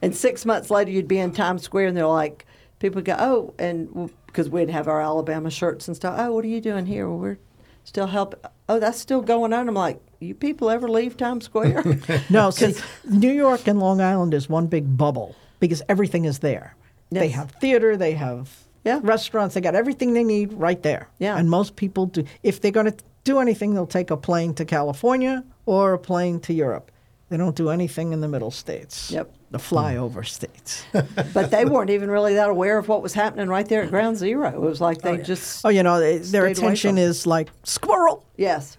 And 0.02 0.15
six 0.15 0.46
months 0.46 0.70
later, 0.70 0.91
you'd 0.91 1.08
be 1.08 1.17
in 1.17 1.32
Times 1.32 1.63
Square, 1.63 1.88
and 1.88 1.98
they're 1.98 2.06
like, 2.06 2.46
people 2.80 3.02
go, 3.02 3.15
oh, 3.17 3.54
and 3.58 4.12
because 4.28 4.50
we'd 4.50 4.70
have 4.70 4.88
our 4.88 5.02
Alabama 5.02 5.50
shirts 5.50 5.88
and 5.88 5.96
stuff. 5.98 6.15
Oh, 6.20 6.34
what 6.34 6.46
are 6.46 6.50
you 6.50 6.62
doing 6.62 6.86
here? 6.86 7.10
Well, 7.10 7.17
we're 7.17 7.38
still 7.84 8.06
helping. 8.08 8.39
Oh, 8.70 8.80
that's 8.80 9.00
still 9.00 9.22
going 9.22 9.52
on. 9.54 9.67
I'm 9.67 9.74
like, 9.74 10.00
you 10.20 10.36
people 10.36 10.70
ever 10.70 10.88
leave 10.88 11.17
Times 11.17 11.46
Square? 11.46 11.84
No, 12.30 12.52
see, 12.52 12.76
New 13.10 13.32
York 13.32 13.67
and 13.67 13.80
Long 13.80 14.00
Island 14.00 14.34
is 14.36 14.48
one 14.48 14.67
big 14.67 14.96
bubble 14.96 15.36
because 15.60 15.82
everything 15.89 16.26
is 16.26 16.39
there. 16.39 16.76
They 17.10 17.30
have 17.30 17.52
theater, 17.60 17.98
they 17.98 18.12
have 18.13 18.50
Yeah. 18.88 19.00
restaurants, 19.04 19.54
they 19.56 19.62
got 19.62 19.76
everything 19.76 20.13
they 20.13 20.23
need 20.23 20.54
right 20.54 20.82
there. 20.82 21.10
Yeah. 21.19 21.38
And 21.38 21.50
most 21.50 21.76
people 21.76 22.06
do. 22.08 22.23
If 22.43 22.62
they're 22.62 22.71
going 22.71 22.91
to 22.91 22.97
do 23.23 23.39
anything, 23.39 23.73
they'll 23.73 23.86
take 23.88 24.10
a 24.12 24.17
plane 24.17 24.54
to 24.56 24.65
California 24.65 25.43
or 25.65 25.93
a 25.93 26.00
plane 26.00 26.39
to 26.41 26.54
Europe. 26.54 26.91
They 27.30 27.36
don't 27.38 27.56
do 27.56 27.69
anything 27.69 28.13
in 28.13 28.21
the 28.21 28.28
middle 28.28 28.52
states. 28.52 29.12
Yep. 29.12 29.34
The 29.52 29.58
flyover 29.58 30.26
states. 30.26 30.86
but 31.34 31.52
they 31.52 31.65
weren't 31.65 31.89
even 31.89 32.10
really 32.10 32.34
that 32.36 32.50
aware 32.50 32.78
of 32.78 32.88
what 32.88 33.02
was 33.02 33.13
happening 33.13 33.47
right 33.50 33.67
there 33.67 33.84
at 33.84 33.89
Ground 33.89 34.17
Zero. 34.17 34.47
It 34.50 34.60
was 34.62 34.80
like 34.82 35.02
they 35.02 35.17
just, 35.17 35.65
oh, 35.65 35.69
you 35.69 35.84
know, 35.84 36.00
they, 36.00 36.17
their 36.19 36.45
attention 36.47 36.97
is 36.97 37.26
like 37.28 37.50
squirrel. 37.63 38.26
yes. 38.38 38.78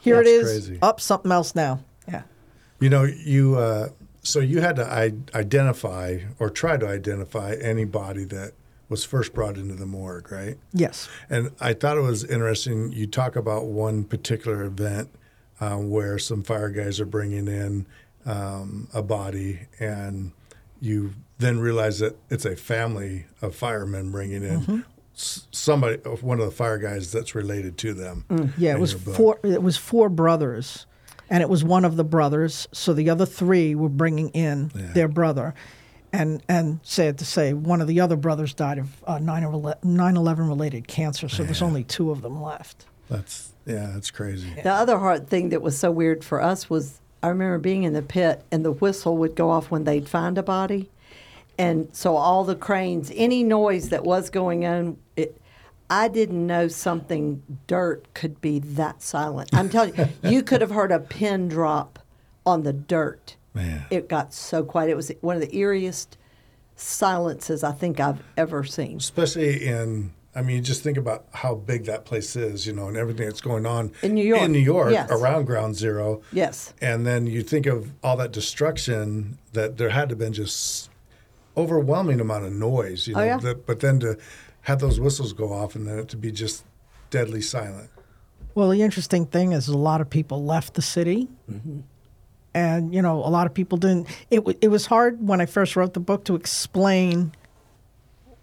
Here 0.00 0.20
it 0.20 0.24
That's 0.24 0.28
is. 0.28 0.66
crazy. 0.66 0.78
Up 0.82 1.00
something 1.00 1.32
else 1.32 1.54
now. 1.54 1.80
Yeah. 2.06 2.22
You 2.80 2.90
know, 2.90 3.02
you 3.02 3.56
uh, 3.56 3.88
so 4.22 4.38
you 4.40 4.60
had 4.60 4.76
to 4.76 4.84
I- 4.84 5.12
identify 5.34 6.18
or 6.38 6.48
try 6.50 6.76
to 6.76 6.86
identify 6.86 7.54
anybody 7.60 8.24
that 8.26 8.52
was 8.88 9.04
first 9.04 9.34
brought 9.34 9.56
into 9.56 9.74
the 9.74 9.86
morgue, 9.86 10.30
right? 10.32 10.56
Yes. 10.72 11.08
And 11.28 11.50
I 11.60 11.72
thought 11.74 11.96
it 11.98 12.02
was 12.02 12.24
interesting. 12.24 12.92
You 12.92 13.06
talk 13.06 13.36
about 13.36 13.66
one 13.66 14.04
particular 14.04 14.62
event 14.64 15.10
um, 15.60 15.90
where 15.90 16.18
some 16.18 16.42
fire 16.42 16.70
guys 16.70 17.00
are 17.00 17.04
bringing 17.06 17.48
in 17.48 17.86
um, 18.24 18.88
a 18.94 19.02
body, 19.02 19.60
and 19.80 20.32
you 20.80 21.14
then 21.38 21.58
realize 21.60 21.98
that 21.98 22.16
it's 22.30 22.44
a 22.44 22.56
family 22.56 23.26
of 23.42 23.54
firemen 23.54 24.10
bringing 24.10 24.42
in 24.42 24.84
s- 25.14 25.46
somebody, 25.50 25.96
one 26.20 26.38
of 26.40 26.46
the 26.46 26.52
fire 26.52 26.78
guys 26.78 27.10
that's 27.12 27.34
related 27.34 27.76
to 27.78 27.94
them. 27.94 28.52
Yeah, 28.58 28.72
it 28.74 28.80
was 28.80 28.92
four. 28.94 29.38
It 29.42 29.62
was 29.62 29.76
four 29.76 30.08
brothers, 30.08 30.86
and 31.30 31.42
it 31.42 31.48
was 31.48 31.62
one 31.64 31.84
of 31.84 31.96
the 31.96 32.04
brothers. 32.04 32.68
So 32.72 32.92
the 32.94 33.10
other 33.10 33.26
three 33.26 33.74
were 33.74 33.88
bringing 33.88 34.28
in 34.30 34.70
Yeah. 34.74 34.92
their 34.92 35.08
brother, 35.08 35.54
and 36.12 36.42
and 36.48 36.80
sad 36.82 37.18
to 37.18 37.24
say, 37.24 37.52
one 37.52 37.80
of 37.80 37.86
the 37.86 38.00
other 38.00 38.16
brothers 38.16 38.54
died 38.54 38.78
of 38.78 39.04
uh, 39.04 39.18
9/11 39.18 40.48
related 40.48 40.88
cancer. 40.88 41.28
So 41.28 41.44
there's 41.44 41.62
only 41.62 41.84
two 41.84 42.10
of 42.10 42.22
them 42.22 42.42
left. 42.42 42.86
That's 43.08 43.52
yeah, 43.66 43.90
that's 43.92 44.10
crazy. 44.10 44.50
The 44.62 44.72
other 44.72 44.98
hard 44.98 45.28
thing 45.28 45.50
that 45.50 45.62
was 45.62 45.78
so 45.78 45.90
weird 45.90 46.24
for 46.24 46.42
us 46.42 46.70
was 46.70 47.00
I 47.22 47.28
remember 47.28 47.58
being 47.58 47.82
in 47.82 47.92
the 47.92 48.02
pit 48.02 48.44
and 48.50 48.64
the 48.64 48.72
whistle 48.72 49.16
would 49.18 49.34
go 49.34 49.50
off 49.50 49.70
when 49.70 49.84
they'd 49.84 50.08
find 50.08 50.38
a 50.38 50.42
body. 50.42 50.90
And 51.58 51.88
so 51.92 52.16
all 52.16 52.44
the 52.44 52.54
cranes, 52.54 53.10
any 53.14 53.42
noise 53.42 53.88
that 53.88 54.04
was 54.04 54.30
going 54.30 54.64
on, 54.64 54.96
it, 55.16 55.40
I 55.90 56.08
didn't 56.08 56.46
know 56.46 56.68
something 56.68 57.42
dirt 57.66 58.06
could 58.14 58.40
be 58.40 58.60
that 58.60 59.02
silent. 59.02 59.50
I'm 59.52 59.68
telling 59.68 59.96
you, 59.96 60.08
you 60.22 60.42
could 60.42 60.60
have 60.60 60.70
heard 60.70 60.92
a 60.92 61.00
pin 61.00 61.48
drop 61.48 61.98
on 62.46 62.62
the 62.62 62.72
dirt. 62.72 63.36
Man. 63.54 63.84
It 63.90 64.08
got 64.08 64.32
so 64.32 64.62
quiet. 64.62 64.90
It 64.90 64.96
was 64.96 65.10
one 65.20 65.36
of 65.36 65.42
the 65.42 65.48
eeriest 65.48 66.08
silences 66.76 67.64
I 67.64 67.72
think 67.72 67.98
I've 67.98 68.22
ever 68.36 68.62
seen. 68.64 68.98
especially 68.98 69.66
in 69.66 70.12
I 70.34 70.42
mean, 70.42 70.62
just 70.62 70.84
think 70.84 70.96
about 70.96 71.26
how 71.32 71.56
big 71.56 71.86
that 71.86 72.04
place 72.04 72.36
is, 72.36 72.64
you 72.64 72.72
know, 72.72 72.86
and 72.86 72.96
everything 72.96 73.26
that's 73.26 73.40
going 73.40 73.66
on 73.66 73.90
In 74.02 74.14
New 74.14 74.24
York, 74.24 74.42
In 74.42 74.52
New 74.52 74.60
York, 74.60 74.92
yes. 74.92 75.10
around 75.10 75.46
Ground 75.46 75.74
Zero. 75.74 76.20
Yes. 76.32 76.74
And 76.80 77.04
then 77.04 77.26
you 77.26 77.42
think 77.42 77.66
of 77.66 77.90
all 78.04 78.16
that 78.18 78.30
destruction 78.30 79.38
that 79.54 79.78
there 79.78 79.88
had 79.88 80.10
to 80.10 80.12
have 80.12 80.18
been 80.18 80.32
just 80.32 80.90
overwhelming 81.56 82.20
amount 82.20 82.44
of 82.44 82.52
noise, 82.52 83.08
you 83.08 83.14
oh, 83.14 83.18
know. 83.18 83.24
Oh, 83.24 83.26
yeah. 83.26 83.36
that, 83.38 83.66
but 83.66 83.80
then 83.80 83.98
to 84.00 84.16
have 84.62 84.78
those 84.78 85.00
whistles 85.00 85.32
go 85.32 85.52
off 85.52 85.74
and 85.74 85.88
then 85.88 85.98
it 85.98 86.08
to 86.08 86.16
be 86.16 86.30
just 86.30 86.64
deadly 87.10 87.40
silent. 87.40 87.90
Well, 88.54 88.68
the 88.68 88.82
interesting 88.82 89.26
thing 89.26 89.52
is 89.52 89.66
a 89.66 89.76
lot 89.76 90.00
of 90.00 90.08
people 90.08 90.44
left 90.44 90.74
the 90.74 90.82
city. 90.82 91.28
Mm-hmm. 91.50 91.80
And, 92.54 92.94
you 92.94 93.02
know, 93.02 93.18
a 93.24 93.28
lot 93.30 93.46
of 93.46 93.54
people 93.54 93.78
didn't. 93.78 94.08
It, 94.30 94.36
w- 94.36 94.58
it 94.60 94.68
was 94.68 94.86
hard 94.86 95.26
when 95.26 95.40
I 95.40 95.46
first 95.46 95.76
wrote 95.76 95.94
the 95.94 96.00
book 96.00 96.24
to 96.24 96.34
explain 96.34 97.32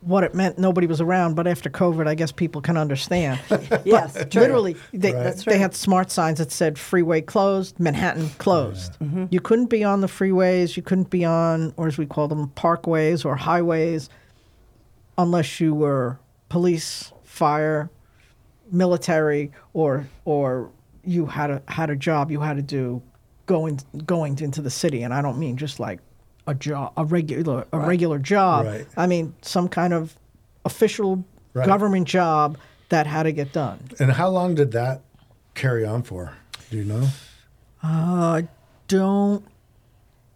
what 0.05 0.23
it 0.23 0.35
meant 0.35 0.59
nobody 0.59 0.85
was 0.85 1.01
around, 1.01 1.33
but 1.33 1.47
after 1.47 1.67
COVID, 1.67 2.07
I 2.07 2.13
guess 2.13 2.31
people 2.31 2.61
can 2.61 2.77
understand. 2.77 3.39
Yes, 3.83 4.15
literally, 4.35 4.75
they, 4.93 5.13
Right. 5.13 5.35
They 5.35 5.57
had 5.57 5.73
smart 5.75 6.11
signs 6.11 6.37
that 6.37 6.51
said 6.51 6.77
freeway 6.77 7.21
closed, 7.21 7.79
Manhattan 7.79 8.29
closed. 8.37 8.97
Mm-hmm. 8.99 9.25
You 9.31 9.39
couldn't 9.41 9.67
be 9.67 9.83
on 9.83 10.01
the 10.01 10.07
freeways, 10.07 10.77
you 10.77 10.83
couldn't 10.83 11.09
be 11.09 11.25
on, 11.25 11.73
or 11.77 11.87
as 11.87 11.97
we 11.97 12.05
call 12.05 12.27
them, 12.27 12.49
parkways 12.55 13.25
or 13.25 13.35
highways, 13.35 14.09
unless 15.17 15.59
you 15.59 15.73
were 15.73 16.19
police, 16.49 17.11
fire, 17.23 17.89
military, 18.71 19.51
or 19.73 20.07
or 20.25 20.69
you 21.03 21.25
had 21.25 21.49
a 21.49 21.61
had 21.67 21.89
a 21.89 21.95
job 21.95 22.31
you 22.31 22.41
had 22.41 22.57
to 22.57 22.63
do 22.63 23.01
going 23.45 23.79
going 24.05 24.39
into 24.39 24.61
the 24.61 24.69
city. 24.69 25.03
And 25.03 25.13
I 25.13 25.21
don't 25.21 25.37
mean 25.37 25.57
just 25.57 25.79
like 25.79 25.99
a 26.47 26.53
job, 26.55 26.93
a 26.97 27.05
regular 27.05 27.65
a 27.71 27.79
regular 27.79 28.19
job. 28.19 28.65
Right. 28.65 28.87
I 28.97 29.07
mean 29.07 29.35
some 29.41 29.67
kind 29.67 29.93
of 29.93 30.15
official 30.65 31.23
Right. 31.53 31.65
government 31.65 32.05
job 32.05 32.57
that 32.89 33.07
had 33.07 33.23
to 33.23 33.31
get 33.31 33.53
done. 33.53 33.79
And 33.97 34.11
how 34.11 34.27
long 34.27 34.55
did 34.55 34.73
that 34.73 34.99
carry 35.53 35.85
on 35.85 36.03
for? 36.03 36.33
Do 36.69 36.75
you 36.75 36.83
know? 36.83 37.07
Uh, 37.81 38.41
I 38.43 38.47
don't 38.89 39.45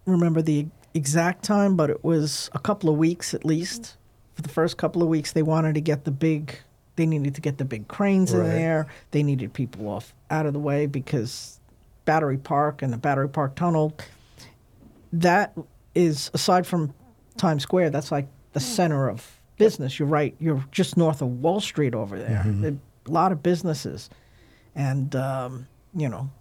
remember 0.05 0.41
the 0.41 0.68
exact 0.93 1.43
time, 1.43 1.76
but 1.76 1.89
it 1.89 2.03
was 2.05 2.49
a 2.53 2.60
couple 2.60 2.89
of 2.89 2.97
weeks 2.97 3.34
at 3.34 3.43
least. 3.43 3.97
For 4.36 4.41
the 4.43 4.49
first 4.49 4.78
couple 4.78 5.03
of 5.03 5.10
weeks, 5.10 5.34
they 5.34 5.43
wanted 5.43 5.76
to 5.76 5.82
get 5.82 6.05
the 6.05 6.12
big. 6.12 6.57
They 6.95 7.05
needed 7.05 7.36
to 7.36 7.41
get 7.41 7.57
the 7.57 7.66
big 7.66 7.89
cranes 7.89 8.32
in 8.34 8.43
there. 8.43 8.88
They 9.12 9.22
needed 9.24 9.53
people 9.53 9.89
off 9.89 10.14
out 10.30 10.45
of 10.45 10.53
the 10.53 10.60
way 10.60 10.86
because 10.86 11.59
Battery 12.10 12.39
Park 12.39 12.82
and 12.82 12.91
the 12.91 12.97
Battery 12.97 13.30
Park 13.30 13.55
Tunnel. 13.55 13.95
That 15.14 15.55
is 15.93 16.32
aside 16.34 16.66
from 16.66 16.91
Times 17.38 17.62
Square. 17.62 17.91
That's 17.91 18.12
like 18.12 18.28
the 18.53 18.60
center 18.60 19.07
of 19.07 19.39
business. 19.57 19.99
You're 19.99 20.07
right. 20.07 20.36
You're 20.39 20.66
just 20.72 20.97
north 20.97 21.22
of 21.22 21.28
Wall 21.43 21.62
Street 21.62 21.93
over 21.93 22.18
there. 22.18 22.43
There 22.47 22.72
are 22.72 22.78
A 23.05 23.12
lot 23.12 23.32
of 23.32 23.43
businesses, 23.43 24.10
and 24.74 25.16
um, 25.16 25.68
you 25.95 26.10
know, 26.10 26.32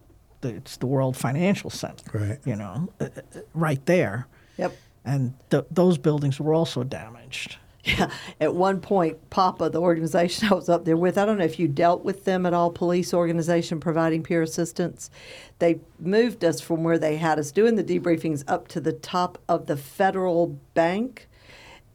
the, 0.41 0.55
it's 0.55 0.79
the 0.79 0.87
World 0.87 1.19
Financial 1.19 1.69
Center. 1.69 2.19
Right. 2.19 2.39
You 2.47 2.57
know, 2.57 2.89
uh, 2.99 3.05
uh, 3.05 3.41
right 3.53 3.85
there. 3.85 4.27
Yep. 4.57 4.75
And 5.05 5.35
th- 5.51 5.67
those 5.71 5.99
buildings 5.99 6.41
were 6.41 6.55
also 6.55 6.83
damaged. 6.83 7.59
Yeah. 7.89 8.11
At 8.41 8.55
one 8.55 8.81
point, 8.81 9.31
POPPA, 9.31 9.73
the 9.73 9.81
organization 9.81 10.49
I 10.49 10.55
was 10.55 10.69
up 10.69 10.85
there 10.85 10.97
with, 10.97 11.17
I 11.17 11.25
don't 11.25 11.39
know 11.39 11.45
if 11.45 11.59
you 11.59 11.69
dealt 11.69 12.05
with 12.05 12.25
them 12.25 12.47
at 12.47 12.55
all, 12.55 12.71
police 12.71 13.15
organization 13.15 13.81
providing 13.81 14.23
peer 14.23 14.43
assistance. 14.43 15.11
They 15.59 15.81
moved 15.99 16.45
us 16.45 16.61
from 16.61 16.85
where 16.85 16.99
they 16.99 17.17
had 17.17 17.39
us 17.39 17.51
doing 17.51 17.77
the 17.77 17.85
debriefings 17.85 18.45
up 18.47 18.69
to 18.69 18.81
the 18.81 18.93
top 18.93 19.39
of 19.49 19.67
the 19.67 19.77
federal 19.77 20.59
bank. 20.75 21.29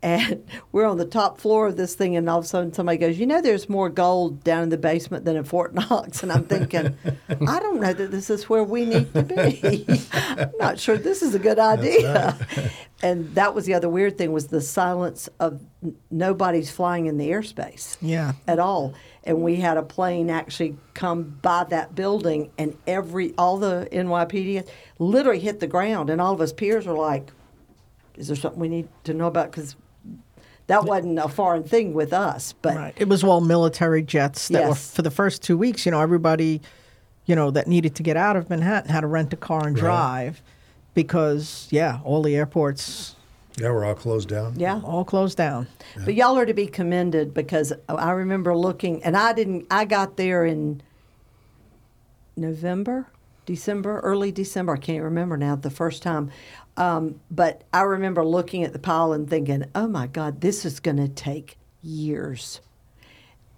And 0.04 0.46
we're 0.72 0.86
on 0.86 0.98
the 0.98 1.06
top 1.06 1.40
floor 1.40 1.66
of 1.68 1.78
this 1.78 1.96
thing, 1.96 2.16
and 2.16 2.30
all 2.30 2.38
of 2.40 2.46
a 2.46 2.48
sudden 2.48 2.74
somebody 2.74 2.98
goes, 3.00 3.18
You 3.18 3.26
know, 3.26 3.42
there's 3.42 3.68
more 3.70 3.90
gold 3.90 4.44
down 4.44 4.62
in 4.64 4.70
the 4.70 4.78
basement 4.78 5.26
than 5.26 5.36
in 5.38 5.44
Fort 5.46 5.74
Knox. 5.90 6.22
And 6.22 6.32
I'm 6.32 6.44
thinking, 6.44 6.96
I 7.30 7.60
don't 7.60 7.80
know 7.80 7.94
that 7.94 8.12
this 8.12 8.30
is 8.30 8.50
where 8.50 8.64
we 8.64 8.86
need 8.86 9.12
to 9.14 9.24
be. 9.24 9.86
I'm 10.14 10.52
not 10.60 10.78
sure 10.80 10.98
this 10.98 11.24
is 11.24 11.34
a 11.34 11.40
good 11.40 11.58
idea. 11.58 12.38
and 13.02 13.34
that 13.36 13.56
was 13.56 13.66
the 13.66 13.74
other 13.74 13.90
weird 13.90 14.18
thing 14.18 14.32
was 14.34 14.48
the 14.48 14.62
silence 14.62 15.30
of 15.40 15.62
n- 15.82 15.96
nobody's 16.12 16.70
flying 16.70 17.06
in 17.06 17.18
the 17.18 17.30
airspace 17.30 17.96
Yeah. 18.02 18.34
at 18.48 18.60
all. 18.60 18.94
And 19.26 19.42
we 19.42 19.56
had 19.56 19.78
a 19.78 19.84
plane 19.84 20.30
actually 20.30 20.76
come 20.94 21.38
by 21.42 21.64
that 21.70 21.96
building, 21.96 22.52
and 22.58 22.76
every 22.86 23.34
all 23.38 23.58
the 23.58 23.88
NYPD 23.90 24.68
literally 25.00 25.40
hit 25.40 25.62
the 25.62 25.68
ground, 25.68 26.10
and 26.10 26.20
all 26.20 26.34
of 26.34 26.42
us 26.42 26.52
peers 26.52 26.86
were 26.86 26.94
like, 26.94 27.32
"Is 28.18 28.28
there 28.28 28.36
something 28.36 28.60
we 28.60 28.68
need 28.68 28.90
to 29.06 29.14
know 29.14 29.28
about?" 29.28 29.50
Because 29.52 29.78
that 30.68 30.86
wasn't 30.86 31.20
a 31.20 31.28
foreign 31.28 31.64
thing 31.64 31.94
with 31.94 32.14
us, 32.14 32.54
but 32.62 32.76
Right. 32.76 32.94
It 32.98 33.08
was 33.10 33.24
all 33.24 33.42
military 33.42 34.02
jets 34.02 34.48
that 34.50 34.68
were 34.68 34.76
for 34.76 35.02
the 35.02 35.12
first 35.12 35.42
two 35.44 35.58
weeks. 35.58 35.86
You 35.86 35.92
know, 35.92 36.00
everybody, 36.02 36.62
you 37.26 37.36
know, 37.36 37.52
that 37.52 37.68
needed 37.68 37.96
to 37.96 38.04
get 38.04 38.16
out 38.18 38.36
of 38.36 38.50
Manhattan 38.50 38.90
had 38.90 39.02
to 39.02 39.08
rent 39.08 39.34
a 39.34 39.38
car 39.38 39.68
and 39.68 39.76
Right. 39.76 39.82
drive, 39.82 40.42
because 40.94 41.68
yeah, 41.72 42.00
all 42.06 42.22
the 42.22 42.36
airports 42.36 43.16
Yeah, 43.58 43.72
we're 43.72 43.84
all 43.86 43.94
closed 43.96 44.30
down. 44.30 44.54
yeah. 44.58 44.80
all 44.84 45.04
closed 45.04 45.38
down. 45.38 45.68
But 46.06 46.16
y'all 46.16 46.38
are 46.38 46.46
to 46.46 46.54
be 46.54 46.66
commended 46.68 47.34
because 47.34 47.72
I 47.90 48.12
remember 48.12 48.56
looking, 48.56 49.04
and 49.04 49.16
I 49.18 49.34
didn't. 49.34 49.68
I 49.70 49.86
got 49.86 50.18
there 50.18 50.46
in 50.46 50.82
November, 52.36 53.08
December, 53.46 54.00
early 54.00 54.32
December. 54.32 54.74
I 54.74 54.78
can't 54.78 55.04
remember 55.04 55.38
now 55.38 55.56
the 55.56 55.70
first 55.70 56.04
time. 56.04 56.32
Um, 56.78 57.20
but 57.30 57.64
I 57.74 57.82
remember 57.82 58.26
looking 58.26 58.64
at 58.64 58.74
the 58.74 58.80
pile 58.80 59.14
and 59.14 59.30
thinking, 59.30 59.66
"Oh 59.76 59.88
my 59.88 60.08
God, 60.08 60.42
this 60.42 60.66
is 60.66 60.80
going 60.80 60.98
to 60.98 61.08
take 61.08 61.58
years." 61.82 62.62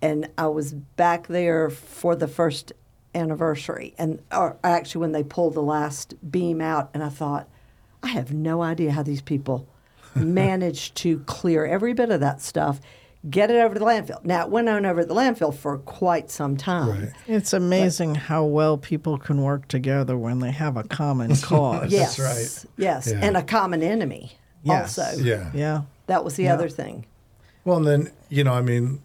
And 0.02 0.30
I 0.38 0.48
was 0.48 0.74
back 0.74 1.28
there 1.28 1.70
for 1.70 2.16
the 2.16 2.28
first 2.28 2.74
anniversary, 3.14 3.94
and 3.98 4.22
or 4.32 4.58
actually 4.64 5.02
when 5.02 5.14
they 5.14 5.24
pulled 5.24 5.54
the 5.54 5.62
last 5.62 6.14
beam 6.30 6.62
out, 6.62 6.90
and 6.94 7.04
I 7.04 7.10
thought, 7.10 7.48
I 8.04 8.10
have 8.10 8.34
no 8.34 8.62
idea 8.62 8.92
how 8.92 9.04
these 9.04 9.22
people 9.22 9.68
managed 10.16 10.96
to 10.98 11.20
clear 11.20 11.66
every 11.66 11.94
bit 11.94 12.12
of 12.12 12.20
that 12.20 12.42
stuff, 12.42 12.80
get 13.30 13.49
it 13.49 13.55
over 13.55 13.73
to 13.73 13.80
the 13.80 13.86
landfill. 13.86 14.23
Now 14.23 14.43
it 14.45 14.49
went 14.51 14.69
on 14.69 14.86
over 14.86 15.01
to 15.01 15.07
the 15.07 15.13
landfill 15.15 15.53
for 15.55 15.78
quite 15.80 16.30
some 16.30 16.57
time. 16.57 16.89
Right. 16.89 17.13
It's 17.28 17.53
amazing 17.53 18.15
how 18.15 18.45
well 18.45 18.78
people 18.78 19.17
can 19.17 19.41
work 19.41 19.67
together 19.67 20.17
when 20.17 20.39
they 20.39 20.51
have 20.51 20.78
a 20.78 20.84
common 20.84 21.36
cause. 21.41 21.91
Yes, 21.91 22.19
right. 22.19 22.65
yes, 22.78 23.07
Yeah. 23.11 23.19
and 23.26 23.36
a 23.38 23.43
common 23.43 23.82
enemy. 23.82 24.34
Yes. 24.63 24.97
Also, 24.99 25.21
Yeah. 25.23 25.51
Yeah. 25.53 25.82
that 26.07 26.23
was 26.23 26.36
the 26.36 26.43
Yeah. 26.43 26.53
other 26.53 26.69
thing. 26.69 27.05
Well, 27.63 27.78
and 27.78 27.88
then, 27.88 28.11
you 28.30 28.43
know, 28.43 28.53
I 28.53 28.61
mean, 28.61 29.01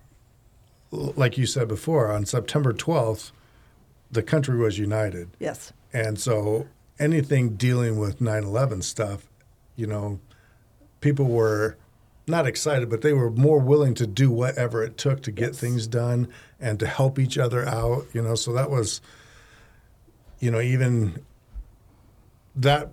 like 0.90 1.38
you 1.38 1.46
said 1.46 1.68
before, 1.68 2.10
on 2.12 2.26
September 2.26 2.72
12th, 2.72 3.30
the 4.10 4.22
country 4.22 4.58
was 4.58 4.78
united. 4.78 5.30
Yes, 5.38 5.72
And 5.92 6.18
so 6.18 6.66
anything 6.98 7.50
dealing 7.56 7.98
with 7.98 8.20
9 8.20 8.44
11 8.44 8.82
stuff, 8.82 9.26
you 9.76 9.86
know, 9.86 10.18
people 11.00 11.24
were 11.26 11.76
not 12.30 12.46
excited, 12.46 12.88
but 12.88 13.02
they 13.02 13.12
were 13.12 13.30
more 13.30 13.58
willing 13.58 13.94
to 13.94 14.06
do 14.06 14.30
whatever 14.30 14.82
it 14.82 14.96
took 14.96 15.22
to 15.22 15.30
get 15.32 15.54
things 15.54 15.86
done 15.86 16.28
and 16.60 16.78
to 16.80 16.86
help 16.86 17.18
each 17.18 17.36
other 17.38 17.66
out, 17.66 18.06
you 18.12 18.22
know. 18.22 18.34
So 18.34 18.52
that 18.52 18.70
was, 18.70 19.00
you 20.38 20.50
know, 20.50 20.60
even 20.60 21.22
that, 22.56 22.90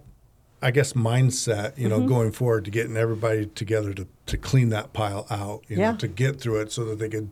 I 0.62 0.72
guess, 0.72 0.94
mindset, 0.94 1.78
you 1.78 1.88
know, 1.90 2.00
Mm-hmm. 2.00 2.08
going 2.08 2.32
forward 2.32 2.66
to 2.66 2.72
getting 2.72 2.98
everybody 2.98 3.46
together 3.48 3.94
to, 3.94 4.08
to 4.28 4.38
clean 4.38 4.70
that 4.70 4.94
pile 4.94 5.26
out, 5.30 5.64
you 5.68 5.78
Yeah. 5.78 5.92
know, 5.92 5.98
to 5.98 6.08
get 6.08 6.40
through 6.40 6.62
it 6.62 6.72
so 6.72 6.86
that 6.86 7.00
they 7.00 7.10
could 7.10 7.30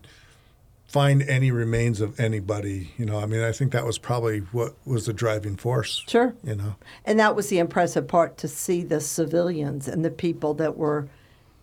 find 0.88 1.24
any 1.24 1.50
remains 1.52 2.00
of 2.02 2.20
anybody. 2.20 2.94
You 2.98 3.06
know, 3.06 3.20
I 3.20 3.26
mean, 3.26 3.42
I 3.42 3.52
think 3.52 3.72
that 3.74 3.86
was 3.86 3.98
probably 3.98 4.40
what 4.52 4.76
was 4.86 5.06
the 5.08 5.14
driving 5.14 5.56
force. 5.56 6.04
sure. 6.08 6.36
You 6.44 6.56
know, 6.56 6.76
And 7.04 7.20
that 7.20 7.36
was 7.36 7.50
the 7.50 7.58
impressive 7.60 8.08
part 8.08 8.38
to 8.38 8.48
see 8.48 8.84
the 8.84 9.02
civilians 9.02 9.88
and 9.88 10.06
the 10.06 10.12
people 10.12 10.54
that 10.56 10.78
were 10.78 11.08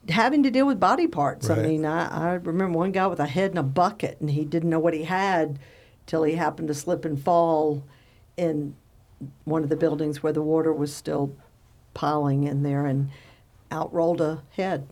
having 0.08 0.42
to 0.42 0.50
deal 0.50 0.66
with 0.66 0.80
body 0.80 1.06
parts. 1.06 1.48
I 1.48 1.56
mean, 1.62 1.84
I, 1.86 2.30
I 2.30 2.34
remember 2.34 2.78
one 2.78 2.92
guy 2.92 3.06
with 3.06 3.20
a 3.20 3.26
head 3.26 3.52
in 3.52 3.58
a 3.58 3.62
bucket 3.62 4.18
and 4.20 4.30
he 4.30 4.44
didn't 4.44 4.70
know 4.70 4.78
what 4.80 4.94
he 4.94 5.04
had 5.04 5.58
till 6.06 6.22
he 6.24 6.34
happened 6.34 6.68
to 6.68 6.74
slip 6.74 7.04
and 7.04 7.20
fall 7.22 7.84
in 8.36 8.74
one 9.44 9.62
of 9.62 9.68
the 9.68 9.76
buildings 9.76 10.22
where 10.22 10.32
the 10.32 10.42
water 10.42 10.72
was 10.72 10.92
still 10.94 11.34
piling 11.94 12.44
in 12.44 12.62
there 12.62 12.86
and 12.86 13.10
out 13.70 13.92
rolled 13.94 14.20
a 14.20 14.42
head. 14.56 14.88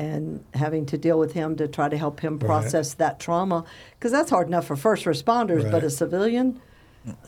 And 0.00 0.44
having 0.54 0.86
to 0.86 0.96
deal 0.98 1.18
with 1.18 1.32
him 1.32 1.56
to 1.56 1.66
try 1.66 1.88
to 1.88 1.96
help 1.98 2.20
him 2.20 2.34
Right. 2.38 2.46
process 2.46 2.94
that 2.94 3.18
trauma, 3.18 3.64
because 3.98 4.12
that's 4.12 4.30
hard 4.30 4.46
enough 4.46 4.64
for 4.66 4.76
first 4.76 5.04
responders, 5.06 5.68
but 5.70 5.82
a 5.82 5.90
civilian, 5.90 6.60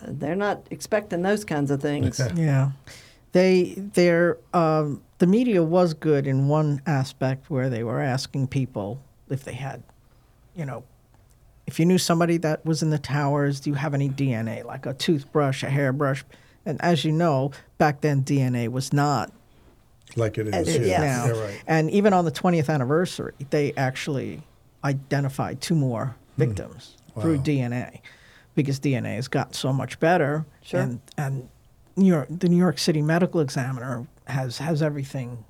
they're 0.06 0.36
not 0.36 0.66
expecting 0.70 1.22
those 1.22 1.44
kinds 1.44 1.72
of 1.72 1.82
things. 1.82 2.20
Yeah, 2.36 2.70
they 3.32 3.74
they're 3.94 4.38
um, 4.54 5.02
the 5.20 5.26
media 5.26 5.62
was 5.62 5.92
good 5.92 6.26
in 6.26 6.48
one 6.48 6.80
aspect 6.86 7.50
where 7.50 7.68
they 7.68 7.84
were 7.84 8.00
asking 8.00 8.48
people 8.48 9.02
if 9.28 9.44
they 9.44 9.52
had, 9.52 9.82
you 10.56 10.64
know, 10.64 10.82
if 11.66 11.78
you 11.78 11.84
knew 11.84 11.98
somebody 11.98 12.38
that 12.38 12.64
was 12.64 12.82
in 12.82 12.88
the 12.88 12.98
towers, 12.98 13.60
do 13.60 13.70
you 13.70 13.76
have 13.76 13.92
any 13.92 14.08
DNA, 14.08 14.64
like 14.64 14.86
a 14.86 14.94
toothbrush, 14.94 15.62
a 15.62 15.68
hairbrush? 15.68 16.24
And 16.64 16.80
as 16.82 17.04
you 17.04 17.12
know, 17.12 17.52
back 17.76 18.00
then 18.00 18.24
DNA 18.24 18.68
was 18.68 18.94
not 18.94 19.30
like 20.16 20.38
it 20.38 20.48
is 20.48 20.54
As 20.54 20.68
here. 20.68 20.82
it- 20.82 20.86
yes. 20.88 21.00
now. 21.00 21.26
Yeah, 21.26 21.40
right. 21.40 21.62
And 21.66 21.90
even 21.90 22.14
on 22.14 22.24
the 22.24 22.32
20th 22.32 22.70
anniversary, 22.70 23.34
they 23.50 23.74
actually 23.76 24.42
identified 24.82 25.60
two 25.60 25.74
more 25.74 26.16
hmm. 26.36 26.42
victims 26.42 26.96
through 27.20 27.36
Wow. 27.36 27.42
DNA 27.42 28.00
because 28.54 28.80
DNA 28.80 29.16
has 29.16 29.28
gotten 29.28 29.52
so 29.52 29.70
much 29.70 30.00
better. 30.00 30.46
Sure. 30.62 30.80
And, 30.80 31.00
and 31.18 31.48
New 31.94 32.06
York, 32.06 32.28
the 32.30 32.48
New 32.48 32.56
York 32.56 32.78
City 32.78 33.02
Medical 33.02 33.40
Examiner 33.40 34.06
has, 34.30 34.58
has 34.58 34.82
everything 34.82 35.44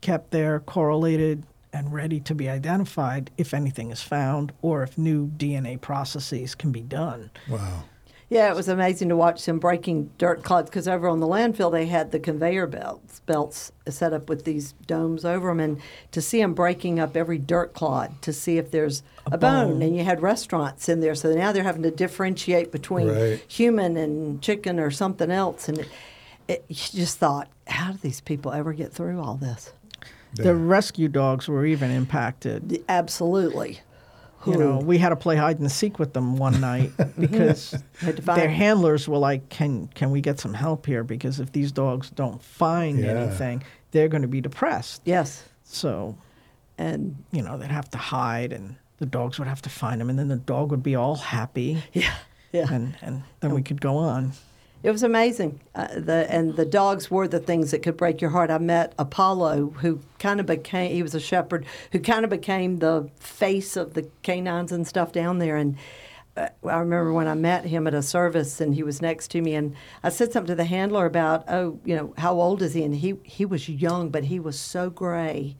kept 0.00 0.30
there, 0.30 0.60
correlated, 0.60 1.44
and 1.72 1.92
ready 1.92 2.20
to 2.20 2.34
be 2.34 2.48
identified 2.48 3.30
if 3.36 3.52
anything 3.52 3.90
is 3.90 4.02
found 4.02 4.52
or 4.62 4.82
if 4.82 4.96
new 4.96 5.26
DNA 5.28 5.80
processes 5.80 6.54
can 6.54 6.72
be 6.72 6.80
done. 6.80 7.30
Wow. 7.48 7.84
Yeah, 8.30 8.50
it 8.50 8.54
was 8.56 8.68
amazing 8.68 9.08
to 9.08 9.16
watch 9.16 9.44
them 9.46 9.58
breaking 9.58 10.10
dirt 10.18 10.42
clods 10.42 10.68
because 10.68 10.86
over 10.86 11.08
on 11.08 11.18
the 11.20 11.26
landfill 11.26 11.72
they 11.72 11.86
had 11.86 12.10
the 12.10 12.20
conveyor 12.20 12.66
belts 12.66 13.20
belts 13.20 13.72
set 13.88 14.12
up 14.12 14.28
with 14.28 14.44
these 14.44 14.72
domes 14.86 15.24
over 15.24 15.48
them, 15.48 15.60
and 15.60 15.80
to 16.12 16.20
see 16.20 16.38
them 16.40 16.52
breaking 16.52 17.00
up 17.00 17.16
every 17.16 17.38
dirt 17.38 17.72
clod 17.72 18.20
to 18.22 18.32
see 18.34 18.58
if 18.58 18.70
there's 18.70 19.02
a, 19.26 19.38
bone. 19.38 19.72
bone. 19.72 19.82
and 19.82 19.96
you 19.96 20.04
had 20.04 20.20
restaurants 20.20 20.90
in 20.90 21.00
there, 21.00 21.14
so 21.14 21.34
now 21.34 21.52
they're 21.52 21.62
having 21.62 21.82
to 21.84 21.90
differentiate 21.90 22.70
between 22.70 23.08
Right. 23.08 23.42
human 23.48 23.96
and 23.96 24.42
chicken 24.42 24.78
or 24.78 24.90
something 24.90 25.30
else, 25.30 25.66
and 25.68 25.78
it, 25.78 25.88
it, 26.48 26.64
you 26.68 26.74
just 26.74 27.18
thought, 27.18 27.48
how 27.66 27.92
do 27.92 27.98
these 27.98 28.20
people 28.20 28.52
ever 28.52 28.72
get 28.72 28.92
through 28.92 29.20
all 29.20 29.34
this? 29.36 29.72
The 30.34 30.54
rescue 30.54 31.08
dogs 31.08 31.48
were 31.48 31.64
even 31.64 31.90
impacted. 31.90 32.82
Absolutely. 32.88 33.80
You 34.46 34.56
know, 34.56 34.78
we 34.78 34.98
had 34.98 35.08
to 35.08 35.16
play 35.16 35.36
hide 35.36 35.58
and 35.58 35.70
seek 35.70 35.98
with 35.98 36.12
them 36.12 36.36
one 36.36 36.60
night 36.60 36.92
because 37.18 37.72
Had 38.00 38.16
to 38.18 38.22
their 38.22 38.48
handlers 38.48 39.08
were 39.08 39.18
like, 39.18 39.48
"Can 39.48 39.88
can 39.88 40.10
we 40.10 40.20
get 40.20 40.38
some 40.38 40.54
help 40.54 40.86
here? 40.86 41.02
Because 41.02 41.40
if 41.40 41.52
these 41.52 41.72
dogs 41.72 42.08
don't 42.10 42.40
find 42.42 43.00
Yeah. 43.00 43.08
anything, 43.10 43.62
they're 43.90 44.08
going 44.08 44.22
to 44.22 44.28
be 44.28 44.40
depressed." 44.40 45.02
Yes, 45.04 45.42
So, 45.64 46.16
and 46.78 47.16
you 47.32 47.42
know, 47.42 47.58
they'd 47.58 47.70
have 47.70 47.90
to 47.90 47.98
hide, 47.98 48.52
and 48.52 48.76
the 48.98 49.06
dogs 49.06 49.38
would 49.38 49.48
have 49.48 49.60
to 49.62 49.70
find 49.70 50.00
them, 50.00 50.08
and 50.08 50.18
then 50.18 50.28
the 50.28 50.36
dog 50.36 50.70
would 50.70 50.82
be 50.84 50.94
all 50.94 51.16
happy, 51.16 51.82
yeah, 51.92 52.14
yeah. 52.52 52.72
and 52.72 52.96
and 53.02 53.24
then 53.40 53.52
we 53.52 53.62
could 53.62 53.80
go 53.80 53.96
on. 53.96 54.32
It 54.82 54.92
was 54.92 55.02
amazing. 55.02 55.60
Uh, 55.74 55.88
the 55.96 56.26
and 56.30 56.54
the 56.54 56.64
dogs 56.64 57.10
were 57.10 57.26
the 57.26 57.40
things 57.40 57.72
that 57.72 57.82
could 57.82 57.96
break 57.96 58.20
your 58.20 58.30
heart. 58.30 58.50
I 58.50 58.58
met 58.58 58.94
Apollo, 58.98 59.70
who 59.80 60.00
kind 60.20 60.38
of 60.38 60.46
became 60.46 60.92
he 60.92 61.02
was 61.02 61.16
a 61.16 61.20
shepherd 61.20 61.66
who 61.90 61.98
kind 61.98 62.24
of 62.24 62.30
became 62.30 62.78
the 62.78 63.10
face 63.18 63.76
of 63.76 63.94
the 63.94 64.08
canines 64.22 64.70
and 64.70 64.86
stuff 64.86 65.10
down 65.10 65.38
there. 65.38 65.56
And 65.56 65.76
uh, 66.36 66.48
I 66.64 66.78
remember 66.78 67.12
when 67.12 67.26
I 67.26 67.34
met 67.34 67.64
him 67.64 67.88
at 67.88 67.94
a 67.94 68.02
service, 68.02 68.60
and 68.60 68.76
he 68.76 68.84
was 68.84 69.02
next 69.02 69.32
to 69.32 69.42
me, 69.42 69.56
and 69.56 69.74
I 70.04 70.10
said 70.10 70.32
something 70.32 70.52
to 70.52 70.54
the 70.54 70.64
handler 70.64 71.06
about, 71.06 71.44
oh, 71.48 71.80
you 71.84 71.96
know, 71.96 72.14
how 72.16 72.40
old 72.40 72.62
is 72.62 72.74
he? 72.74 72.84
And 72.84 72.94
he 72.94 73.16
he 73.24 73.44
was 73.44 73.68
young, 73.68 74.10
but 74.10 74.24
he 74.24 74.38
was 74.38 74.58
so 74.58 74.90
gray 74.90 75.56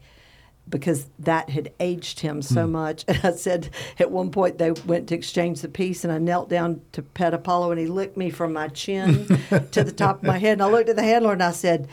because 0.69 1.07
that 1.17 1.49
had 1.49 1.71
aged 1.79 2.19
him 2.19 2.41
so 2.41 2.65
hmm. 2.65 2.73
much. 2.73 3.05
And 3.07 3.19
I 3.23 3.31
said 3.31 3.69
at 3.97 4.11
one 4.11 4.31
point 4.31 4.57
they 4.57 4.71
went 4.71 5.09
to 5.09 5.15
exchange 5.15 5.61
the 5.61 5.67
piece, 5.67 6.03
and 6.03 6.13
I 6.13 6.19
knelt 6.19 6.49
down 6.49 6.81
to 6.93 7.01
pet 7.01 7.33
Apollo, 7.33 7.71
and 7.71 7.79
he 7.79 7.87
licked 7.87 8.17
me 8.17 8.29
from 8.29 8.53
my 8.53 8.67
chin 8.67 9.25
to 9.71 9.83
the 9.83 9.91
top 9.91 10.17
of 10.17 10.23
my 10.23 10.37
head. 10.37 10.53
And 10.53 10.63
I 10.63 10.69
looked 10.69 10.89
at 10.89 10.95
the 10.95 11.03
handler 11.03 11.33
and 11.33 11.43
I 11.43 11.51
said, 11.51 11.87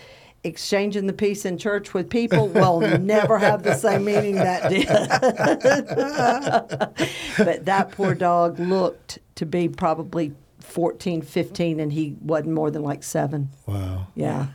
Exchanging 0.45 1.09
the 1.09 1.13
peace 1.13 1.45
in 1.45 1.59
church 1.59 1.93
with 1.93 2.09
people 2.09 2.47
will 2.47 2.81
never 2.99 3.37
have 3.37 3.65
the 3.65 3.75
same 3.75 4.05
meaning 4.05 4.37
that 4.37 4.71
did. 4.71 4.87
but 7.39 7.65
that 7.65 7.91
poor 7.91 8.15
dog 8.15 8.61
looked 8.61 9.19
to 9.35 9.45
be 9.45 9.69
probably 9.69 10.35
14, 10.61 11.23
15, 11.23 11.81
and 11.81 11.93
he 11.93 12.17
wasn't 12.21 12.55
more 12.55 12.71
than 12.71 12.83
like 12.83 13.03
seven. 13.03 13.49
Wow. 13.67 14.07
Yeah. 14.15 14.47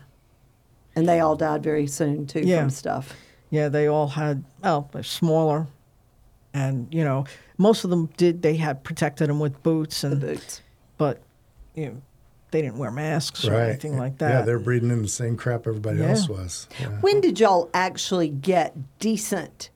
And 0.95 1.09
they 1.09 1.19
all 1.19 1.35
died 1.35 1.61
very 1.61 1.87
soon, 1.87 2.25
too, 2.25 2.39
Yeah. 2.39 2.61
from 2.61 2.69
stuff. 2.69 3.13
Yeah, 3.51 3.69
they 3.69 3.85
all 3.87 4.07
had, 4.07 4.43
well, 4.63 4.89
they're 4.91 5.03
smaller. 5.03 5.67
And, 6.53 6.87
you 6.91 7.03
know, 7.03 7.25
most 7.57 7.83
of 7.83 7.89
them 7.91 8.09
did, 8.17 8.41
they 8.41 8.55
had 8.57 8.83
protected 8.83 9.29
them 9.29 9.39
with 9.39 9.61
boots, 9.63 10.01
The 10.01 10.07
and 10.11 10.19
boots. 10.21 10.61
but, 10.97 11.21
you 11.75 11.85
know, 11.85 12.01
they 12.51 12.61
didn't 12.61 12.77
wear 12.77 12.91
masks 12.91 13.45
or 13.47 13.51
Right. 13.51 13.69
anything 13.69 13.97
like 13.97 14.17
that. 14.17 14.29
Yeah, 14.29 14.41
they're 14.41 14.59
breathing 14.59 14.89
in 14.89 15.01
the 15.01 15.07
same 15.07 15.37
crap 15.37 15.67
everybody 15.67 15.99
Yeah. 15.99 16.09
else 16.09 16.27
was. 16.27 16.67
Yeah. 16.79 16.87
When 17.01 17.21
did 17.21 17.39
y'all 17.39 17.69
actually 17.73 18.27
get 18.29 18.75
decent 18.99 19.69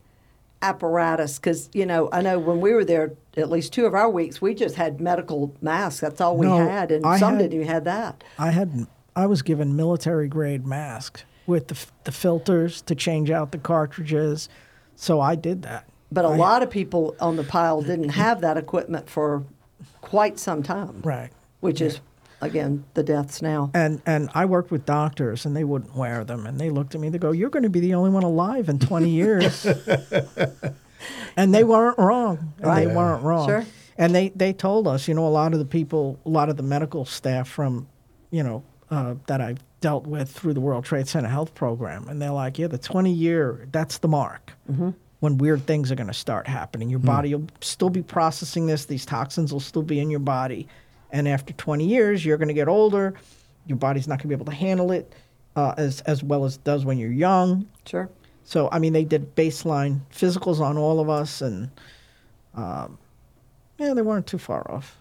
apparatus? 0.61 1.37
Because, 1.39 1.69
you 1.73 1.85
know, 1.85 2.09
I 2.11 2.21
know 2.21 2.39
when 2.39 2.59
we 2.59 2.73
were 2.73 2.83
there, 2.83 3.13
at 3.37 3.49
least 3.49 3.71
two 3.73 3.85
of 3.85 3.93
our 3.93 4.09
weeks, 4.09 4.41
we 4.41 4.53
just 4.53 4.75
had 4.75 4.99
medical 4.99 5.53
masks. 5.61 6.01
That's 6.01 6.19
all 6.19 6.35
we 6.37 6.47
No, 6.47 6.57
had. 6.57 6.91
And 6.91 7.05
I 7.05 7.17
some 7.19 7.33
had- 7.33 7.39
didn't 7.39 7.53
even 7.53 7.67
have 7.67 7.83
that. 7.85 8.23
I 8.39 8.51
had 8.51 8.87
I 9.17 9.27
was 9.27 9.41
given 9.41 9.77
military 9.77 10.27
grade 10.27 10.65
masks 10.67 11.23
with 11.47 11.67
the, 11.67 11.77
the 12.05 12.11
filters 12.11 12.81
to 12.83 12.95
change 12.95 13.29
out 13.29 13.51
the 13.51 13.57
cartridges, 13.57 14.49
so 14.95 15.19
I 15.21 15.35
did 15.35 15.61
that. 15.63 15.87
But 16.11 16.25
a 16.25 16.29
I- 16.29 16.35
lot 16.37 16.63
of 16.63 16.69
people 16.69 17.15
on 17.19 17.35
the 17.35 17.43
pile 17.43 17.81
didn't 17.81 18.09
have 18.09 18.41
that 18.41 18.57
equipment 18.57 19.09
for 19.09 19.43
quite 20.01 20.39
some 20.39 20.63
time. 20.63 21.01
Right. 21.03 21.29
Which 21.59 21.81
is, 21.81 21.99
again, 22.41 22.83
the 22.93 23.01
deaths 23.03 23.41
now. 23.41 23.71
And 23.73 24.01
and 24.05 24.29
I 24.35 24.45
worked 24.45 24.69
with 24.71 24.85
doctors, 24.85 25.45
and 25.45 25.55
they 25.55 25.63
wouldn't 25.63 25.95
wear 25.95 26.23
them, 26.23 26.45
and 26.45 26.59
they 26.59 26.69
looked 26.69 26.93
at 26.95 27.01
me. 27.01 27.09
They 27.09 27.17
go, 27.17 27.31
"You're 27.31 27.49
going 27.49 27.63
to 27.63 27.69
be 27.69 27.79
the 27.79 27.95
only 27.95 28.11
one 28.11 28.23
alive 28.23 28.69
in 28.69 28.77
20 28.79 29.09
years," 29.21 29.65
and 31.35 31.53
they 31.53 31.63
weren't 31.63 31.97
wrong. 31.97 32.53
And 32.57 32.67
Right. 32.67 32.87
They 32.87 32.95
weren't 32.95 33.23
wrong. 33.23 33.47
Sure. 33.47 33.65
And 33.97 34.13
they 34.13 34.29
they 34.29 34.53
told 34.53 34.87
us, 34.87 35.07
you 35.07 35.13
know, 35.13 35.25
a 35.25 35.29
lot 35.29 35.53
of 35.53 35.59
the 35.59 35.65
people, 35.65 36.19
a 36.25 36.29
lot 36.29 36.49
of 36.49 36.57
the 36.57 36.63
medical 36.63 37.05
staff 37.05 37.47
from, 37.47 37.87
you 38.29 38.43
know, 38.43 38.63
uh, 38.91 39.15
that 39.27 39.41
I've 39.41 39.59
dealt 39.85 40.07
with 40.07 40.31
through 40.31 40.55
the 40.55 40.59
World 40.59 40.83
Trade 40.83 41.07
Center 41.07 41.29
Health 41.29 41.53
Program, 41.53 42.07
and 42.07 42.19
they're 42.19 42.31
like, 42.31 42.57
"Yeah, 42.57 42.65
the 42.65 42.79
20 42.79 43.11
year, 43.11 43.67
that's 43.71 43.99
the 43.99 44.07
mark." 44.07 44.51
When 45.19 45.37
weird 45.37 45.67
things 45.67 45.91
are 45.91 45.95
going 45.95 46.07
to 46.07 46.13
start 46.13 46.47
happening, 46.47 46.89
your 46.89 46.97
body 46.97 47.35
will 47.35 47.45
still 47.61 47.91
be 47.91 48.01
processing 48.01 48.65
this. 48.65 48.85
These 48.85 49.05
toxins 49.05 49.53
will 49.53 49.59
still 49.59 49.83
be 49.83 49.99
in 49.99 50.09
your 50.09 50.21
body, 50.21 50.67
and 51.11 51.27
after 51.27 51.53
20 51.53 51.85
years, 51.85 52.25
you're 52.25 52.37
going 52.37 52.47
to 52.47 52.55
get 52.55 52.67
older. 52.67 53.13
Your 53.67 53.77
body's 53.77 54.07
not 54.07 54.15
going 54.17 54.23
to 54.23 54.27
be 54.29 54.33
able 54.33 54.51
to 54.51 54.57
handle 54.57 54.91
it 54.91 55.13
uh, 55.55 55.75
as 55.77 56.01
as 56.01 56.23
well 56.23 56.45
as 56.45 56.55
it 56.55 56.63
does 56.63 56.83
when 56.83 56.97
you're 56.97 57.11
young. 57.11 57.67
Sure. 57.85 58.09
So 58.43 58.69
I 58.71 58.79
mean, 58.79 58.91
they 58.91 59.03
did 59.03 59.35
baseline 59.35 59.99
physicals 60.11 60.61
on 60.61 60.79
all 60.79 60.99
of 60.99 61.09
us, 61.09 61.43
and 61.43 61.69
um, 62.55 62.97
yeah, 63.77 63.93
they 63.93 64.01
weren't 64.01 64.25
too 64.25 64.39
far 64.39 64.65
off. 64.71 64.97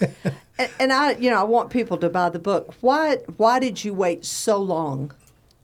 And, 0.62 0.70
and 0.80 0.92
I, 0.92 1.12
you 1.12 1.30
know, 1.30 1.40
I 1.40 1.42
want 1.44 1.70
people 1.70 1.96
to 1.98 2.08
buy 2.08 2.28
the 2.30 2.38
book. 2.38 2.74
Why? 2.80 3.16
Why 3.36 3.58
did 3.58 3.84
you 3.84 3.94
wait 3.94 4.24
so 4.24 4.58
long 4.58 5.12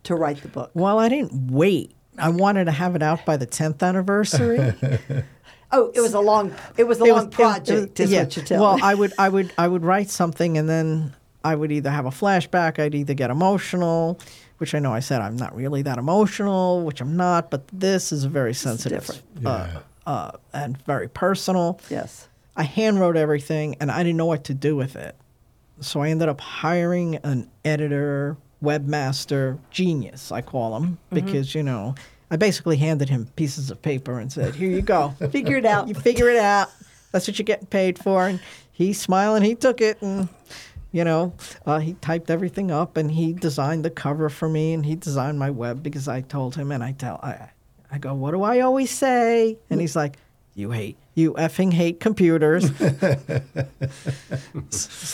to 0.04 0.14
write 0.14 0.42
the 0.42 0.48
book? 0.48 0.70
Well, 0.74 0.98
I 0.98 1.08
didn't 1.08 1.50
wait. 1.50 1.92
I 2.18 2.30
wanted 2.30 2.64
to 2.64 2.72
have 2.72 2.96
it 2.96 3.02
out 3.02 3.24
by 3.24 3.36
the 3.36 3.46
10th 3.46 3.82
anniversary. 3.82 4.74
Oh, 5.70 5.92
it 5.94 6.00
was 6.00 6.14
a 6.14 6.20
long. 6.20 6.54
It 6.78 6.84
was 6.84 6.98
a 6.98 7.04
It 7.04 7.08
long 7.08 7.16
was- 7.16 7.24
it- 7.26 7.30
project. 7.32 8.00
it- 8.00 8.04
is 8.04 8.10
yeah. 8.10 8.22
what 8.22 8.36
you 8.38 8.42
tell 8.42 8.62
Well, 8.62 8.76
me. 8.76 8.82
I 8.82 8.94
would, 8.94 9.12
I 9.18 9.28
would, 9.28 9.52
I 9.58 9.68
would 9.68 9.84
write 9.84 10.08
something, 10.08 10.56
and 10.56 10.66
then 10.66 11.14
I 11.44 11.54
would 11.54 11.70
either 11.70 11.90
have 11.90 12.06
a 12.06 12.10
flashback. 12.10 12.78
I'd 12.78 12.94
either 12.94 13.12
get 13.12 13.28
emotional, 13.28 14.18
which 14.56 14.74
I 14.74 14.78
know 14.78 14.94
I 14.94 15.00
said 15.00 15.20
I'm 15.20 15.36
not 15.36 15.54
really 15.54 15.82
that 15.82 15.98
emotional, 15.98 16.84
which 16.86 17.02
I'm 17.02 17.18
not. 17.18 17.50
But 17.50 17.68
this 17.68 18.12
is 18.12 18.24
a 18.24 18.30
very 18.30 18.54
sensitive 18.54 19.00
different. 19.06 19.46
uh, 19.46 19.80
uh, 20.06 20.30
and 20.54 20.78
very 20.84 21.06
personal. 21.08 21.78
yes. 21.90 22.27
I 22.58 22.64
hand 22.64 23.00
wrote 23.00 23.16
everything 23.16 23.76
and 23.80 23.90
I 23.90 24.02
didn't 24.02 24.18
know 24.18 24.26
what 24.26 24.44
to 24.44 24.54
do 24.54 24.76
with 24.76 24.96
it. 24.96 25.16
So 25.80 26.00
I 26.02 26.10
ended 26.10 26.28
up 26.28 26.40
hiring 26.40 27.16
an 27.16 27.48
editor, 27.64 28.36
webmaster, 28.62 29.58
genius, 29.70 30.30
I 30.32 30.42
call 30.42 30.76
him, 30.76 30.98
Mm-hmm. 31.10 31.14
because, 31.14 31.54
you 31.54 31.62
know, 31.62 31.94
I 32.30 32.36
basically 32.36 32.76
handed 32.76 33.08
him 33.08 33.26
pieces 33.36 33.70
of 33.70 33.80
paper 33.80 34.18
and 34.18 34.30
said, 34.32 34.54
Here 34.54 34.68
you 34.70 34.82
go. 34.82 35.14
Figure 35.30 35.56
it 35.56 35.64
out. 35.64 35.88
you 35.88 35.94
figure 35.94 36.28
it 36.28 36.36
out. 36.36 36.68
That's 37.12 37.26
what 37.26 37.38
you're 37.38 37.44
getting 37.44 37.66
paid 37.66 37.98
for. 37.98 38.26
And 38.28 38.40
he 38.72 38.92
smiled 38.92 39.36
and 39.36 39.46
he 39.46 39.54
took 39.54 39.80
it 39.80 40.02
and, 40.02 40.28
you 40.92 41.04
know, 41.04 41.32
uh, 41.64 41.78
he 41.78 41.94
typed 41.94 42.28
everything 42.30 42.70
up 42.70 42.96
and 42.98 43.10
he 43.10 43.32
designed 43.32 43.84
the 43.84 43.90
cover 43.90 44.28
for 44.28 44.48
me 44.48 44.74
and 44.74 44.84
he 44.84 44.94
designed 44.96 45.38
my 45.38 45.50
web 45.50 45.82
because 45.82 46.06
I 46.08 46.20
told 46.20 46.54
him 46.56 46.70
and 46.72 46.82
I 46.84 46.92
tell, 46.92 47.18
I, 47.22 47.50
I 47.90 47.98
go, 47.98 48.12
What 48.14 48.32
do 48.32 48.42
I 48.42 48.60
always 48.60 48.90
say? 48.90 49.56
And 49.70 49.80
he's 49.80 49.96
like, 49.96 50.16
You 50.58 50.72
hate, 50.72 50.96
you 51.14 51.34
effing 51.34 51.72
hate 51.72 52.00
computers. 52.00 52.64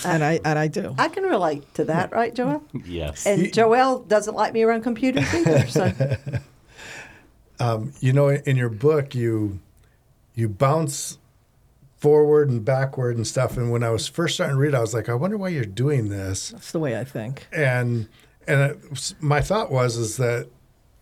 and 0.07 0.24
I 0.24 0.40
and 0.42 0.59
I 0.59 0.68
do. 0.68 0.95
I 0.97 1.09
can 1.09 1.24
relate 1.24 1.74
to 1.74 1.84
that, 1.84 2.12
right, 2.12 2.34
Joel? 2.34 2.64
Yes. 2.86 3.26
And 3.26 3.53
joel 3.53 3.99
doesn't 3.99 4.34
like 4.34 4.55
me 4.55 4.62
around 4.62 4.84
computers 4.84 5.34
either. 5.34 5.66
So 5.66 5.92
um, 7.61 7.92
You 8.01 8.14
know, 8.14 8.30
in 8.30 8.57
your 8.57 8.70
book, 8.70 9.14
you 9.14 9.61
you 10.34 10.49
bounce 10.49 11.18
forward 11.99 12.49
and 12.49 12.64
backward 12.64 13.16
and 13.16 13.26
stuff. 13.26 13.59
And 13.59 13.70
when 13.70 13.82
I 13.82 13.90
was 13.90 14.09
first 14.09 14.36
starting 14.36 14.57
to 14.57 14.61
read, 14.61 14.74
I 14.74 14.80
was 14.80 14.95
like, 14.95 15.11
I 15.11 15.14
wonder 15.14 15.36
why 15.36 15.49
you're 15.49 15.66
doing 15.66 16.09
this. 16.09 16.53
That's 16.53 16.72
the 16.72 16.80
way 16.80 16.99
I 16.99 17.05
think. 17.05 17.49
And 17.53 18.09
and 18.49 18.61
it, 18.62 19.14
my 19.20 19.42
thought 19.42 19.70
was 19.70 19.99
is 19.99 20.16
that 20.16 20.49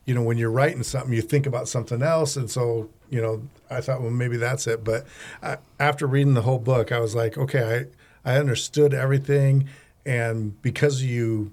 you 0.05 0.15
know, 0.15 0.23
when 0.23 0.37
you're 0.37 0.51
writing 0.51 0.83
something, 0.83 1.13
you 1.13 1.23
think 1.23 1.47
about 1.47 1.69
something 1.69 2.03
else, 2.03 2.37
and 2.37 2.51
so 2.51 2.91
you 3.11 3.21
know, 3.21 3.43
I 3.71 3.81
thought, 3.81 4.01
well, 4.01 4.11
maybe 4.11 4.37
that's 4.39 4.67
it. 4.67 4.83
But 4.83 5.07
I, 5.43 5.59
after 5.79 6.07
reading 6.07 6.35
the 6.35 6.43
whole 6.43 6.59
book, 6.59 6.93
I 6.93 6.99
was 6.99 7.15
like, 7.15 7.37
okay, 7.37 7.87
I 8.25 8.35
I 8.35 8.39
understood 8.39 8.95
everything, 8.95 9.69
and 10.05 10.61
because 10.63 11.03
you 11.03 11.53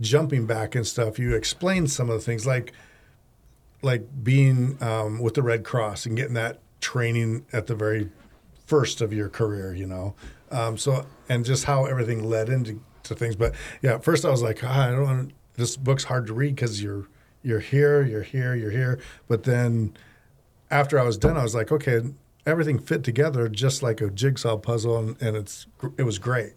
jumping 0.00 0.46
back 0.46 0.74
and 0.74 0.86
stuff, 0.86 1.18
you 1.18 1.34
explained 1.34 1.90
some 1.90 2.10
of 2.10 2.16
the 2.16 2.24
things 2.24 2.46
like 2.46 2.72
like 3.82 4.24
being 4.24 4.78
um, 4.80 5.18
with 5.20 5.34
the 5.34 5.42
Red 5.42 5.64
Cross 5.64 6.06
and 6.06 6.16
getting 6.16 6.34
that 6.34 6.58
training 6.80 7.44
at 7.52 7.66
the 7.66 7.74
very 7.74 8.10
first 8.66 9.00
of 9.00 9.12
your 9.12 9.28
career, 9.28 9.74
you 9.74 9.86
know. 9.86 10.14
Um, 10.50 10.78
so 10.78 11.06
and 11.28 11.44
just 11.44 11.64
how 11.64 11.84
everything 11.84 12.24
led 12.24 12.48
into 12.48 12.80
to 13.04 13.14
things. 13.14 13.36
But 13.36 13.54
yeah, 13.82 13.94
at 13.94 14.04
first 14.04 14.24
I 14.24 14.30
was 14.30 14.42
like, 14.42 14.64
ah, 14.64 14.88
I 14.88 14.90
don't. 14.90 15.32
This 15.54 15.76
book's 15.76 16.04
hard 16.04 16.26
to 16.26 16.34
read 16.34 16.56
because 16.56 16.82
you're 16.82 17.06
you're 17.44 17.60
here, 17.60 18.02
you're 18.02 18.22
here, 18.22 18.56
you're 18.56 18.70
here. 18.72 18.98
But 19.28 19.44
then 19.44 19.94
after 20.70 20.98
I 20.98 21.04
was 21.04 21.16
done, 21.16 21.36
I 21.36 21.42
was 21.42 21.54
like, 21.54 21.70
okay, 21.70 22.00
everything 22.46 22.78
fit 22.78 23.04
together 23.04 23.48
just 23.48 23.82
like 23.82 24.00
a 24.00 24.10
jigsaw 24.10 24.56
puzzle, 24.56 24.98
and, 24.98 25.22
and 25.22 25.36
it's 25.36 25.66
it 25.96 26.02
was 26.02 26.18
great. 26.18 26.54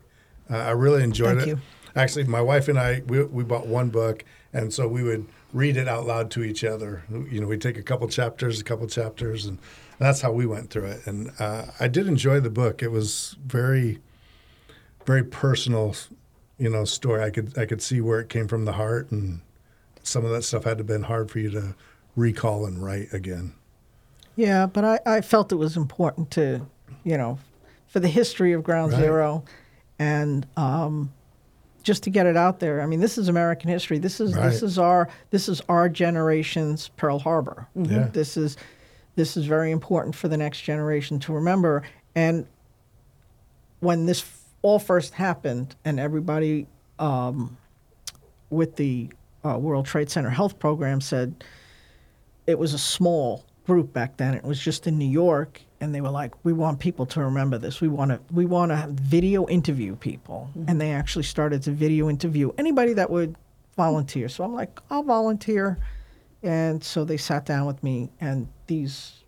Uh, 0.50 0.58
I 0.58 0.72
really 0.72 1.04
enjoyed 1.04 1.38
Thank 1.38 1.48
it. 1.48 1.50
you. 1.50 1.60
Actually, 1.96 2.24
my 2.26 2.42
wife 2.42 2.68
and 2.68 2.80
I 2.80 3.04
we, 3.08 3.24
we 3.24 3.44
bought 3.44 3.68
one 3.68 3.90
book, 3.90 4.24
and 4.54 4.74
so 4.74 4.88
we 4.88 5.04
would 5.04 5.28
read 5.54 5.78
it 5.78 5.88
out 5.88 6.06
loud 6.06 6.32
to 6.32 6.44
each 6.44 6.64
other. 6.64 7.04
You 7.10 7.42
know, 7.42 7.48
we'd 7.48 7.62
take 7.62 7.78
a 7.78 7.84
couple 7.84 8.08
chapters, 8.08 8.60
a 8.60 8.64
couple 8.64 8.88
chapters, 8.88 9.46
and 9.46 9.58
that's 10.00 10.22
how 10.22 10.32
we 10.32 10.46
went 10.46 10.70
through 10.70 10.86
it. 10.86 11.08
And 11.08 11.32
uh, 11.40 11.66
I 11.80 11.88
did 11.88 12.08
enjoy 12.08 12.40
the 12.40 12.50
book. 12.50 12.82
It 12.82 12.92
was 12.92 13.36
very, 13.46 14.00
very 15.06 15.24
personal, 15.24 15.96
you 16.58 16.70
know, 16.70 16.86
story. 16.86 17.24
I 17.24 17.30
could 17.30 17.58
I 17.58 17.66
could 17.66 17.82
see 17.82 18.00
where 18.00 18.20
it 18.20 18.30
came 18.30 18.48
from 18.48 18.66
the 18.66 18.74
heart, 18.74 19.12
and 19.12 19.42
some 20.08 20.26
of 20.26 20.32
that 20.32 20.44
stuff 20.44 20.64
had 20.64 20.78
to 20.78 20.82
have 20.82 20.88
been 20.88 21.04
hard 21.04 21.30
for 21.30 21.40
you 21.40 21.50
to 21.52 21.76
recall 22.16 22.66
and 22.66 22.84
write 22.84 23.14
again. 23.14 23.54
Yeah, 24.36 24.66
but 24.68 24.84
I, 24.86 25.00
I 25.06 25.22
felt 25.22 25.52
it 25.52 25.56
was 25.56 25.76
important 25.78 26.32
to, 26.32 26.66
you 27.04 27.18
know, 27.18 27.40
for 27.88 28.00
the 28.00 28.08
history 28.08 28.54
of 28.54 28.64
Ground 28.64 28.94
Right. 28.94 29.02
Zero 29.02 29.44
and 30.00 30.46
um, 30.56 31.12
just 31.84 32.04
to 32.04 32.10
get 32.10 32.26
it 32.26 32.38
out 32.38 32.60
there. 32.60 32.82
I 32.82 32.86
mean, 32.86 33.00
this 33.00 33.18
is 33.18 33.30
American 33.30 33.70
history. 33.70 33.98
This 33.98 34.20
is 34.20 34.36
Right. 34.36 34.50
this 34.50 34.62
is 34.62 34.78
our 34.78 35.10
this 35.32 35.50
is 35.50 35.62
our 35.70 35.90
generation's 35.90 36.90
Pearl 36.90 37.20
Harbor. 37.20 37.68
Yeah. 37.76 38.10
This 38.14 38.38
is 38.38 38.58
this 39.16 39.36
is 39.36 39.46
very 39.46 39.72
important 39.72 40.16
for 40.16 40.28
the 40.28 40.38
next 40.38 40.62
generation 40.62 41.20
to 41.22 41.34
remember. 41.34 41.84
And 42.16 42.46
when 43.80 44.06
this 44.06 44.24
all 44.62 44.80
first 44.80 45.14
happened, 45.14 45.76
and 45.86 46.00
everybody 46.00 46.68
um, 47.00 47.58
with 48.50 48.76
the 48.76 49.10
uh, 49.46 49.58
World 49.58 49.86
Trade 49.86 50.10
Center 50.10 50.30
Health 50.30 50.60
Program 50.60 51.02
said 51.02 51.44
it 52.46 52.58
was 52.58 52.74
a 52.74 52.78
small 52.78 53.46
group 53.66 53.92
back 53.94 54.18
then. 54.18 54.34
It 54.34 54.44
was 54.44 54.60
just 54.60 54.88
in 54.88 54.98
New 54.98 55.10
York, 55.10 55.62
and 55.82 55.94
they 55.94 56.02
were 56.02 56.10
like, 56.10 56.34
"We 56.44 56.54
want 56.54 56.80
people 56.80 57.06
to 57.08 57.22
remember 57.22 57.58
this. 57.58 57.82
We 57.82 57.88
want 57.88 58.12
to. 58.12 58.20
We 58.34 58.46
want 58.46 58.72
to 58.72 58.88
video 58.92 59.48
interview 59.48 59.96
people." 59.96 60.50
And 60.68 60.80
they 60.80 60.92
actually 60.92 61.24
started 61.24 61.62
to 61.64 61.72
video 61.72 62.10
interview 62.10 62.52
anybody 62.58 62.94
that 62.94 63.10
would 63.10 63.36
volunteer. 63.76 64.30
So 64.30 64.44
I'm 64.44 64.54
like, 64.54 64.80
"I'll 64.90 65.04
volunteer," 65.04 65.78
and 66.42 66.84
so 66.84 67.04
they 67.04 67.18
sat 67.18 67.46
down 67.46 67.66
with 67.66 67.84
me, 67.84 68.10
and 68.22 68.48
these 68.68 69.24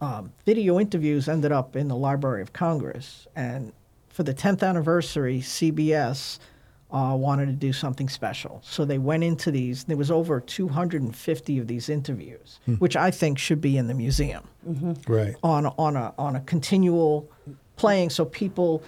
um, 0.00 0.32
video 0.44 0.78
interviews 0.78 1.28
ended 1.28 1.52
up 1.52 1.76
in 1.76 1.88
the 1.88 1.96
Library 1.96 2.42
of 2.42 2.52
Congress. 2.52 3.26
And 3.34 3.72
for 4.08 4.22
the 4.22 4.34
10th 4.34 4.62
anniversary, 4.62 5.40
CBS 5.40 6.38
uh, 6.92 7.16
wanted 7.18 7.46
to 7.46 7.52
do 7.52 7.72
something 7.72 8.08
special. 8.08 8.60
So 8.64 8.84
they 8.84 8.98
went 8.98 9.24
into 9.24 9.50
these, 9.50 9.84
there 9.84 9.96
was 9.96 10.10
over 10.10 10.40
250 10.40 11.58
of 11.58 11.66
these 11.66 11.88
interviews, 11.88 12.60
which 12.78 12.96
I 12.96 13.10
think 13.10 13.38
should 13.38 13.60
be 13.60 13.76
in 13.76 13.88
the 13.88 13.94
museum 13.94 14.44
Right. 15.08 15.34
on, 15.42 15.66
a- 15.66 15.74
on, 15.78 15.96
a, 15.96 16.14
on 16.18 16.36
a 16.36 16.40
continual 16.40 17.28
playing 17.76 18.10
so 18.10 18.24
people 18.24 18.82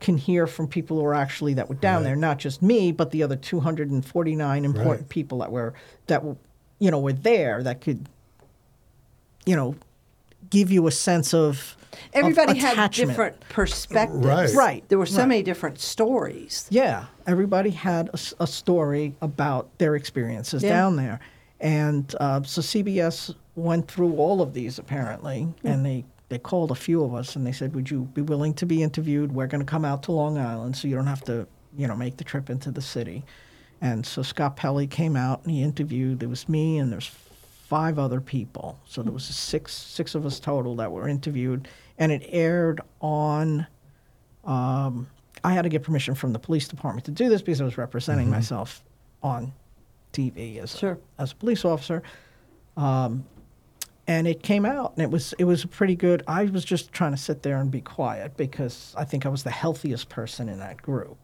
can 0.00 0.16
hear 0.16 0.46
from 0.46 0.66
people 0.66 0.98
who 0.98 1.04
are 1.04 1.14
actually 1.14 1.54
that 1.54 1.68
were 1.68 1.74
down 1.76 1.98
Right. 1.98 2.04
there, 2.08 2.16
not 2.16 2.38
just 2.38 2.62
me, 2.62 2.90
but 2.90 3.10
the 3.10 3.22
other 3.22 3.36
249 3.36 4.64
important 4.64 5.00
Right. 5.02 5.08
people 5.08 5.38
that 5.38 5.52
were, 5.52 5.74
that 6.06 6.24
were, 6.24 6.36
you 6.78 6.90
know, 6.90 6.98
were 6.98 7.12
there 7.12 7.62
that 7.62 7.80
could, 7.82 8.08
you 9.46 9.54
know, 9.56 9.76
give 10.50 10.70
you 10.72 10.86
a 10.86 10.90
sense 10.90 11.32
of 11.34 11.42
of 11.52 11.76
Everybody 12.12 12.58
had 12.58 12.90
different 12.90 13.40
perspectives. 13.48 14.24
Right. 14.26 14.54
Right, 14.54 14.88
There 14.88 14.98
were 14.98 15.06
so 15.06 15.18
right. 15.20 15.28
many 15.28 15.42
different 15.42 15.78
stories. 15.78 16.66
Yeah, 16.70 17.06
everybody 17.26 17.70
had 17.70 18.10
a 18.40 18.46
story 18.46 19.14
about 19.20 19.76
their 19.78 19.96
experiences 19.96 20.62
Yeah. 20.62 20.70
down 20.70 20.96
there, 20.96 21.20
and 21.60 22.14
uh, 22.20 22.42
so 22.42 22.60
CBS 22.60 23.34
went 23.56 23.88
through 23.88 24.16
all 24.16 24.40
of 24.40 24.54
these 24.54 24.78
apparently, 24.78 25.48
and 25.64 25.84
they 25.84 26.04
they 26.28 26.38
called 26.38 26.70
a 26.70 26.74
few 26.74 27.04
of 27.04 27.14
us 27.14 27.36
and 27.36 27.46
they 27.46 27.52
said, 27.52 27.74
"Would 27.74 27.90
you 27.90 28.02
be 28.14 28.22
willing 28.22 28.54
to 28.54 28.64
be 28.66 28.82
interviewed? 28.82 29.32
We're 29.32 29.46
going 29.46 29.60
to 29.60 29.70
come 29.70 29.84
out 29.84 30.02
to 30.04 30.12
Long 30.12 30.38
Island, 30.38 30.76
so 30.76 30.88
you 30.88 30.94
don't 30.96 31.06
have 31.06 31.22
to, 31.24 31.46
you 31.76 31.86
know, 31.86 31.94
make 31.96 32.16
the 32.16 32.24
trip 32.24 32.48
into 32.48 32.70
the 32.70 32.80
city." 32.82 33.22
And 33.82 34.06
so 34.06 34.22
Scott 34.22 34.56
Pelley 34.56 34.86
came 34.86 35.16
out 35.16 35.42
and 35.42 35.52
he 35.52 35.62
interviewed. 35.62 36.20
There 36.20 36.28
was 36.28 36.48
me 36.48 36.78
and 36.78 36.90
there's 36.92 37.08
five 37.68 37.98
other 37.98 38.20
people, 38.20 38.78
so 38.86 39.02
there 39.02 39.12
was 39.12 39.24
six 39.24 39.74
six 39.74 40.14
of 40.14 40.24
us 40.24 40.40
total 40.40 40.74
that 40.76 40.90
were 40.90 41.06
interviewed, 41.08 41.68
and 41.98 42.10
it 42.12 42.22
aired 42.28 42.80
on 43.00 43.66
um, 44.44 45.06
I 45.44 45.52
had 45.52 45.62
to 45.62 45.68
get 45.68 45.82
permission 45.82 46.14
from 46.14 46.32
the 46.32 46.38
police 46.38 46.68
department 46.68 47.04
to 47.06 47.10
do 47.10 47.28
this 47.28 47.42
because 47.42 47.60
I 47.60 47.64
was 47.64 47.78
representing 47.78 48.30
myself 48.30 48.82
on 49.22 49.52
TV 50.12 50.58
as 50.58 50.76
Sure. 50.76 50.98
a, 51.18 51.22
as 51.22 51.32
a 51.32 51.36
police 51.36 51.64
officer. 51.64 52.02
Um, 52.76 53.24
and 54.08 54.26
it 54.26 54.42
came 54.42 54.66
out, 54.66 54.94
and 54.96 55.02
it 55.04 55.10
was 55.10 55.32
it 55.38 55.44
was 55.44 55.64
pretty 55.64 55.94
good. 55.94 56.22
I 56.26 56.44
was 56.46 56.64
just 56.64 56.92
trying 56.92 57.12
to 57.12 57.16
sit 57.16 57.42
there 57.42 57.58
and 57.58 57.70
be 57.70 57.80
quiet 57.80 58.36
because 58.36 58.94
I 58.98 59.04
think 59.04 59.24
I 59.26 59.28
was 59.28 59.44
the 59.44 59.50
healthiest 59.50 60.08
person 60.08 60.48
in 60.48 60.58
that 60.58 60.82
group. 60.82 61.16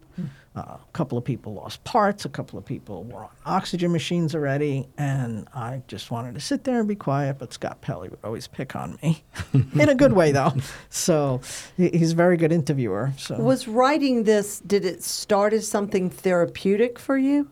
Uh, 0.56 0.60
a 0.60 0.80
couple 0.92 1.16
of 1.16 1.24
people 1.24 1.54
lost 1.54 1.84
parts, 1.84 2.24
a 2.24 2.28
couple 2.28 2.58
of 2.58 2.64
people 2.64 3.04
were 3.04 3.24
on 3.24 3.28
oxygen 3.46 3.92
machines 3.92 4.34
already, 4.34 4.88
and 4.98 5.46
I 5.54 5.82
just 5.86 6.10
wanted 6.10 6.34
to 6.34 6.40
sit 6.40 6.64
there 6.64 6.80
and 6.80 6.88
be 6.88 6.96
quiet. 6.96 7.38
But 7.38 7.52
Scott 7.52 7.80
Pelley 7.80 8.08
would 8.08 8.18
always 8.24 8.48
pick 8.48 8.74
on 8.74 8.98
me, 9.02 9.22
in 9.52 9.88
a 9.88 9.94
good 9.94 10.12
way 10.12 10.32
though. 10.32 10.52
So 10.90 11.40
he's 11.76 12.12
a 12.12 12.16
very 12.16 12.36
good 12.36 12.50
interviewer. 12.52 13.12
So 13.16 13.36
Was 13.36 13.68
writing 13.68 14.24
this, 14.24 14.60
did 14.60 14.84
it 14.84 15.04
start 15.04 15.52
as 15.52 15.68
something 15.68 16.10
therapeutic 16.10 16.98
for 16.98 17.16
you? 17.16 17.50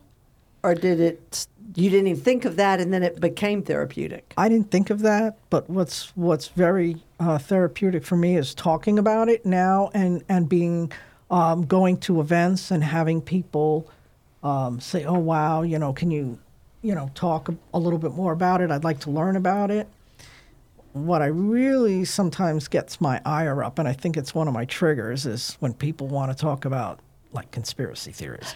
Or 0.63 0.75
did 0.75 0.99
it, 0.99 1.47
you 1.75 1.89
didn't 1.89 2.07
even 2.07 2.21
think 2.21 2.43
of 2.43 2.57
that 2.57 2.81
and 2.81 2.91
then 2.91 3.03
it 3.03 3.21
became 3.21 3.61
therapeutic? 3.61 4.33
I 4.37 4.49
didn't 4.49 4.71
think 4.71 4.89
of 4.89 5.01
that, 5.01 5.37
but 5.49 5.69
what's 5.69 6.11
what's 6.17 6.47
very 6.49 6.97
uh, 7.19 7.37
therapeutic 7.37 8.03
for 8.03 8.17
me 8.17 8.35
is 8.35 8.53
talking 8.53 8.99
about 8.99 9.29
it 9.29 9.45
now 9.45 9.91
and 9.93 10.23
and 10.27 10.49
being 10.49 10.91
um, 11.29 11.65
going 11.65 11.97
to 11.97 12.19
events 12.21 12.71
and 12.71 12.83
having 12.83 13.21
people 13.21 13.89
um, 14.43 14.79
say, 14.79 15.03
"Oh 15.05 15.19
wow, 15.19 15.61
you 15.63 15.77
know, 15.79 15.93
can 15.93 16.09
you, 16.11 16.39
you 16.81 16.95
know, 16.95 17.09
talk 17.15 17.49
a, 17.49 17.55
a 17.73 17.79
little 17.79 17.99
bit 17.99 18.11
more 18.13 18.31
about 18.33 18.61
it? 18.61 18.71
I'd 18.71 18.83
like 18.83 18.99
to 19.01 19.09
learn 19.11 19.35
about 19.35 19.71
it." 19.71 19.87
What 20.93 21.21
I 21.21 21.27
really 21.27 22.05
sometimes 22.05 22.67
gets 22.67 22.99
my 22.99 23.21
ire 23.23 23.63
up, 23.63 23.77
and 23.77 23.87
I 23.87 23.93
think 23.93 24.17
it's 24.17 24.33
one 24.33 24.47
of 24.47 24.53
my 24.53 24.65
triggers, 24.65 25.25
is 25.27 25.55
when 25.59 25.73
people 25.73 26.07
want 26.07 26.31
to 26.31 26.37
talk 26.37 26.65
about 26.65 26.99
like 27.33 27.51
conspiracy 27.51 28.11
theories. 28.11 28.55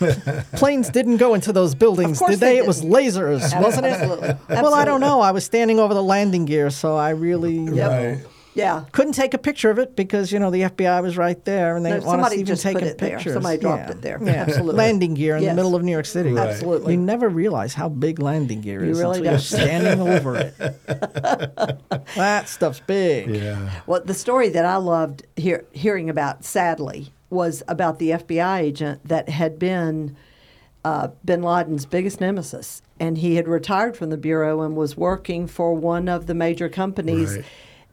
Planes 0.56 0.90
didn't 0.90 1.16
go 1.16 1.34
into 1.34 1.52
those 1.52 1.74
buildings, 1.74 2.18
did 2.20 2.40
they 2.40 2.54
they? 2.54 2.58
It 2.58 2.66
was 2.66 2.82
lasers, 2.82 3.58
wasn't 3.60 3.86
it? 3.86 3.92
Absolutely. 3.92 4.34
Well, 4.50 4.74
I 4.74 4.84
don't 4.84 5.00
know. 5.00 5.20
I 5.20 5.30
was 5.30 5.44
standing 5.44 5.78
over 5.78 5.94
the 5.94 6.02
landing 6.02 6.44
gear, 6.44 6.68
so 6.70 6.96
I 6.96 7.10
really 7.10 7.54
you 7.54 7.74
Yep. 7.76 7.90
know, 7.90 8.08
Right. 8.08 8.26
Yeah. 8.58 8.84
couldn't 8.92 9.12
take 9.14 9.32
a 9.34 9.38
picture 9.38 9.70
of 9.70 9.78
it 9.78 9.96
because 9.96 10.30
you 10.32 10.38
know 10.38 10.50
the 10.50 10.62
FBI 10.62 11.00
was 11.02 11.16
right 11.16 11.42
there, 11.44 11.76
and 11.76 11.84
they 11.86 11.90
No, 11.90 11.96
didn't 11.96 12.06
want 12.06 12.20
us 12.22 12.32
to 12.32 12.38
even 12.40 12.56
take 12.56 12.82
a 12.82 12.94
picture. 12.94 13.32
Somebody 13.32 13.58
dropped 13.58 13.90
it 13.90 14.02
there. 14.02 14.18
Yeah. 14.22 14.32
Absolutely. 14.32 14.74
Landing 14.74 15.14
gear 15.14 15.36
in 15.36 15.42
Yes. 15.44 15.52
the 15.52 15.56
middle 15.56 15.74
of 15.76 15.82
New 15.82 15.92
York 15.92 16.06
City. 16.06 16.32
Right. 16.32 16.48
Absolutely. 16.48 16.94
You 16.94 17.00
never 17.00 17.28
realize 17.28 17.74
how 17.74 17.88
big 17.88 18.18
landing 18.18 18.60
gear 18.60 18.84
You 18.84 18.90
is 18.90 18.98
really 18.98 19.18
until 19.18 19.24
you're 19.24 19.32
don't. 19.32 19.40
standing 19.40 20.00
over 20.00 20.36
it. 20.36 20.54
that 22.16 22.48
stuff's 22.48 22.80
big. 22.86 23.28
Yeah. 23.34 23.70
Well, 23.86 24.02
the 24.04 24.14
story 24.14 24.48
that 24.50 24.64
I 24.64 24.76
loved 24.76 25.24
hear, 25.36 25.64
hearing 25.72 26.10
about, 26.10 26.44
sadly, 26.44 27.12
was 27.30 27.62
about 27.68 27.98
the 27.98 28.10
FBI 28.10 28.60
agent 28.60 29.06
that 29.06 29.28
had 29.28 29.58
been 29.58 30.16
uh, 30.84 31.08
bin 31.24 31.42
Laden's 31.42 31.86
biggest 31.86 32.20
nemesis. 32.20 32.82
And 33.00 33.18
he 33.18 33.36
had 33.36 33.46
retired 33.46 33.96
from 33.96 34.10
the 34.10 34.16
Bureau 34.16 34.62
and 34.62 34.74
was 34.76 34.96
working 34.96 35.46
for 35.46 35.74
one 35.74 36.08
of 36.08 36.26
the 36.26 36.34
major 36.34 36.68
companies 36.68 37.36
Right. 37.36 37.44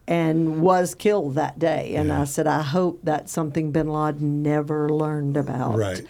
And 0.07 0.61
was 0.61 0.93
killed 0.95 1.35
that 1.35 1.57
day. 1.59 1.95
And 1.95 2.11
I 2.11 2.25
said, 2.25 2.47
I 2.47 2.61
hope 2.61 2.99
that's 3.03 3.31
something 3.31 3.71
bin 3.71 3.87
Laden 3.87 4.43
never 4.43 4.89
learned 4.89 5.37
about. 5.37 5.75
Right. 5.77 6.01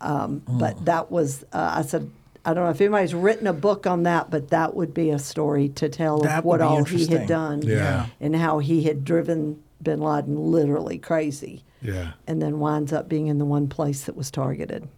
Um, 0.00 0.42
But 0.48 0.84
that 0.86 1.10
was, 1.10 1.44
uh, 1.52 1.74
I 1.76 1.82
said, 1.82 2.10
I 2.44 2.54
don't 2.54 2.64
know 2.64 2.70
if 2.70 2.80
anybody's 2.80 3.14
written 3.14 3.46
a 3.46 3.52
book 3.52 3.86
on 3.86 4.02
that, 4.04 4.30
but 4.30 4.48
that 4.50 4.74
would 4.74 4.92
be 4.92 5.10
a 5.10 5.18
story 5.18 5.68
to 5.70 5.88
tell 5.88 6.20
That 6.20 6.40
of 6.40 6.44
what 6.44 6.60
all 6.60 6.82
he 6.84 7.06
had 7.06 7.28
done 7.28 7.62
Yeah. 7.62 8.06
and 8.20 8.34
how 8.34 8.58
he 8.58 8.82
had 8.84 9.04
driven 9.04 9.62
bin 9.82 10.00
Laden 10.00 10.50
literally 10.50 10.98
crazy 10.98 11.62
Yeah. 11.80 12.12
and 12.26 12.40
then 12.42 12.58
winds 12.58 12.92
up 12.92 13.08
being 13.08 13.26
in 13.28 13.38
the 13.38 13.44
one 13.44 13.68
place 13.68 14.04
that 14.04 14.16
was 14.16 14.30
targeted. 14.30 14.88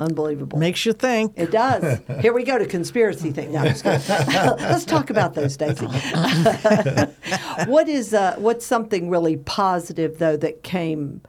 Unbelievable. 0.00 0.58
Makes 0.58 0.84
you 0.84 0.92
think. 0.92 1.32
It 1.36 1.50
does. 1.52 2.00
Here 2.20 2.32
we 2.32 2.42
go 2.44 2.58
to 2.58 2.66
conspiracy 2.66 3.30
thing. 3.30 3.52
No. 3.52 3.62
Let's 3.84 4.84
talk 4.84 5.10
about 5.10 5.34
those, 5.34 5.54
Stacey. 5.54 5.86
what 7.66 7.88
is 7.88 8.12
uh, 8.14 8.34
what's 8.38 8.66
something 8.66 9.10
really 9.10 9.36
positive 9.36 10.18
though 10.18 10.36
that 10.38 10.62
came 10.62 11.20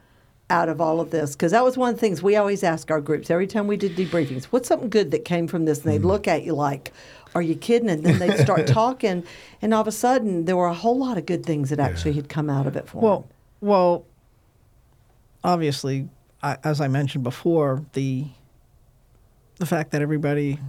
out 0.49 0.69
of 0.69 0.81
all 0.81 0.99
of 0.99 1.11
this? 1.11 1.33
Because 1.35 1.51
that 1.51 1.63
was 1.63 1.77
one 1.77 1.89
of 1.89 1.95
the 1.95 1.99
things 2.01 2.23
we 2.23 2.35
always 2.35 2.63
ask 2.63 2.89
our 2.89 3.01
groups 3.01 3.29
every 3.29 3.47
time 3.47 3.67
we 3.67 3.77
did 3.77 3.95
debriefings. 3.95 4.45
What's 4.45 4.67
something 4.67 4.89
good 4.89 5.11
that 5.11 5.23
came 5.25 5.47
from 5.47 5.65
this? 5.65 5.83
And 5.83 5.91
they'd 5.93 6.03
look 6.05 6.27
at 6.27 6.43
you 6.43 6.53
like, 6.53 6.91
"Are 7.35 7.41
you 7.41 7.55
kidding?" 7.55 7.89
And 7.89 8.03
then 8.03 8.17
they'd 8.17 8.37
start 8.39 8.65
talking, 8.65 9.23
and 9.61 9.73
all 9.73 9.81
of 9.81 9.87
a 9.87 9.91
sudden 9.91 10.45
there 10.45 10.57
were 10.57 10.67
a 10.67 10.73
whole 10.73 10.97
lot 10.97 11.17
of 11.19 11.25
good 11.27 11.45
things 11.45 11.69
that 11.69 11.79
actually 11.79 12.13
had 12.13 12.27
come 12.27 12.49
out 12.49 12.65
of 12.65 12.75
it 12.75 12.87
for 12.87 12.99
Well, 13.01 13.19
them. 13.21 13.29
well, 13.61 14.05
obviously, 15.43 16.09
I, 16.41 16.57
as 16.63 16.81
I 16.81 16.87
mentioned 16.87 17.23
before, 17.23 17.85
the 17.93 18.25
the 19.63 19.75
fact 19.75 19.91
that 19.91 20.01
everybody 20.01 20.59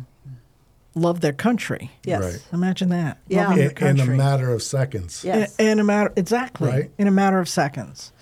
loved 0.95 1.21
their 1.21 1.33
country. 1.33 1.91
Yes. 2.05 2.23
Right. 2.23 2.45
Imagine 2.53 2.91
that. 2.91 3.19
Yeah. 3.27 3.49
Loving 3.49 3.71
In, 3.81 4.01
in 4.01 4.01
a 4.01 4.07
matter 4.07 4.53
of 4.53 4.63
seconds. 4.63 5.25
Yes. 5.25 5.57
In, 5.57 5.67
in 5.67 5.79
a 5.81 5.85
matter, 5.85 6.13
exactly. 6.15 6.69
Right. 6.69 6.91
In 6.97 7.09
a 7.09 7.11
matter 7.11 7.41
of 7.41 7.49
seconds. 7.49 8.13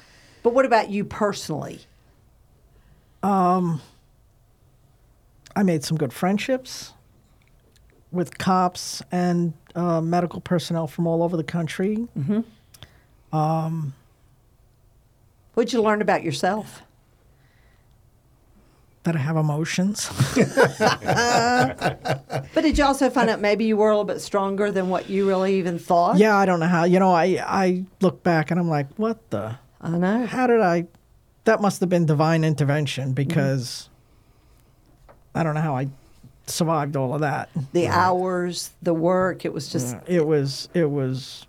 But 0.42 0.54
what 0.54 0.64
about 0.64 0.88
you 0.88 1.04
personally? 1.04 1.80
Um, 3.22 3.82
I 5.54 5.62
made 5.62 5.84
some 5.84 5.98
good 5.98 6.14
friendships 6.14 6.94
with 8.10 8.38
cops 8.38 9.02
and 9.12 9.52
uh, 9.74 10.00
medical 10.00 10.40
personnel 10.40 10.86
from 10.86 11.06
all 11.06 11.22
over 11.22 11.36
the 11.36 11.44
country. 11.44 12.08
Um, 13.32 13.94
What'd 15.54 15.74
you 15.74 15.82
learn 15.82 16.00
about 16.00 16.22
yourself? 16.22 16.82
That 19.04 19.16
I 19.16 19.18
have 19.18 19.36
emotions. 19.36 20.08
But 22.54 22.62
did 22.62 22.76
you 22.78 22.84
also 22.84 23.08
find 23.10 23.30
out 23.30 23.40
maybe 23.40 23.64
you 23.64 23.76
were 23.76 23.88
a 23.90 23.92
little 23.92 24.04
bit 24.04 24.20
stronger 24.20 24.70
than 24.70 24.88
what 24.88 25.08
you 25.08 25.26
really 25.26 25.56
even 25.58 25.78
thought? 25.78 26.18
yeah, 26.18 26.36
I 26.36 26.44
don't 26.46 26.60
know 26.60 26.66
how. 26.66 26.84
You 26.84 26.98
know, 26.98 27.12
I 27.12 27.42
I 27.44 27.84
look 28.00 28.22
back 28.22 28.50
and 28.50 28.60
I'm 28.60 28.68
like, 28.68 28.86
what 28.96 29.30
the? 29.30 29.56
I 29.80 29.90
know. 29.90 30.26
How 30.26 30.46
did 30.46 30.60
I? 30.60 30.86
That 31.44 31.60
must 31.60 31.80
have 31.80 31.88
been 31.88 32.06
divine 32.06 32.44
intervention 32.44 33.12
because 33.14 33.88
I 35.34 35.42
don't 35.42 35.54
know 35.54 35.60
how 35.62 35.76
I 35.76 35.88
survived 36.46 36.94
all 36.96 37.14
of 37.14 37.22
that. 37.22 37.48
The 37.72 37.88
hours, 37.88 38.70
the 38.82 38.94
work, 38.94 39.44
it 39.44 39.52
was 39.52 39.68
just 39.68 39.96
It 40.06 40.26
was 40.26 40.68
it 40.74 40.90
was 40.90 41.46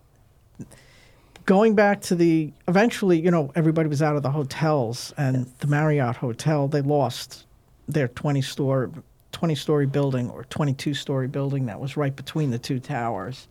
going 1.45 1.75
back 1.75 2.01
to 2.01 2.15
the 2.15 2.51
eventually, 2.67 3.19
you 3.19 3.31
know, 3.31 3.51
everybody 3.55 3.89
was 3.89 4.01
out 4.01 4.15
of 4.15 4.23
the 4.23 4.31
hotels 4.31 5.13
and 5.17 5.51
the 5.59 5.67
Marriott 5.67 6.15
Hotel, 6.15 6.67
they 6.67 6.81
lost 6.81 7.45
their 7.87 8.07
20 8.07 8.41
store 8.41 8.91
20 9.31 9.55
story 9.55 9.87
building 9.87 10.29
or 10.29 10.43
22 10.45 10.93
story 10.93 11.27
building 11.27 11.65
that 11.65 11.79
was 11.79 11.97
right 11.97 12.15
between 12.15 12.51
the 12.51 12.59
two 12.59 12.79
towers. 12.79 13.47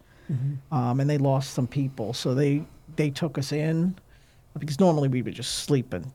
Um, 0.70 1.00
and 1.00 1.10
they 1.10 1.18
lost 1.18 1.52
some 1.52 1.66
people. 1.66 2.14
So 2.14 2.34
they 2.34 2.64
they 2.96 3.10
took 3.10 3.36
us 3.36 3.52
in 3.52 3.96
because 4.58 4.78
normally 4.80 5.08
we 5.08 5.22
would 5.22 5.34
just 5.34 5.64
sleep 5.64 5.92
in 5.92 6.12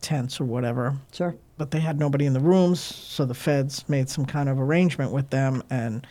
tents 0.00 0.40
or 0.40 0.44
whatever 0.44 0.94
sure. 1.12 1.34
but 1.56 1.70
they 1.70 1.80
had 1.80 1.98
nobody 1.98 2.26
in 2.26 2.34
the 2.34 2.40
rooms, 2.40 2.78
so 2.80 3.24
the 3.24 3.34
feds 3.34 3.88
made 3.88 4.08
some 4.10 4.26
kind 4.26 4.50
of 4.50 4.60
arrangement 4.60 5.12
with 5.12 5.30
them. 5.30 5.62
And 5.70 6.06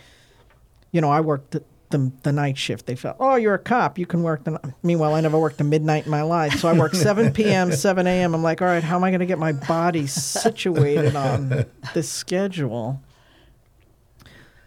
you 0.91 1.01
know, 1.01 1.09
I 1.09 1.21
worked 1.21 1.55
the 1.93 1.97
the, 1.97 2.11
the 2.23 2.31
night 2.31 2.57
shift. 2.57 2.85
They 2.85 2.95
felt, 2.95 3.17
oh, 3.19 3.35
you're 3.35 3.53
a 3.53 3.59
cop, 3.59 3.97
you 3.97 4.05
can 4.05 4.23
work 4.23 4.43
the. 4.43 4.51
ni-" 4.51 4.57
Meanwhile, 4.83 5.15
I 5.15 5.21
never 5.21 5.39
worked 5.39 5.61
a 5.61 5.63
midnight 5.63 6.05
in 6.05 6.11
my 6.11 6.21
life, 6.21 6.59
so 6.59 6.67
I 6.67 6.73
worked 6.73 6.95
7 7.09 7.31
p.m., 7.33 7.71
7 7.71 8.07
a.m. 8.07 8.35
I'm 8.35 8.43
like, 8.43 8.61
all 8.61 8.67
right, 8.67 8.83
how 8.83 8.95
am 8.95 9.03
I 9.03 9.11
going 9.11 9.21
to 9.21 9.25
get 9.25 9.39
my 9.39 9.53
body 9.53 10.07
situated 10.07 11.15
on 11.15 11.65
this 11.93 12.09
schedule? 12.09 13.01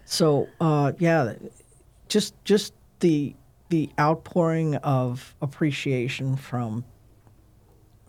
So 0.05 0.49
uh, 0.61 0.93
yeah, 0.99 1.35
just 2.09 2.35
just 2.45 2.73
the 3.01 3.35
the 3.69 3.91
outpouring 3.99 4.77
of 4.77 5.35
appreciation 5.43 6.37
from 6.37 6.85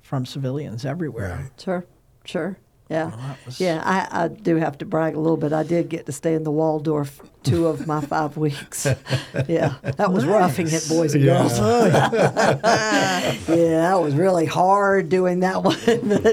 from 0.01 0.25
civilians 0.25 0.85
everywhere. 0.85 1.39
Right. 1.41 1.61
Sure. 1.61 1.85
Sure. 2.23 2.57
Yeah. 2.89 3.11
that 3.15 3.37
was- 3.45 3.59
Yeah, 3.59 3.81
I, 3.83 4.23
I 4.23 4.27
do 4.29 4.55
have 4.55 4.77
to 4.77 4.85
brag 4.85 5.15
a 5.15 5.19
little 5.19 5.35
bit. 5.37 5.51
I 5.53 5.63
did 5.63 5.89
get 5.89 6.05
to 6.05 6.11
stay 6.11 6.33
in 6.33 6.43
the 6.43 6.51
Waldorf 6.51 7.21
two 7.43 7.67
of 7.67 7.85
my 7.87 8.01
five 8.01 8.37
weeks. 8.37 8.87
Yeah. 9.47 9.75
That 9.97 10.11
was 10.11 10.25
roughing 10.25 10.67
it, 10.67 10.85
boys 10.89 11.13
and 11.13 11.23
Yeah. 11.23 11.37
girls. 11.39 11.59
yeah, 12.77 13.81
that 13.81 13.99
was 14.01 14.13
really 14.15 14.45
hard 14.45 15.09
doing 15.09 15.41
that 15.41 15.63
one, 15.63 15.77
but 15.85 16.25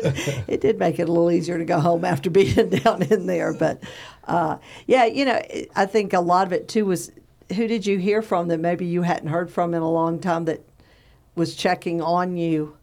it 0.48 0.60
did 0.60 0.78
make 0.78 0.98
it 0.98 1.08
a 1.08 1.12
little 1.12 1.30
easier 1.30 1.58
to 1.58 1.64
go 1.64 1.80
home 1.80 2.04
after 2.04 2.30
being 2.30 2.70
down 2.70 3.02
in 3.02 3.26
there. 3.26 3.52
But 3.52 3.82
uh, 4.26 4.58
yeah, 4.86 5.04
you 5.04 5.24
know, 5.24 5.40
I 5.76 5.86
think 5.86 6.12
a 6.12 6.20
lot 6.20 6.46
of 6.46 6.52
it 6.52 6.68
too 6.68 6.86
was 6.86 7.10
who 7.54 7.66
did 7.68 7.84
you 7.86 7.98
hear 7.98 8.22
from 8.22 8.48
that 8.48 8.58
maybe 8.58 8.86
you 8.86 9.02
hadn't 9.02 9.28
heard 9.28 9.50
from 9.50 9.74
in 9.74 9.82
a 9.82 9.90
long 9.90 10.18
time 10.18 10.46
that 10.46 10.60
was 11.34 11.54
checking 11.54 12.00
on 12.00 12.36
you? 12.36 12.76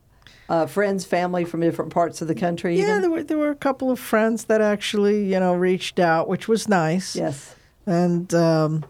Uh, 0.52 0.66
friends, 0.66 1.06
family 1.06 1.46
from 1.46 1.62
different 1.62 1.94
parts 1.94 2.22
of 2.22 2.28
the 2.28 2.36
country. 2.36 2.76
Yeah, 2.76 2.84
even? 2.90 3.02
there 3.02 3.10
were 3.10 3.24
there 3.24 3.38
were 3.38 3.52
a 3.52 3.56
couple 3.56 3.90
of 3.90 3.98
friends 4.00 4.44
that 4.46 4.60
actually 4.60 5.24
you 5.32 5.40
know 5.40 5.54
reached 5.54 5.98
out, 5.98 6.28
which 6.28 6.50
was 6.50 6.68
nice. 6.68 7.16
Yes. 7.16 7.56
and 7.86 8.34
um, 8.34 8.84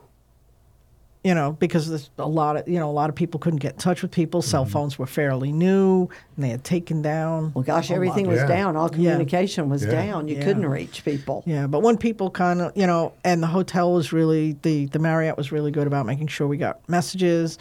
you 1.23 1.35
know 1.35 1.51
because 1.59 1.87
there's 1.89 2.09
a 2.17 2.27
lot 2.27 2.57
of 2.57 2.67
you 2.67 2.79
know 2.79 2.89
a 2.89 2.91
lot 2.91 3.09
of 3.09 3.15
people 3.15 3.39
couldn't 3.39 3.59
get 3.59 3.73
in 3.73 3.77
touch 3.77 4.01
with 4.01 4.11
people. 4.11 4.41
Cell 4.41 4.65
phones 4.65 4.97
were 4.97 5.05
fairly 5.05 5.51
new, 5.51 6.09
and 6.35 6.43
they 6.43 6.49
had 6.49 6.63
taken 6.63 7.01
down. 7.01 7.51
Well, 7.53 7.63
gosh, 7.63 7.89
a 7.89 7.93
lot 7.93 7.95
everything 7.97 8.27
was 8.27 8.39
Yeah. 8.39 8.47
down. 8.47 8.75
All 8.75 8.89
Yeah. 8.91 9.11
communication 9.11 9.69
was 9.69 9.83
Yeah. 9.85 9.91
down. 9.91 10.27
You 10.27 10.37
Yeah. 10.37 10.43
couldn't 10.45 10.65
reach 10.65 11.05
people. 11.05 11.43
Yeah, 11.45 11.67
but 11.67 11.81
when 11.83 11.97
people 11.97 12.29
kind 12.31 12.61
of, 12.61 12.71
you 12.75 12.87
know, 12.87 13.13
and 13.23 13.43
the 13.43 13.47
hotel 13.47 13.93
was 13.93 14.11
really 14.11 14.57
the 14.63 14.87
the 14.87 14.99
Marriott 14.99 15.37
was 15.37 15.51
really 15.51 15.71
good 15.71 15.85
about 15.87 16.05
making 16.05 16.27
sure 16.27 16.47
we 16.47 16.57
got 16.57 16.79
messages. 16.87 17.57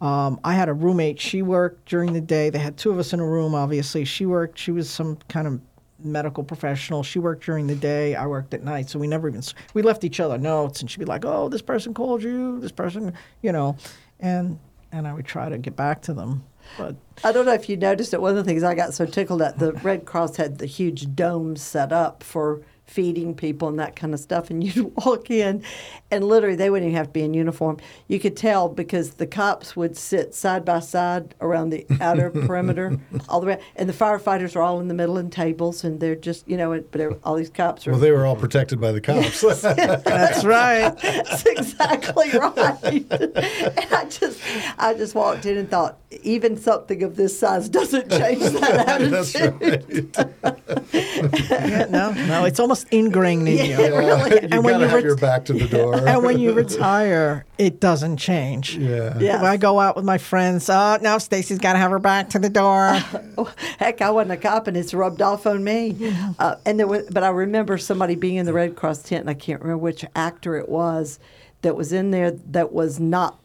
Um, 0.00 0.40
I 0.44 0.54
had 0.54 0.68
a 0.68 0.74
roommate; 0.74 1.20
she 1.20 1.42
worked 1.42 1.88
during 1.88 2.12
the 2.12 2.20
day. 2.20 2.50
They 2.50 2.58
had 2.58 2.76
two 2.76 2.90
of 2.90 2.98
us 2.98 3.12
in 3.12 3.20
a 3.20 3.26
room. 3.26 3.54
Obviously, 3.54 4.04
she 4.04 4.26
worked. 4.26 4.58
She 4.58 4.70
was 4.72 4.90
some 4.90 5.18
kind 5.28 5.46
of 5.46 5.60
medical 6.04 6.44
professional. 6.44 7.02
She 7.02 7.18
worked 7.18 7.44
during 7.44 7.66
the 7.66 7.74
day. 7.74 8.14
I 8.14 8.26
worked 8.26 8.54
at 8.54 8.62
night, 8.62 8.90
so 8.90 8.98
we 8.98 9.06
never 9.06 9.28
even 9.28 9.42
we 9.72 9.82
left 9.82 10.04
each 10.04 10.20
other 10.20 10.38
notes, 10.38 10.80
and 10.80 10.90
she'd 10.90 11.00
be 11.00 11.04
like, 11.04 11.24
"Oh, 11.24 11.48
this 11.48 11.62
person 11.62 11.94
called 11.94 12.22
you. 12.22 12.60
This 12.60 12.72
person, 12.72 13.14
you 13.42 13.52
know," 13.52 13.76
and 14.20 14.58
and 14.92 15.08
I 15.08 15.12
would 15.12 15.26
try 15.26 15.48
to 15.48 15.58
get 15.58 15.76
back 15.76 16.02
to 16.02 16.14
them, 16.14 16.44
but. 16.78 16.96
I 17.22 17.32
don't 17.32 17.46
know 17.46 17.54
if 17.54 17.68
you 17.68 17.76
noticed 17.76 18.12
it. 18.12 18.20
One 18.20 18.30
of 18.30 18.36
the 18.36 18.44
things 18.44 18.62
I 18.62 18.74
got 18.74 18.92
so 18.92 19.06
tickled 19.06 19.40
at 19.40 19.58
the 19.58 19.72
Red 19.72 20.04
Cross 20.04 20.36
had 20.36 20.58
the 20.58 20.66
huge 20.66 21.14
domes 21.14 21.62
set 21.62 21.92
up 21.92 22.22
for 22.22 22.60
feeding 22.86 23.34
people 23.34 23.68
and 23.68 23.78
that 23.78 23.96
kind 23.96 24.14
of 24.14 24.20
stuff. 24.20 24.50
And 24.50 24.62
you'd 24.76 24.94
walk 24.96 25.30
in, 25.30 25.62
and 26.10 26.24
literally 26.24 26.56
they 26.56 26.70
wouldn't 26.70 26.88
even 26.88 26.96
have 26.96 27.06
to 27.08 27.12
be 27.12 27.22
in 27.22 27.34
uniform. 27.34 27.78
You 28.08 28.20
could 28.20 28.36
tell 28.36 28.68
because 28.68 29.14
the 29.14 29.26
cops 29.26 29.76
would 29.76 29.96
sit 29.96 30.34
side 30.34 30.64
by 30.64 30.80
side 30.80 31.34
around 31.40 31.70
the 31.70 31.86
outer 32.00 32.30
perimeter, 32.46 32.98
all 33.28 33.40
the 33.40 33.46
way, 33.46 33.60
and 33.76 33.88
the 33.88 33.92
firefighters 33.92 34.56
are 34.56 34.62
all 34.62 34.80
in 34.80 34.88
the 34.88 34.94
middle 34.94 35.18
in 35.18 35.30
tables, 35.30 35.84
and 35.84 36.00
they're 36.00 36.14
just 36.14 36.46
you 36.48 36.56
know, 36.56 36.82
but 36.90 37.18
all 37.24 37.34
these 37.34 37.50
cops 37.50 37.86
are. 37.86 37.92
Well, 37.92 38.00
they 38.00 38.10
were 38.10 38.26
all 38.26 38.36
protected 38.36 38.80
by 38.80 38.92
the 38.92 39.00
cops. 39.00 39.40
That's 39.62 40.44
right. 40.44 40.96
That's 41.00 41.46
exactly 41.46 42.30
right. 42.30 42.78
and 42.82 43.94
I 43.94 44.06
just, 44.08 44.40
I 44.78 44.94
just 44.94 45.14
walked 45.14 45.46
in 45.46 45.56
and 45.56 45.70
thought, 45.70 45.98
even 46.22 46.56
something 46.56 47.02
of 47.02 47.16
this 47.16 47.38
size 47.38 47.68
doesn't 47.68 48.10
change 48.10 48.40
that 48.40 48.88
attitude. 48.88 50.12
That's 50.12 50.34
right. 50.42 50.60
Yeah, 50.92 51.86
no, 51.90 52.12
no, 52.12 52.44
it's 52.44 52.60
almost 52.60 52.73
ingrained 52.90 53.46
in 53.48 53.56
Yeah, 53.58 53.64
you. 53.64 53.84
it 53.84 53.92
really. 53.96 54.30
You 54.42 54.48
And 54.50 54.64
when 54.64 54.80
you 54.80 54.86
have 54.86 54.94
ret- 54.96 55.04
your 55.04 55.16
back 55.16 55.44
to 55.44 55.52
the 55.52 55.68
door. 55.68 55.94
and 56.08 56.24
when 56.24 56.38
you 56.40 56.52
retire, 56.64 57.44
it 57.58 57.78
doesn't 57.78 58.16
change. 58.16 58.76
yeah. 58.76 59.16
Yeah. 59.18 59.36
When 59.40 59.50
I 59.50 59.56
go 59.56 59.78
out 59.78 59.94
with 59.94 60.04
my 60.04 60.18
friends, 60.18 60.68
oh, 60.68 60.98
now 61.00 61.18
Stacey's 61.18 61.58
got 61.58 61.74
to 61.74 61.78
have 61.78 61.92
her 61.92 61.98
back 62.00 62.30
to 62.30 62.38
the 62.40 62.50
door. 62.50 62.98
Oh, 63.38 63.52
heck, 63.78 64.02
I 64.02 64.10
wasn't 64.10 64.32
a 64.32 64.36
cop, 64.36 64.66
and 64.66 64.76
it's 64.76 64.92
rubbed 64.92 65.22
off 65.22 65.46
on 65.46 65.62
me. 65.62 66.12
Uh, 66.38 66.56
and 66.66 66.78
there 66.80 66.86
was, 66.88 67.06
but 67.10 67.22
I 67.22 67.28
remember 67.28 67.78
somebody 67.78 68.16
being 68.16 68.36
in 68.36 68.46
the 68.46 68.52
Red 68.52 68.74
Cross 68.76 69.04
tent, 69.04 69.20
and 69.20 69.30
I 69.30 69.34
can't 69.34 69.60
remember 69.60 69.78
which 69.82 70.04
actor 70.16 70.56
it 70.56 70.68
was 70.68 71.18
that 71.62 71.76
was 71.76 71.92
in 71.92 72.10
there 72.10 72.32
that 72.32 72.72
was 72.72 72.98
not 73.00 73.38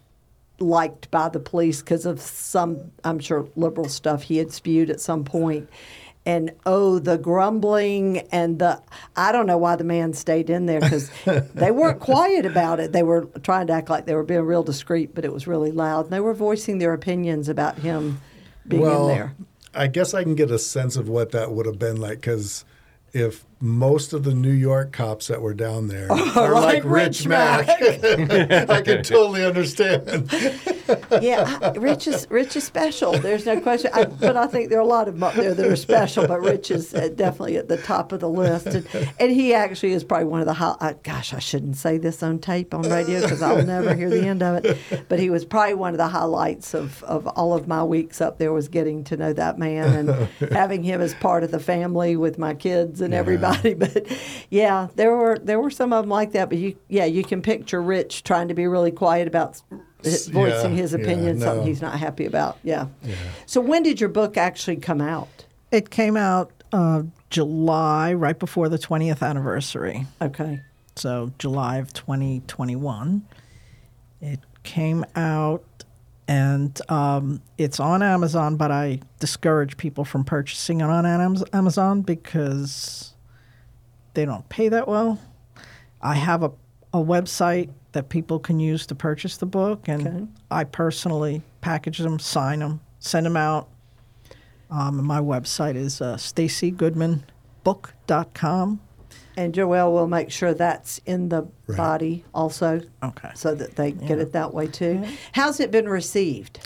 liked 0.60 1.10
by 1.10 1.30
the 1.30 1.40
police 1.40 1.80
because 1.82 2.06
of 2.06 2.20
some, 2.20 2.92
I'm 3.06 3.20
sure, 3.20 3.48
liberal 3.56 3.88
stuff 3.88 4.24
he 4.24 4.38
had 4.38 4.52
spewed 4.52 4.90
at 4.90 5.00
some 5.00 5.24
point. 5.24 5.70
And 6.30 6.52
oh, 6.64 7.00
the 7.00 7.18
grumbling 7.18 8.20
and 8.32 8.60
the 8.60 8.84
I 9.16 9.32
don't 9.32 9.48
know 9.48 9.58
why 9.58 9.76
the 9.78 9.84
man 9.84 10.14
stayed 10.14 10.52
in 10.52 10.68
there 10.68 10.80
because 10.80 11.10
they 11.56 11.72
weren't 11.72 12.00
quiet 12.00 12.46
about 12.46 12.80
it. 12.80 12.92
They 12.92 13.02
were 13.02 13.26
trying 13.42 13.66
to 13.66 13.74
act 13.74 13.90
like 13.90 14.06
they 14.06 14.14
were 14.14 14.24
being 14.24 14.44
real 14.44 14.62
discreet, 14.62 15.16
but 15.16 15.26
it 15.26 15.34
was 15.34 15.48
really 15.48 15.72
loud. 15.72 16.06
And 16.06 16.14
they 16.14 16.20
were 16.20 16.36
voicing 16.36 16.78
their 16.78 16.94
opinions 16.94 17.50
about 17.50 17.80
him 17.80 18.22
being 18.68 18.84
well, 18.84 19.10
in 19.10 19.16
there. 19.16 19.36
I 19.74 19.88
guess 19.88 20.14
I 20.14 20.22
can 20.22 20.36
get 20.36 20.52
a 20.52 20.60
sense 20.60 20.98
of 20.98 21.10
what 21.10 21.32
that 21.32 21.52
would 21.52 21.66
have 21.66 21.80
been 21.80 22.00
like 22.00 22.22
because 22.22 22.64
if 23.12 23.44
most 23.62 24.14
of 24.14 24.24
the 24.24 24.34
New 24.34 24.52
York 24.52 24.92
cops 24.94 25.28
that 25.28 25.42
were 25.42 25.54
down 25.54 25.88
there 25.88 26.10
are 26.12 26.54
like 26.54 26.70
like 26.76 26.84
Rich 26.86 27.10
Rich 27.10 27.28
Mac, 27.28 27.70
I 28.70 28.82
can 28.82 29.04
totally 29.04 29.44
understand. 29.44 30.32
yeah, 31.22 31.60
I- 31.62 31.72
Rich 31.72 32.08
is 32.08 32.28
Rich 32.30 32.56
is 32.56 32.64
special. 32.64 33.14
There's 33.14 33.46
no 33.46 33.60
question. 33.60 33.92
I, 33.94 34.06
but 34.06 34.38
I 34.38 34.48
think 34.48 34.70
there 34.70 34.80
are 34.80 34.84
a 34.84 34.86
lot 34.86 35.08
of 35.08 35.16
them 35.16 35.24
up 35.24 35.34
there 35.34 35.54
that 35.54 35.66
are 35.66 35.76
special. 35.76 36.28
But 36.28 36.42
Rich 36.42 36.72
is 36.72 36.94
uh, 36.94 37.10
definitely 37.10 37.58
at 37.58 37.68
the 37.68 37.78
top 37.78 38.12
of 38.12 38.20
the 38.20 38.30
list, 38.30 38.68
and, 38.68 38.88
and 39.20 39.32
he 39.32 39.54
actually 39.54 39.92
is 39.94 40.04
probably 40.04 40.26
one 40.26 40.42
of 40.42 40.46
the. 40.46 40.54
High, 40.54 40.76
I, 40.80 40.94
gosh, 41.04 41.34
I 41.34 41.40
shouldn't 41.40 41.78
say 41.78 41.98
this 41.98 42.22
on 42.24 42.40
tape 42.40 42.74
on 42.74 42.84
radio 42.84 43.22
because 43.22 43.42
I'll 43.42 43.66
never 43.66 43.94
hear 43.96 44.10
the 44.10 44.26
end 44.26 44.44
of 44.44 44.64
it. 44.64 44.78
But 45.10 45.20
he 45.20 45.30
was 45.30 45.44
probably 45.46 45.74
one 45.74 45.92
of 45.92 45.98
the 45.98 46.08
highlights 46.08 46.74
of, 46.74 47.04
of 47.04 47.28
all 47.28 47.54
of 47.54 47.68
my 47.68 47.84
weeks 47.84 48.22
up 48.22 48.38
there 48.38 48.54
was 48.54 48.68
getting 48.68 49.04
to 49.06 49.18
know 49.18 49.34
that 49.34 49.58
man 49.58 50.10
and 50.10 50.30
having 50.52 50.84
him 50.84 51.02
as 51.02 51.14
part 51.16 51.44
of 51.44 51.52
the 51.52 51.60
family 51.60 52.16
with 52.16 52.38
my 52.38 52.54
kids 52.54 53.02
and 53.02 53.14
everybody. 53.14 53.49
But 53.78 54.08
yeah, 54.50 54.88
there 54.96 55.16
were 55.16 55.38
there 55.40 55.60
were 55.60 55.70
some 55.72 55.94
of 55.94 56.04
them 56.04 56.10
like 56.10 56.32
that. 56.34 56.50
But 56.50 56.58
you 56.58 56.76
yeah 56.88 57.06
you 57.06 57.24
can 57.24 57.42
picture 57.42 57.82
Rich 57.82 58.24
trying 58.24 58.48
to 58.48 58.54
be 58.54 58.68
really 58.68 58.92
quiet 58.92 59.28
about 59.28 59.62
voicing 60.04 60.36
yeah, 60.36 60.68
his 60.70 60.94
yeah, 60.94 61.00
opinion, 61.00 61.40
something 61.40 61.68
he's 61.68 61.82
not 61.82 62.00
happy 62.00 62.26
about. 62.26 62.58
Yeah. 62.64 62.88
So 63.46 63.62
when 63.62 63.84
did 63.84 64.00
your 64.00 64.10
book 64.10 64.38
actually 64.38 64.78
come 64.78 65.02
out? 65.02 65.46
It 65.72 65.90
came 65.90 66.18
out 66.18 66.52
uh, 66.72 67.04
July, 67.30 68.14
right 68.14 68.38
before 68.38 68.70
the 68.70 68.78
20th 68.78 69.22
anniversary. 69.22 70.06
Okay. 70.22 70.62
So 70.96 71.32
July 71.38 71.78
of 71.78 71.94
2021. 71.94 73.26
It 74.22 74.40
came 74.64 75.06
out 75.16 75.64
and 76.28 76.80
um, 76.92 77.42
it's 77.58 77.80
on 77.80 78.04
Amazon, 78.04 78.56
but 78.56 78.72
I 78.72 79.00
discourage 79.20 79.78
people 79.78 80.06
from 80.06 80.24
purchasing 80.24 80.82
it 80.82 80.84
on 80.84 81.06
Amazon 81.54 82.02
because 82.02 83.09
they 84.20 84.26
don't 84.26 84.48
pay 84.50 84.68
that 84.68 84.86
well. 84.86 85.18
I 86.02 86.16
have 86.16 86.44
a, 86.44 86.52
a 86.94 86.98
website 86.98 87.70
that 87.94 88.10
people 88.10 88.38
can 88.38 88.60
use 88.60 88.86
to 88.88 88.96
purchase 88.96 89.38
the 89.38 89.46
book, 89.46 89.88
and 89.88 90.06
Okay. 90.08 90.26
I 90.52 90.66
personally 90.66 91.42
package 91.62 92.00
them, 92.00 92.20
sign 92.20 92.60
them, 92.60 92.82
send 93.00 93.26
them 93.26 93.38
out. 93.38 93.70
Um, 94.70 95.00
and 95.00 95.08
my 95.08 95.22
website 95.22 95.76
is 95.76 96.02
uh, 96.02 96.16
staceygoodmanbook.com. 96.18 98.80
And 99.38 99.54
Joelle 99.54 99.94
will 99.94 100.08
make 100.08 100.32
sure 100.32 100.54
that's 100.54 101.00
in 101.06 101.30
the 101.30 101.44
Right. 101.68 101.78
body 101.78 102.26
also, 102.34 102.82
Okay. 103.02 103.30
so 103.36 103.56
that 103.56 103.78
they 103.78 103.94
get 103.94 104.20
it 104.20 104.34
that 104.34 104.54
way 104.54 104.68
too. 104.68 105.06
How's 105.32 105.62
it 105.62 105.72
been 105.72 105.88
received? 105.88 106.60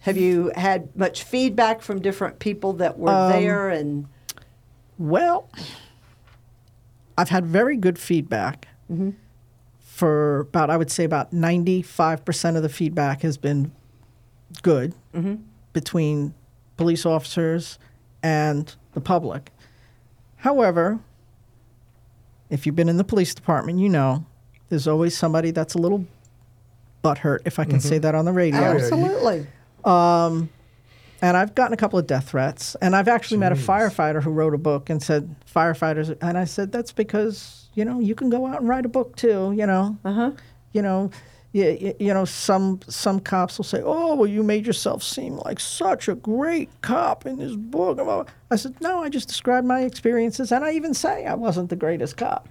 Have 0.00 0.16
you 0.16 0.50
had 0.56 0.94
much 0.96 1.22
feedback 1.22 1.80
from 1.80 2.02
different 2.02 2.40
people 2.40 2.72
that 2.74 2.98
were 2.98 3.12
Um, 3.12 3.28
there? 3.28 3.68
And 3.68 4.06
Well, 4.98 5.48
I've 7.20 7.28
had 7.28 7.44
very 7.44 7.76
good 7.76 7.98
feedback. 7.98 8.66
Mm-hmm. 8.90 9.10
For 9.78 10.40
about, 10.40 10.70
I 10.70 10.78
would 10.78 10.90
say, 10.90 11.04
about 11.04 11.32
95% 11.32 12.56
of 12.56 12.62
the 12.62 12.70
feedback 12.70 13.20
has 13.20 13.36
been 13.36 13.70
good 14.62 14.94
mm-hmm. 15.14 15.34
between 15.74 16.32
police 16.78 17.04
officers 17.04 17.78
and 18.22 18.74
the 18.94 19.02
public. 19.02 19.52
However, 20.36 21.00
if 22.48 22.64
you've 22.64 22.74
been 22.74 22.88
in 22.88 22.96
the 22.96 23.04
police 23.04 23.34
department, 23.34 23.78
you 23.78 23.90
know 23.90 24.24
there's 24.70 24.88
always 24.88 25.14
somebody 25.14 25.50
that's 25.50 25.74
a 25.74 25.78
little 25.78 26.06
butthurt, 27.04 27.40
if 27.44 27.58
I 27.58 27.64
can 27.64 27.74
mm-hmm. 27.74 27.88
say 27.88 27.98
that 27.98 28.14
on 28.14 28.24
the 28.24 28.32
radio. 28.32 28.60
absolutely, 28.60 29.46
um, 29.84 30.48
And 31.22 31.36
I've 31.36 31.54
gotten 31.54 31.74
a 31.74 31.76
couple 31.76 31.98
of 31.98 32.06
death 32.06 32.30
threats. 32.30 32.76
And 32.80 32.96
I've 32.96 33.08
actually 33.08 33.38
met 33.38 33.52
a 33.52 33.56
firefighter 33.56 34.22
who 34.22 34.30
wrote 34.30 34.54
a 34.54 34.58
book 34.58 34.88
and 34.88 35.02
said, 35.02 35.34
firefighters. 35.54 36.16
And 36.22 36.38
I 36.38 36.44
said, 36.44 36.72
that's 36.72 36.92
because, 36.92 37.68
you 37.74 37.84
know, 37.84 38.00
you 38.00 38.14
can 38.14 38.30
go 38.30 38.46
out 38.46 38.60
and 38.60 38.68
write 38.68 38.86
a 38.86 38.88
book 38.88 39.16
too, 39.16 39.52
you 39.52 39.66
know. 39.66 39.98
uh-huh. 40.04 40.32
You 40.72 40.82
know, 40.82 41.10
you, 41.52 41.94
you 41.98 42.14
know, 42.14 42.24
some 42.24 42.78
some 42.86 43.18
cops 43.18 43.58
will 43.58 43.64
say, 43.64 43.82
"Oh, 43.84 44.14
well, 44.14 44.28
you 44.28 44.44
made 44.44 44.66
yourself 44.66 45.02
seem 45.02 45.36
like 45.38 45.58
such 45.58 46.06
a 46.06 46.14
great 46.14 46.68
cop 46.80 47.26
in 47.26 47.38
this 47.38 47.56
book." 47.56 47.98
I 48.50 48.56
said, 48.56 48.80
"No, 48.80 49.02
I 49.02 49.08
just 49.08 49.26
described 49.26 49.66
my 49.66 49.80
experiences, 49.80 50.52
and 50.52 50.64
I 50.64 50.72
even 50.72 50.94
say 50.94 51.26
I 51.26 51.34
wasn't 51.34 51.70
the 51.70 51.76
greatest 51.76 52.16
cop. 52.16 52.48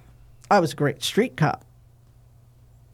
I 0.50 0.60
was 0.60 0.74
a 0.74 0.76
great 0.76 1.02
street 1.02 1.36
cop." 1.36 1.64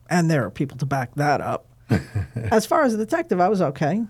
And 0.08 0.30
there 0.30 0.44
are 0.44 0.50
people 0.50 0.78
to 0.78 0.86
back 0.86 1.12
that 1.16 1.40
up. 1.40 1.66
as 2.36 2.66
far 2.66 2.84
as 2.84 2.94
a 2.94 2.96
detective, 2.96 3.40
I 3.40 3.48
was 3.48 3.60
okay. 3.60 4.04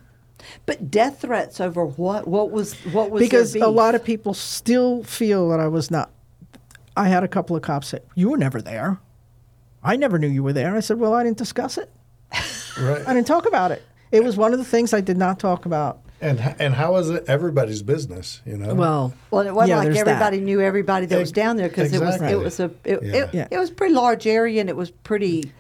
But 0.67 0.91
death 0.91 1.23
threats 1.23 1.61
over 1.61 1.85
what? 1.85 2.27
What 2.29 2.51
was 2.51 2.75
what 2.93 3.11
was 3.11 3.21
because 3.21 3.55
a 3.57 3.69
lot 3.69 3.95
of 3.95 4.05
people 4.05 4.35
still 4.35 5.03
feel 5.05 5.49
that 5.51 5.61
I 5.61 5.69
was 5.69 5.91
not. 5.91 6.11
I 6.97 7.09
had 7.09 7.25
a 7.25 7.29
couple 7.29 7.57
of 7.57 7.63
cops 7.63 7.89
say, 7.89 7.99
"You 8.15 8.31
were 8.31 8.37
never 8.39 8.61
there. 8.63 8.99
I 9.83 9.97
never 9.97 10.19
knew 10.19 10.29
you 10.29 10.43
were 10.43 10.53
there." 10.53 10.77
I 10.77 10.81
said, 10.81 10.99
"Well, 10.99 11.15
I 11.15 11.25
didn't 11.25 11.39
discuss 11.39 11.79
it. 11.79 11.91
Right. 12.79 13.09
I 13.09 13.15
didn't 13.15 13.27
talk 13.27 13.47
about 13.47 13.73
it. 13.73 13.83
It 14.13 14.23
was 14.23 14.37
one 14.37 14.53
of 14.53 14.59
the 14.59 14.65
things 14.65 14.93
I 14.93 15.01
did 15.01 15.17
not 15.17 15.39
talk 15.39 15.65
about." 15.65 16.01
And 16.21 16.39
h- 16.39 16.57
and 16.59 16.75
how 16.75 16.97
is 16.97 17.09
it 17.09 17.25
everybody's 17.27 17.83
business? 17.83 18.43
You 18.45 18.59
know. 18.59 18.75
Well, 18.75 19.15
Well, 19.31 19.47
it 19.47 19.55
wasn't 19.55 19.71
yeah, 19.71 19.79
like 19.79 19.97
everybody 19.97 20.39
that. 20.39 20.45
knew 20.45 20.61
everybody 20.61 21.07
that 21.07 21.19
was 21.19 21.33
down 21.33 21.57
there 21.57 21.69
because 21.69 21.93
it 21.95 22.01
was 22.03 22.21
it 22.21 22.39
was 22.39 22.61
a 22.61 22.71
it, 22.85 23.03
Yeah. 23.03 23.43
it, 23.45 23.49
it 23.53 23.59
was 23.59 23.71
a 23.71 23.75
pretty 23.75 23.95
large 23.95 24.27
area 24.27 24.61
and 24.61 24.69
it 24.69 24.77
was 24.77 24.91
pretty 24.91 25.51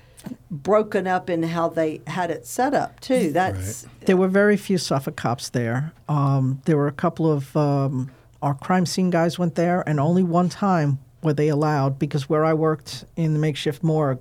broken 0.51 1.07
up 1.07 1.29
in 1.31 1.43
how 1.43 1.69
they 1.69 2.01
had 2.07 2.31
it 2.31 2.47
set 2.47 2.75
up 2.75 3.01
too. 3.01 3.33
That's 3.33 3.87
There 4.05 4.17
were 4.17 4.29
very 4.29 4.57
few 4.57 4.79
Suffolk 4.79 5.17
cops 5.17 5.49
there. 5.51 5.93
Um, 6.09 6.61
there 6.65 6.77
were 6.77 6.89
a 6.89 6.93
couple 6.93 7.31
of 7.31 7.57
um, 7.57 8.11
our 8.43 8.55
crime 8.55 8.87
scene 8.87 9.11
guys 9.11 9.39
went 9.39 9.55
there, 9.55 9.87
and 9.89 9.99
only 9.99 10.23
one 10.23 10.49
time 10.49 10.99
were 11.23 11.33
they 11.33 11.49
allowed 11.49 11.99
because 11.99 12.29
where 12.29 12.45
I 12.45 12.55
worked 12.55 13.05
in 13.17 13.33
the 13.33 13.39
makeshift 13.39 13.83
morgue, 13.83 14.21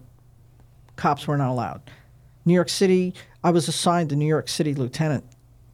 cops 0.96 1.28
were 1.28 1.38
not 1.38 1.52
allowed. 1.52 1.82
New 2.46 2.54
York 2.54 2.70
City, 2.70 3.14
I 3.44 3.52
was 3.52 3.68
assigned 3.68 4.12
a 4.12 4.16
New 4.16 4.28
York 4.28 4.48
City 4.48 4.74
lieutenant 4.74 5.26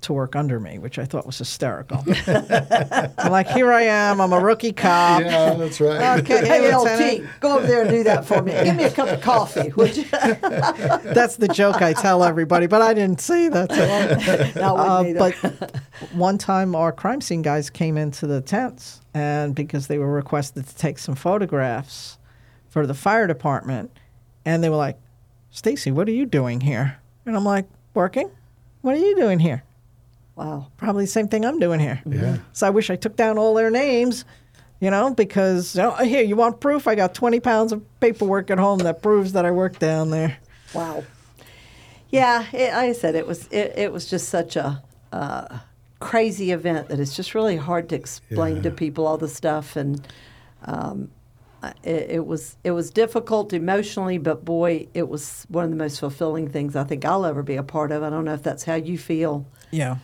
to 0.02 0.14
work 0.14 0.36
under 0.36 0.60
me, 0.60 0.78
which 0.80 0.97
I 0.99 1.06
thought 1.06 1.26
was 1.26 1.38
hysterical. 1.38 2.04
I'm 2.28 3.32
like, 3.32 3.47
here 3.49 3.72
I 3.72 3.84
am, 3.84 4.20
I'm 4.20 4.34
a 4.34 4.39
rookie 4.39 4.74
cop. 4.74 5.22
yeah, 5.22 5.54
that's 5.54 5.80
right. 5.80 6.20
Okay, 6.20 6.39
hey, 6.45 6.72
hey, 6.72 6.76
LT, 6.76 7.24
go 7.39 7.58
over 7.58 7.68
there 7.68 7.82
and 7.82 7.89
do 7.89 8.04
that 8.04 8.26
for 8.26 8.41
me. 8.41 8.52
Give 8.64 8.76
me 8.76 8.84
a 8.86 8.91
cup 8.91 9.10
of 9.10 9.22
coffee, 9.22 9.72
would 9.76 9.95
you? 9.95 10.06
That's 10.12 11.38
the 11.38 11.47
joke 11.47 11.82
I 11.82 11.93
tell 11.93 12.24
everybody, 12.24 12.68
but 12.68 12.82
I 12.82 12.93
didn't 12.93 13.22
say 13.22 13.47
that. 13.49 13.70
To 14.52 14.60
no, 14.60 14.78
Uh, 14.78 15.04
either. 15.06 15.20
but 15.20 15.82
one 16.14 16.38
time 16.38 16.76
our 16.76 16.91
crime 16.91 17.22
scene 17.22 17.41
guys 17.41 17.70
came 17.70 17.97
into 17.97 18.28
the 18.28 18.41
tents 18.41 19.02
and 19.14 19.54
because 19.56 19.88
they 19.88 19.97
were 19.97 20.12
requested 20.12 20.68
to 20.68 20.76
take 20.76 20.97
some 20.99 21.16
photographs 21.16 22.18
for 22.70 22.86
the 22.88 22.93
fire 22.93 23.28
department 23.28 23.91
and 24.45 24.64
they 24.64 24.70
were 24.70 24.76
like 24.76 24.97
stacey 25.52 25.91
what 25.91 26.08
are 26.08 26.14
you 26.14 26.26
doing 26.26 26.62
here 26.62 26.97
and 27.26 27.36
i'm 27.36 27.43
like 27.43 27.66
working 27.93 28.30
what 28.82 28.95
are 28.95 28.99
you 28.99 29.16
doing 29.16 29.39
here 29.39 29.64
wow. 30.44 30.68
probably 30.78 31.04
the 31.06 31.12
same 31.12 31.28
thing 31.28 31.46
i'm 31.46 31.60
doing 31.60 31.80
here 31.80 32.02
Yeah. 32.06 32.38
so 32.54 32.68
i 32.68 32.70
wish 32.70 32.89
i 32.89 32.96
took 32.96 33.16
down 33.16 33.38
all 33.38 33.54
their 33.54 33.70
names 33.72 34.26
you 34.80 34.89
know 34.89 35.14
because 35.14 35.78
oh, 35.78 35.92
here 36.04 36.24
you 36.24 36.36
want 36.36 36.60
proof 36.60 36.88
i 36.88 36.96
got 36.96 37.14
20 37.14 37.39
pounds 37.39 37.72
of 37.72 37.82
paperwork 38.00 38.50
at 38.50 38.58
home 38.60 38.80
that 38.80 39.02
proves 39.02 39.34
that 39.34 39.46
i 39.46 39.52
work 39.52 39.80
down 39.80 40.10
there 40.10 40.38
Wow. 40.74 41.04
Yeah, 42.10 42.46
it, 42.54 42.74
like 42.74 42.89
I 42.89 42.94
said, 42.94 43.16
it 43.16 43.26
was 43.28 43.48
it, 43.52 43.74
it 43.78 43.92
was 43.92 44.06
just 44.10 44.30
such 44.30 44.56
a 44.56 44.82
uh, 45.12 45.60
crazy 46.00 46.52
event 46.52 46.89
that 46.89 47.00
it's 47.00 47.16
just 47.16 47.34
really 47.36 47.58
hard 47.58 47.89
to 47.89 47.96
explain 47.96 48.62
to 48.64 48.72
people 48.72 49.08
all 49.08 49.18
the 49.18 49.30
stuff, 49.30 49.76
and 49.76 50.06
um, 50.66 51.10
it, 51.84 52.10
it 52.10 52.26
was 52.26 52.58
it 52.64 52.72
was 52.72 52.89
difficult 52.89 53.54
emotionally, 53.54 54.18
but 54.18 54.44
boy, 54.44 54.88
it 54.94 55.08
was 55.08 55.46
one 55.50 55.64
of 55.64 55.70
the 55.70 55.78
most 55.78 56.00
fulfilling 56.00 56.50
things 56.50 56.76
I 56.76 56.84
think 56.84 57.06
I'll 57.06 57.26
ever 57.26 57.44
be 57.44 57.56
a 57.56 57.64
part 57.64 57.92
of. 57.92 58.04
I 58.04 58.10
don't 58.10 58.26
know 58.26 58.34
if 58.34 58.44
that's 58.44 58.64
how 58.64 58.76
you 58.76 58.98
feel, 58.98 59.46
yeah 59.72 59.98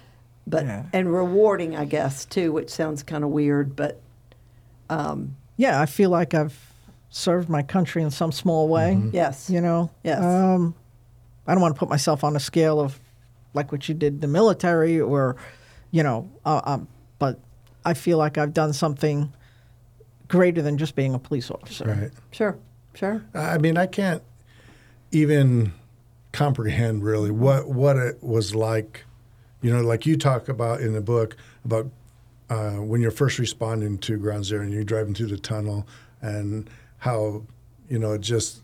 but 0.47 0.65
Yeah. 0.65 0.85
and 0.93 1.13
rewarding, 1.13 1.75
I 1.75 1.85
guess 1.85 2.25
too, 2.25 2.51
which 2.53 2.69
sounds 2.69 3.03
kind 3.03 3.23
of 3.23 3.29
weird, 3.29 3.75
but 3.75 4.01
yeah 5.57 5.81
i 5.81 5.85
feel 5.85 6.09
like 6.09 6.33
i've 6.33 6.57
served 7.09 7.49
my 7.49 7.61
country 7.61 8.01
in 8.03 8.09
some 8.11 8.31
small 8.31 8.69
way 8.69 9.01
yes, 9.11 9.49
you 9.49 9.59
know 9.59 9.89
Yes. 10.03 10.23
um, 10.23 10.73
i 11.45 11.53
don't 11.53 11.61
want 11.61 11.75
to 11.75 11.79
put 11.79 11.89
myself 11.89 12.23
on 12.23 12.35
a 12.35 12.39
scale 12.39 12.79
of 12.79 12.99
like 13.53 13.71
what 13.71 13.89
you 13.89 13.95
did 13.95 14.13
in 14.15 14.19
the 14.21 14.27
military 14.27 15.01
or 15.01 15.35
you 15.91 16.03
know 16.03 16.29
uh, 16.45 16.61
um, 16.63 16.87
but 17.19 17.39
i 17.83 17.93
feel 17.93 18.17
like 18.17 18.37
i've 18.37 18.53
done 18.53 18.71
something 18.71 19.33
greater 20.29 20.61
than 20.61 20.77
just 20.77 20.95
being 20.95 21.13
a 21.13 21.19
police 21.19 21.49
officer 21.51 21.85
Right. 21.85 22.11
sure, 22.31 22.57
sure, 22.93 23.25
I 23.33 23.57
mean, 23.57 23.77
I 23.77 23.87
can't 23.87 24.21
even 25.11 25.73
comprehend 26.31 27.03
really 27.03 27.31
what 27.31 27.67
what 27.67 27.97
it 27.97 28.21
was 28.23 28.53
like. 28.53 29.03
You 29.61 29.73
know, 29.73 29.81
like 29.81 30.05
you 30.05 30.17
talk 30.17 30.49
about 30.49 30.81
in 30.81 30.93
the 30.93 31.01
book 31.01 31.35
about 31.65 31.89
uh, 32.49 32.75
when 32.75 33.01
you're 33.01 33.11
first 33.11 33.39
responding 33.39 33.97
to 33.99 34.17
ground 34.17 34.45
zero 34.45 34.63
and 34.63 34.71
you're 34.71 34.83
driving 34.83 35.13
through 35.13 35.27
the 35.27 35.37
tunnel 35.37 35.87
and 36.21 36.69
how 36.99 37.43
you 37.89 37.99
know 37.99 38.17
just 38.17 38.61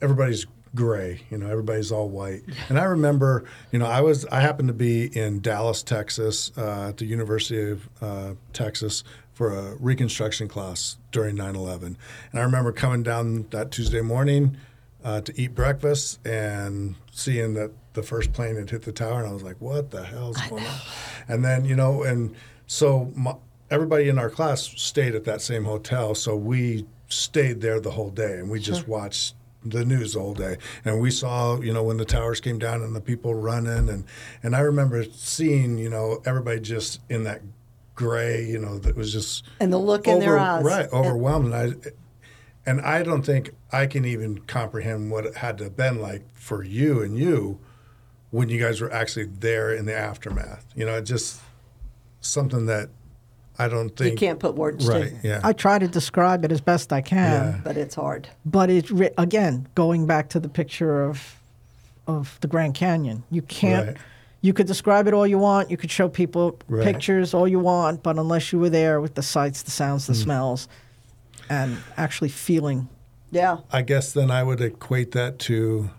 everybody's 0.00 0.46
gray 0.74 1.20
you 1.30 1.36
know 1.36 1.48
everybody's 1.48 1.90
all 1.90 2.08
white. 2.08 2.42
And 2.68 2.78
i 2.78 2.84
remember 2.84 3.44
you 3.72 3.78
know 3.78 3.86
i 3.86 4.00
was 4.00 4.24
i 4.26 4.40
happened 4.40 4.68
to 4.68 4.74
be 4.74 5.06
in 5.16 5.40
dallas 5.40 5.82
texas 5.82 6.52
uh, 6.56 6.88
at 6.88 6.98
the 6.98 7.04
university 7.06 7.72
of 7.72 7.88
uh, 8.00 8.34
texas 8.52 9.02
for 9.32 9.52
a 9.56 9.74
reconstruction 9.76 10.46
class 10.48 10.96
during 11.10 11.36
9-11 11.36 11.82
and 11.82 11.96
i 12.34 12.40
remember 12.40 12.70
coming 12.70 13.02
down 13.02 13.46
that 13.50 13.72
tuesday 13.72 14.00
morning 14.00 14.56
uh, 15.02 15.20
to 15.22 15.40
eat 15.40 15.54
breakfast 15.54 16.24
and 16.24 16.94
seeing 17.10 17.54
that 17.54 17.72
the 17.92 18.02
first 18.02 18.32
plane 18.32 18.56
had 18.56 18.70
hit 18.70 18.82
the 18.82 18.92
tower, 18.92 19.20
and 19.20 19.28
I 19.28 19.32
was 19.32 19.42
like, 19.42 19.60
"What 19.60 19.90
the 19.90 20.04
hell's 20.04 20.36
going 20.48 20.64
on?" 20.64 20.78
And 21.28 21.44
then 21.44 21.64
you 21.64 21.76
know, 21.76 22.02
and 22.02 22.34
so 22.66 23.12
my, 23.14 23.34
everybody 23.70 24.08
in 24.08 24.18
our 24.18 24.30
class 24.30 24.62
stayed 24.62 25.14
at 25.14 25.24
that 25.24 25.42
same 25.42 25.64
hotel, 25.64 26.14
so 26.14 26.36
we 26.36 26.86
stayed 27.08 27.60
there 27.60 27.80
the 27.80 27.90
whole 27.92 28.10
day, 28.10 28.34
and 28.38 28.50
we 28.50 28.60
just 28.60 28.86
watched 28.88 29.34
the 29.64 29.84
news 29.84 30.16
all 30.16 30.32
day. 30.32 30.56
And 30.84 31.00
we 31.00 31.10
saw, 31.10 31.60
you 31.60 31.72
know, 31.72 31.82
when 31.82 31.98
the 31.98 32.04
towers 32.04 32.40
came 32.40 32.58
down 32.58 32.82
and 32.82 32.94
the 32.96 33.00
people 33.00 33.34
running, 33.34 33.88
and 33.88 34.04
and 34.42 34.54
I 34.56 34.60
remember 34.60 35.04
seeing, 35.04 35.78
you 35.78 35.90
know, 35.90 36.22
everybody 36.24 36.60
just 36.60 37.00
in 37.08 37.24
that 37.24 37.42
gray, 37.94 38.44
you 38.46 38.58
know, 38.58 38.78
that 38.78 38.96
was 38.96 39.12
just 39.12 39.44
And 39.58 39.72
the 39.72 39.78
look 39.78 40.06
in 40.08 40.20
their 40.20 40.38
eyes. 40.38 40.64
right, 40.64 40.88
overwhelmed. 40.92 41.52
And 41.52 41.54
I 41.54 41.90
and 42.64 42.80
I 42.80 43.02
don't 43.02 43.22
think 43.22 43.50
I 43.72 43.86
can 43.86 44.04
even 44.04 44.38
comprehend 44.40 45.10
what 45.10 45.26
it 45.26 45.36
had 45.36 45.58
to 45.58 45.64
have 45.64 45.76
been 45.76 46.00
like 46.00 46.22
for 46.34 46.62
you 46.62 47.02
and 47.02 47.18
you 47.18 47.58
when 48.30 48.48
you 48.48 48.60
guys 48.60 48.80
were 48.80 48.92
actually 48.92 49.26
there 49.26 49.74
in 49.74 49.86
the 49.86 49.94
aftermath. 49.94 50.64
You 50.74 50.86
know, 50.86 50.96
it 50.96 51.02
just 51.02 51.40
something 52.20 52.66
that 52.66 52.90
I 53.58 53.68
don't 53.68 53.90
think 53.90 54.12
You 54.12 54.16
can't 54.16 54.38
put 54.38 54.54
words 54.54 54.86
right. 54.86 55.20
to, 55.20 55.28
Yeah, 55.28 55.40
I 55.42 55.52
try 55.52 55.78
to 55.78 55.88
describe 55.88 56.44
it 56.44 56.52
as 56.52 56.60
best 56.60 56.92
I 56.92 57.02
can. 57.02 57.54
Yeah. 57.54 57.60
but 57.62 57.76
it's 57.76 57.94
hard. 57.94 58.28
but 58.44 58.70
it 58.70 58.90
again 59.18 59.68
going 59.74 60.06
back 60.06 60.28
to 60.30 60.40
the 60.40 60.48
picture 60.48 61.04
of 61.04 61.36
of 62.06 62.38
the 62.40 62.48
Grand 62.48 62.74
Canyon. 62.74 63.22
You 63.30 63.42
can't. 63.42 63.88
Right. 63.88 63.96
You 64.42 64.54
could 64.54 64.66
describe 64.66 65.06
it 65.06 65.12
all 65.12 65.26
you 65.26 65.38
want. 65.38 65.70
You 65.70 65.76
could 65.76 65.90
show 65.90 66.08
people 66.08 66.58
Right. 66.66 66.82
pictures 66.82 67.34
all 67.34 67.46
you 67.46 67.58
want, 67.58 68.02
but 68.02 68.18
unless 68.18 68.52
you 68.52 68.58
were 68.58 68.70
there 68.70 69.00
with 69.00 69.14
the 69.14 69.22
sights, 69.22 69.62
the 69.62 69.70
sounds, 69.70 70.06
the 70.06 70.14
hmm. 70.14 70.20
smells, 70.22 70.68
and 71.50 71.76
actually 71.96 72.30
feeling, 72.30 72.88
Yeah. 73.30 73.58
I 73.70 73.82
guess 73.82 74.12
then 74.12 74.30
I 74.30 74.42
would 74.42 74.60
equate 74.62 75.12
that 75.12 75.38
to 75.40 75.90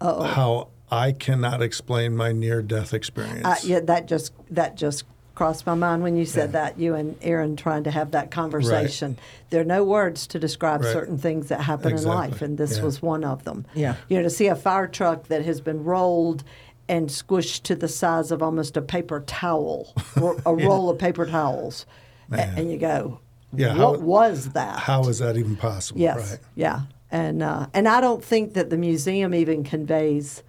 how 0.00 0.68
I 0.94 1.12
cannot 1.12 1.60
explain 1.62 2.16
my 2.16 2.32
near-death 2.32 2.94
experience. 2.94 3.44
Uh, 3.44 3.56
yeah, 3.64 3.80
that 3.80 4.06
just 4.06 4.32
that 4.50 4.76
just 4.76 5.04
crossed 5.34 5.66
my 5.66 5.74
mind 5.74 6.02
when 6.04 6.16
you 6.16 6.24
said 6.24 6.50
Yeah. 6.50 6.60
that. 6.64 6.78
You 6.78 6.94
and 6.94 7.16
Aaron 7.20 7.56
trying 7.56 7.82
to 7.84 7.90
have 7.90 8.12
that 8.12 8.30
conversation. 8.30 9.18
There 9.50 9.60
are 9.60 9.64
no 9.64 9.82
words 9.82 10.26
to 10.28 10.38
describe 10.38 10.82
Right. 10.82 10.92
certain 10.92 11.18
things 11.18 11.48
that 11.48 11.60
happen 11.62 11.96
in 11.98 12.04
life, 12.04 12.40
and 12.40 12.56
this 12.56 12.76
Yeah. 12.78 12.84
was 12.84 13.02
one 13.02 13.24
of 13.24 13.42
them. 13.44 13.66
Yeah. 13.74 13.96
you 14.08 14.16
know, 14.16 14.22
to 14.22 14.30
see 14.30 14.46
a 14.46 14.54
fire 14.54 14.86
truck 14.86 15.26
that 15.28 15.44
has 15.44 15.60
been 15.60 15.82
rolled 15.82 16.44
and 16.88 17.08
squished 17.08 17.62
to 17.64 17.74
the 17.74 17.88
size 17.88 18.30
of 18.30 18.42
almost 18.42 18.76
a 18.76 18.82
paper 18.82 19.20
towel, 19.26 19.92
or 20.20 20.36
a 20.46 20.54
roll 20.54 20.88
of 20.90 20.98
paper 20.98 21.26
towels, 21.26 21.84
A- 22.30 22.36
Man. 22.36 22.54
and 22.58 22.70
you 22.70 22.78
go, 22.78 23.18
Yeah, 23.52 23.68
what 23.76 23.98
how- 23.98 24.04
was 24.04 24.50
that? 24.50 24.78
how 24.80 25.08
is 25.08 25.18
that 25.18 25.36
even 25.36 25.56
possible? 25.56 26.00
Yes. 26.00 26.30
Right. 26.30 26.40
Yeah. 26.54 26.80
And 27.10 27.42
uh, 27.42 27.66
and 27.74 27.88
I 27.88 28.00
don't 28.00 28.22
think 28.24 28.54
that 28.54 28.70
the 28.70 28.76
museum 28.76 29.34
even 29.34 29.64
conveys 29.64 30.42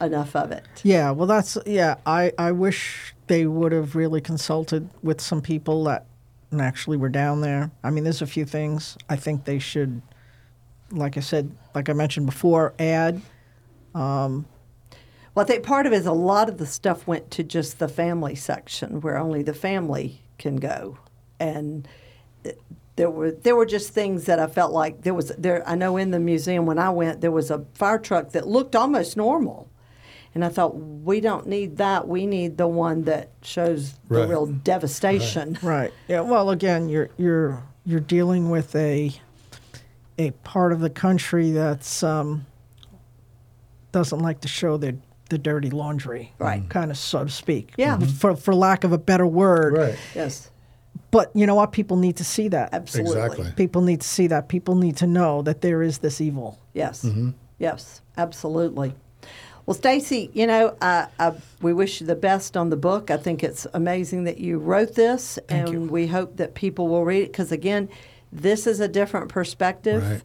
enough 0.00 0.34
of 0.36 0.52
it. 0.52 0.64
yeah. 0.82 1.10
Well, 1.10 1.26
that's 1.26 1.56
yeah. 1.66 1.96
I 2.04 2.32
I 2.38 2.52
wish 2.52 3.14
they 3.26 3.46
would 3.46 3.72
have 3.72 3.96
really 3.96 4.20
consulted 4.20 4.88
with 5.02 5.20
some 5.20 5.40
people 5.42 5.84
that 5.84 6.06
actually 6.58 6.96
were 6.96 7.08
down 7.08 7.40
there. 7.40 7.70
I 7.82 7.90
mean, 7.90 8.04
there's 8.04 8.22
a 8.22 8.26
few 8.26 8.44
things 8.44 8.96
I 9.08 9.16
think 9.16 9.44
they 9.44 9.58
should, 9.58 10.00
like 10.90 11.16
I 11.16 11.20
said, 11.20 11.50
like 11.74 11.88
I 11.88 11.92
mentioned 11.92 12.26
before, 12.26 12.72
add. 12.78 13.20
Um, 13.94 14.46
well, 15.34 15.44
I 15.44 15.46
think 15.46 15.64
part 15.64 15.86
of 15.86 15.92
it 15.92 15.96
is 15.96 16.06
a 16.06 16.12
lot 16.12 16.48
of 16.48 16.58
the 16.58 16.66
stuff 16.66 17.06
went 17.06 17.30
to 17.32 17.42
just 17.42 17.78
the 17.78 17.88
family 17.88 18.34
section 18.34 19.00
where 19.00 19.18
only 19.18 19.42
the 19.42 19.54
family 19.54 20.20
can 20.38 20.56
go, 20.56 20.98
and 21.40 21.86
it- 22.44 22.60
there 22.96 23.10
were 23.10 23.30
there 23.30 23.54
were 23.56 23.66
just 23.66 23.92
things 23.92 24.24
that 24.24 24.38
I 24.38 24.46
felt 24.46 24.72
like 24.72 25.02
there 25.02 25.12
was 25.12 25.28
there. 25.36 25.62
I 25.68 25.74
know 25.74 25.98
in 25.98 26.12
the 26.12 26.18
museum 26.20 26.64
when 26.64 26.78
I 26.78 26.88
went 26.88 27.20
there 27.20 27.30
was 27.32 27.50
a 27.50 27.64
fire 27.74 27.98
truck 27.98 28.30
that 28.30 28.46
looked 28.48 28.74
almost 28.74 29.16
normal, 29.18 29.68
and 30.36 30.44
I 30.44 30.50
thought 30.50 30.76
we 30.76 31.20
don't 31.22 31.46
need 31.46 31.78
that. 31.78 32.06
We 32.06 32.26
need 32.26 32.58
the 32.58 32.68
one 32.68 33.04
that 33.04 33.30
shows 33.40 33.94
the 34.10 34.18
Right. 34.18 34.28
real 34.28 34.44
devastation. 34.44 35.56
Right. 35.62 35.90
Yeah. 36.08 36.20
Well, 36.20 36.50
again, 36.50 36.90
you're 36.90 37.08
you're 37.16 37.62
you're 37.86 38.00
dealing 38.00 38.50
with 38.50 38.76
a 38.76 39.12
a 40.18 40.32
part 40.44 40.72
of 40.74 40.80
the 40.80 40.90
country 40.90 41.52
that's 41.52 42.02
um, 42.02 42.44
doesn't 43.92 44.18
like 44.18 44.42
to 44.42 44.48
show 44.48 44.76
their 44.76 44.96
the 45.30 45.38
dirty 45.38 45.70
laundry, 45.70 46.32
Right. 46.38 46.68
Kind 46.68 46.90
of, 46.90 46.98
so 46.98 47.24
to 47.24 47.30
speak. 47.30 47.72
Yeah. 47.78 47.98
For 47.98 48.36
for 48.36 48.54
lack 48.54 48.84
of 48.84 48.92
a 48.92 48.98
better 48.98 49.26
word. 49.26 49.72
Right. 49.72 49.98
Yes, 50.14 50.50
But 51.10 51.30
you 51.34 51.46
know 51.46 51.54
what? 51.54 51.72
People 51.72 51.96
need 51.96 52.16
to 52.16 52.24
see 52.24 52.48
that. 52.48 52.74
absolutely. 52.74 53.22
Exactly. 53.22 53.52
People 53.56 53.80
need 53.80 54.02
to 54.02 54.06
see 54.06 54.26
that. 54.26 54.48
People 54.48 54.74
need 54.74 54.98
to 54.98 55.06
know 55.06 55.40
that 55.42 55.62
there 55.62 55.82
is 55.82 55.98
this 55.98 56.20
evil. 56.20 56.58
Yes. 56.74 57.04
Mm-hmm. 57.06 57.30
Yes, 57.58 58.02
absolutely. 58.18 58.94
Well, 59.66 59.74
Stacey, 59.74 60.30
you 60.32 60.46
know, 60.46 60.76
I, 60.80 61.08
I, 61.18 61.32
we 61.60 61.72
wish 61.72 62.00
you 62.00 62.06
the 62.06 62.14
best 62.14 62.56
on 62.56 62.70
the 62.70 62.76
book. 62.76 63.10
I 63.10 63.16
think 63.16 63.42
it's 63.42 63.66
amazing 63.74 64.22
that 64.24 64.38
you 64.38 64.58
wrote 64.58 64.94
this, 64.94 65.38
and 65.48 65.90
we 65.90 66.06
hope 66.06 66.36
that 66.36 66.54
people 66.54 66.86
will 66.86 67.04
read 67.04 67.22
it 67.24 67.32
because, 67.32 67.50
again, 67.50 67.88
this 68.30 68.68
is 68.68 68.78
a 68.78 68.86
different 68.86 69.28
perspective 69.28 70.04
Right. 70.08 70.22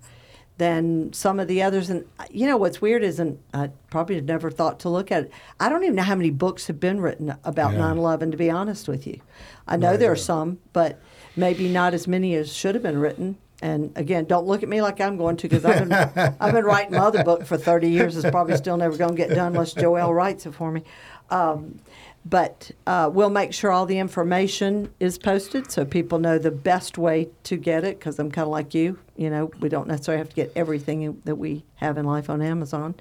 than 0.60 1.12
some 1.12 1.40
of 1.40 1.48
the 1.48 1.64
others. 1.64 1.90
And 1.90 2.06
uh, 2.20 2.26
you 2.30 2.46
know 2.46 2.56
what's 2.58 2.82
weird 2.82 3.04
is, 3.04 3.20
and 3.20 3.40
I 3.52 3.72
probably 3.90 4.22
never 4.22 4.52
thought 4.52 4.80
to 4.82 4.90
look 4.90 5.12
at 5.12 5.24
it. 5.24 5.32
I 5.60 5.70
don't 5.70 5.82
even 5.84 5.96
know 5.96 6.04
how 6.04 6.14
many 6.16 6.30
books 6.30 6.68
have 6.68 6.80
been 6.80 7.02
written 7.02 7.34
about 7.44 7.74
Yeah. 7.74 7.80
9/11. 7.80 8.30
To 8.32 8.38
be 8.38 8.52
honest 8.52 8.88
with 8.88 9.08
you, 9.08 9.22
I 9.68 9.76
know 9.76 9.98
there 9.98 10.12
are 10.12 10.16
some, 10.16 10.60
but 10.72 11.00
maybe 11.36 11.68
not 11.68 11.96
as 11.96 12.08
many 12.08 12.36
as 12.36 12.54
should 12.54 12.76
have 12.76 12.84
been 12.84 13.00
written. 13.00 13.38
And 13.62 13.96
again, 13.96 14.26
don't 14.26 14.48
look 14.48 14.64
at 14.64 14.70
me 14.70 14.82
like 14.82 15.00
I'm 15.00 15.18
going 15.18 15.38
to 15.38 15.48
because 15.48 15.66
I've 15.66 15.88
been 15.88 16.36
I've 16.40 16.54
been 16.54 16.66
writing 16.66 16.94
my 16.94 17.00
other 17.00 17.24
book 17.24 17.46
for 17.46 17.58
30 17.58 17.90
years. 17.90 18.18
It's 18.18 18.30
probably 18.30 18.58
still 18.58 18.78
never 18.78 18.98
going 18.98 19.12
to 19.12 19.18
get 19.18 19.30
done 19.30 19.54
unless 19.54 19.74
Joelle 19.74 20.14
writes 20.14 20.46
it 20.46 20.54
for 20.54 20.72
me. 20.72 20.84
Um, 21.30 21.80
but 22.26 22.72
uh, 22.86 23.10
we'll 23.12 23.32
make 23.32 23.54
sure 23.54 23.72
all 23.72 23.86
the 23.86 23.98
information 23.98 24.94
is 25.00 25.18
posted 25.18 25.72
so 25.72 25.86
people 25.86 26.20
know 26.20 26.38
the 26.38 26.52
best 26.52 26.98
way 26.98 27.30
to 27.44 27.58
get 27.58 27.84
it. 27.84 27.98
Because 28.00 28.20
I'm 28.20 28.32
kind 28.32 28.46
of 28.46 28.52
like 28.52 28.74
you, 28.74 29.00
you 29.16 29.30
know, 29.30 29.52
we 29.60 29.70
don't 29.70 29.88
necessarily 29.88 30.20
have 30.20 30.30
to 30.30 30.36
get 30.36 30.52
everything 30.56 31.22
that 31.26 31.36
we 31.36 31.64
have 31.76 31.98
in 31.98 32.06
life 32.06 32.30
on 32.30 32.42
Amazon. 32.42 32.96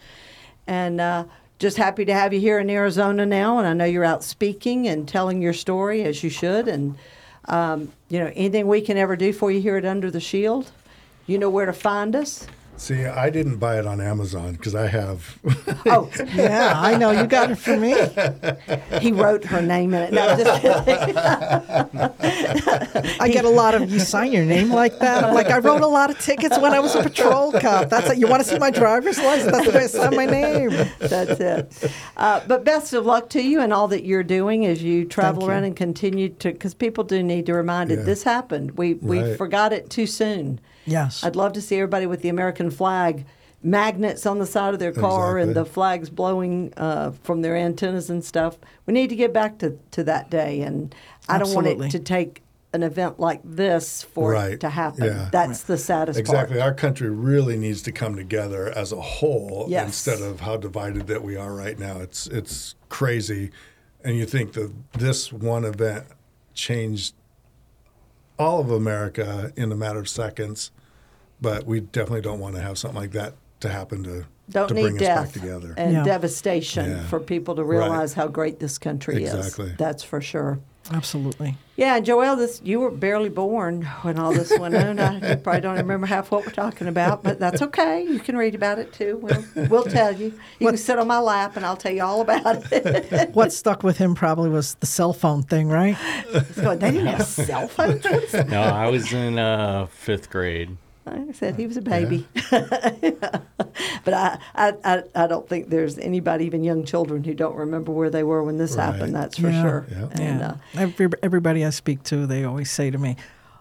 And 0.66 1.00
uh, 1.00 1.24
just 1.58 1.76
happy 1.76 2.06
to 2.06 2.14
have 2.14 2.32
you 2.32 2.40
here 2.40 2.58
in 2.58 2.70
Arizona 2.70 3.26
now. 3.26 3.58
And 3.58 3.66
I 3.66 3.74
know 3.74 3.84
you're 3.84 4.04
out 4.04 4.24
speaking 4.24 4.88
and 4.88 5.06
telling 5.06 5.42
your 5.42 5.52
story 5.52 6.02
as 6.04 6.22
you 6.24 6.30
should. 6.30 6.68
And 6.68 6.96
um, 7.46 7.92
you 8.08 8.18
know, 8.18 8.30
anything 8.34 8.66
we 8.66 8.80
can 8.80 8.96
ever 8.96 9.16
do 9.16 9.32
for 9.32 9.50
you 9.50 9.60
here 9.60 9.76
at 9.76 9.84
Under 9.84 10.10
the 10.10 10.20
Shield, 10.20 10.70
you 11.26 11.38
know 11.38 11.50
where 11.50 11.66
to 11.66 11.72
find 11.72 12.14
us. 12.14 12.46
See, 12.80 13.04
I 13.04 13.28
didn't 13.28 13.58
buy 13.58 13.78
it 13.78 13.86
on 13.86 14.00
Amazon 14.00 14.52
because 14.52 14.74
I 14.74 14.86
have. 14.86 15.38
Oh, 15.86 16.10
Yeah, 16.34 16.74
I 16.76 16.96
know. 16.96 17.10
You 17.10 17.26
got 17.26 17.50
it 17.50 17.56
from 17.56 17.80
me. 17.80 17.94
he 19.00 19.12
wrote 19.12 19.44
her 19.44 19.60
name 19.62 19.94
in 19.94 20.02
it. 20.02 20.12
No, 20.12 20.36
just 20.36 20.60
kidding. 20.62 21.16
I 23.20 23.28
get 23.32 23.44
a 23.44 23.48
lot 23.50 23.74
of 23.74 23.90
you 23.90 23.98
sign 23.98 24.32
your 24.32 24.44
name 24.44 24.70
like 24.70 24.98
that. 24.98 25.24
I'm 25.24 25.34
like, 25.34 25.46
I 25.48 25.58
wrote 25.58 25.80
a 25.82 25.86
lot 25.86 26.10
of 26.10 26.18
tickets 26.20 26.58
when 26.58 26.72
I 26.72 26.80
was 26.80 26.94
a 26.94 27.02
patrol 27.02 27.52
cop. 27.52 27.88
That's 27.88 28.10
it. 28.10 28.18
You 28.18 28.26
want 28.28 28.42
to 28.42 28.48
see 28.48 28.58
my 28.58 28.70
driver's 28.70 29.18
license? 29.18 29.52
That's 29.52 29.66
the 29.66 29.72
way 29.72 29.84
I 29.84 29.86
sign 29.86 30.16
my 30.16 30.26
name. 30.26 30.70
That's 30.98 31.40
it. 31.40 31.92
Uh, 32.16 32.40
but 32.46 32.64
best 32.64 32.92
of 32.92 33.06
luck 33.06 33.30
to 33.30 33.42
you 33.42 33.60
and 33.60 33.72
all 33.72 33.88
that 33.88 34.04
you're 34.04 34.22
doing 34.22 34.66
as 34.66 34.82
you 34.82 35.04
travel 35.06 35.40
Thank 35.40 35.48
you. 35.48 35.50
around 35.50 35.64
and 35.64 35.76
continue 35.76 36.28
to, 36.30 36.52
because 36.52 36.74
people 36.74 37.04
do 37.04 37.22
need 37.22 37.46
to 37.46 37.54
remind 37.54 37.90
it. 37.90 38.00
Yeah. 38.00 38.04
This 38.04 38.22
happened. 38.22 38.76
We 38.78 38.94
we 38.94 39.20
Right. 39.22 39.38
forgot 39.38 39.72
it 39.72 39.88
too 39.90 40.06
soon. 40.06 40.60
Yes. 40.86 41.22
I'd 41.24 41.36
love 41.36 41.52
to 41.54 41.60
see 41.60 41.76
everybody 41.76 42.06
with 42.06 42.22
the 42.22 42.28
American 42.28 42.70
flag 42.70 43.26
magnets 43.62 44.24
on 44.24 44.38
the 44.38 44.46
side 44.46 44.72
of 44.72 44.80
their 44.80 44.92
car 44.92 45.36
and 45.38 45.54
the 45.54 45.64
flags 45.66 46.08
blowing 46.08 46.72
uh, 46.78 47.10
from 47.22 47.42
their 47.42 47.56
antennas 47.56 48.08
and 48.08 48.24
stuff. 48.24 48.56
We 48.86 48.94
need 48.94 49.08
to 49.10 49.16
get 49.16 49.32
back 49.32 49.58
to, 49.58 49.78
to 49.90 50.04
that 50.04 50.30
day, 50.30 50.62
and 50.62 50.94
I 51.28 51.38
don't 51.38 51.54
want 51.54 51.66
it 51.66 51.90
to 51.90 51.98
take 51.98 52.42
an 52.72 52.82
event 52.84 53.18
like 53.18 53.40
this 53.44 54.02
for 54.02 54.34
it 54.34 54.60
to 54.60 54.70
happen. 54.70 55.04
Yeah. 55.04 55.28
That's 55.32 55.64
the 55.64 55.76
saddest 55.76 56.18
Exactly. 56.18 56.56
part. 56.58 56.68
Our 56.68 56.74
country 56.74 57.10
really 57.10 57.56
needs 57.56 57.82
to 57.82 57.92
come 57.92 58.14
together 58.14 58.70
as 58.76 58.92
a 58.92 59.00
whole 59.00 59.66
Yes. 59.68 59.86
instead 59.86 60.22
of 60.22 60.40
how 60.40 60.56
divided 60.56 61.08
that 61.08 61.22
we 61.22 61.36
are 61.36 61.52
right 61.52 61.78
now. 61.78 61.98
It's 61.98 62.28
it's 62.28 62.76
crazy, 62.88 63.50
and 64.04 64.16
you 64.16 64.24
think 64.24 64.52
that 64.54 64.72
this 64.92 65.32
one 65.32 65.64
event 65.64 66.06
changed 66.54 67.14
all 68.40 68.60
of 68.60 68.70
America 68.70 69.52
in 69.56 69.70
a 69.70 69.76
matter 69.76 69.98
of 69.98 70.08
seconds, 70.08 70.70
but 71.40 71.64
we 71.66 71.80
definitely 71.80 72.22
don't 72.22 72.40
want 72.40 72.54
to 72.56 72.60
have 72.62 72.78
something 72.78 73.00
like 73.00 73.12
that 73.12 73.34
to 73.60 73.68
happen 73.68 74.02
to 74.04 74.24
Don't 74.48 74.68
to 74.68 74.74
need 74.74 74.82
bring 74.82 74.94
us 74.96 75.00
back 75.02 75.16
death 75.26 75.32
together. 75.34 75.74
and 75.76 75.92
Yeah. 75.92 76.04
devastation 76.04 76.90
Yeah. 76.90 77.06
for 77.08 77.20
people 77.20 77.54
to 77.56 77.62
Right. 77.64 77.78
realize 77.80 78.14
how 78.14 78.26
great 78.26 78.58
this 78.58 78.78
country 78.78 79.22
Exactly. 79.24 79.66
is. 79.72 79.76
That's 79.76 80.02
for 80.02 80.20
sure. 80.20 80.58
Absolutely. 80.92 81.56
Yeah, 81.76 81.96
and 81.96 82.04
Joelle, 82.04 82.36
this 82.36 82.60
you 82.64 82.80
were 82.80 82.90
barely 82.90 83.28
born 83.28 83.82
when 84.02 84.18
all 84.18 84.32
this 84.32 84.56
went 84.58 84.74
on. 84.74 84.98
I, 84.98 85.30
you 85.30 85.36
probably 85.42 85.60
don't 85.62 85.76
remember 85.76 86.06
half 86.06 86.30
what 86.30 86.44
we're 86.44 86.52
talking 86.52 86.88
about, 86.88 87.22
but 87.22 87.38
that's 87.38 87.62
okay. 87.62 88.02
You 88.02 88.18
can 88.18 88.36
read 88.36 88.54
about 88.54 88.78
it 88.78 88.92
too. 88.92 89.16
We'll, 89.22 89.68
we'll 89.68 89.84
tell 89.84 90.12
you. 90.12 90.38
You 90.58 90.66
can 90.66 90.76
sit 90.76 90.98
on 90.98 91.06
my 91.06 91.18
lap, 91.20 91.56
and 91.56 91.64
I'll 91.64 91.76
tell 91.76 91.92
you 91.92 92.02
all 92.02 92.20
about 92.20 92.70
it. 92.72 93.30
What 93.34 93.52
stuck 93.52 93.82
with 93.82 93.96
him 93.96 94.14
probably 94.14 94.50
was 94.50 94.74
the 94.76 94.86
cell 94.86 95.12
phone 95.12 95.42
thing, 95.42 95.68
right? 95.68 95.96
It's 96.28 96.60
going, 96.60 96.78
they 96.80 96.90
didn't 96.90 97.06
have 97.06 97.26
cell 97.26 97.68
phones. 97.68 98.04
What 98.04 98.24
is 98.24 98.32
that? 98.32 98.48
No, 98.48 98.60
I 98.60 98.88
was 98.88 99.12
in 99.12 99.38
uh, 99.38 99.86
fifth 99.86 100.28
grade. 100.30 100.76
Like 101.10 101.28
I 101.28 101.32
said, 101.32 101.56
he 101.56 101.66
was 101.66 101.76
a 101.76 101.82
baby. 101.82 102.26
but 102.50 104.14
I, 104.14 104.38
I, 104.54 104.72
I, 104.84 105.02
I 105.14 105.26
don't 105.26 105.48
think 105.48 105.68
there's 105.70 105.98
anybody, 105.98 106.44
even 106.46 106.64
young 106.64 106.84
children, 106.84 107.24
who 107.24 107.34
don't 107.34 107.56
remember 107.56 107.92
where 107.92 108.10
they 108.10 108.22
were 108.22 108.42
when 108.42 108.56
this 108.58 108.76
Right. 108.76 108.84
happened. 108.84 109.14
That's 109.14 109.38
for 109.38 109.50
Yeah. 109.50 109.62
sure. 109.62 109.86
Yeah. 109.90 110.08
And, 110.12 110.40
yeah. 110.40 110.46
uh, 110.48 110.56
Every, 110.80 111.08
everybody 111.22 111.64
I 111.64 111.70
speak 111.70 112.02
to, 112.04 112.26
they 112.26 112.44
always 112.44 112.70
say 112.70 112.90
to 112.90 112.98
me, 112.98 113.16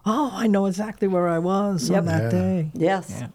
"Oh, 0.06 0.32
I 0.34 0.48
know 0.48 0.66
exactly 0.66 1.08
where 1.08 1.28
I 1.28 1.40
was 1.40 1.90
Yep. 1.90 2.00
on 2.00 2.06
that 2.06 2.24
Yeah. 2.24 2.30
day." 2.30 2.72
Yes. 2.74 3.16
Yeah. 3.20 3.28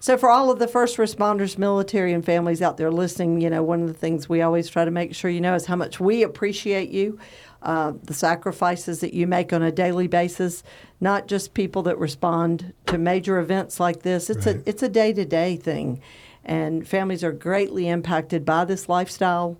So, 0.00 0.16
for 0.16 0.28
all 0.30 0.50
of 0.50 0.58
the 0.58 0.66
first 0.68 0.96
responders, 0.96 1.56
military, 1.58 2.12
and 2.12 2.24
families 2.24 2.60
out 2.62 2.76
there 2.78 2.90
listening, 2.90 3.40
you 3.40 3.48
know, 3.50 3.62
one 3.62 3.82
of 3.82 3.88
the 3.88 3.94
things 3.94 4.28
we 4.28 4.42
always 4.42 4.68
try 4.68 4.84
to 4.84 4.90
make 4.90 5.14
sure 5.14 5.30
you 5.30 5.40
know 5.40 5.54
is 5.54 5.66
how 5.66 5.76
much 5.76 6.00
we 6.00 6.22
appreciate 6.22 6.90
you, 6.90 7.18
uh, 7.62 7.92
the 8.04 8.14
sacrifices 8.14 9.00
that 9.00 9.14
you 9.14 9.26
make 9.26 9.52
on 9.52 9.62
a 9.62 9.72
daily 9.72 10.06
basis. 10.06 10.62
Not 11.00 11.26
just 11.28 11.54
people 11.54 11.82
that 11.84 11.98
respond 11.98 12.72
to 12.86 12.98
major 12.98 13.38
events 13.38 13.78
like 13.80 14.02
this. 14.02 14.30
It's 14.30 14.46
Right. 14.46 14.56
a 14.56 14.68
it's 14.68 14.82
a 14.82 14.88
day 14.88 15.12
to 15.12 15.24
day 15.24 15.56
thing, 15.56 16.00
and 16.44 16.86
families 16.86 17.22
are 17.24 17.32
greatly 17.32 17.88
impacted 17.88 18.44
by 18.44 18.64
this 18.64 18.88
lifestyle. 18.88 19.58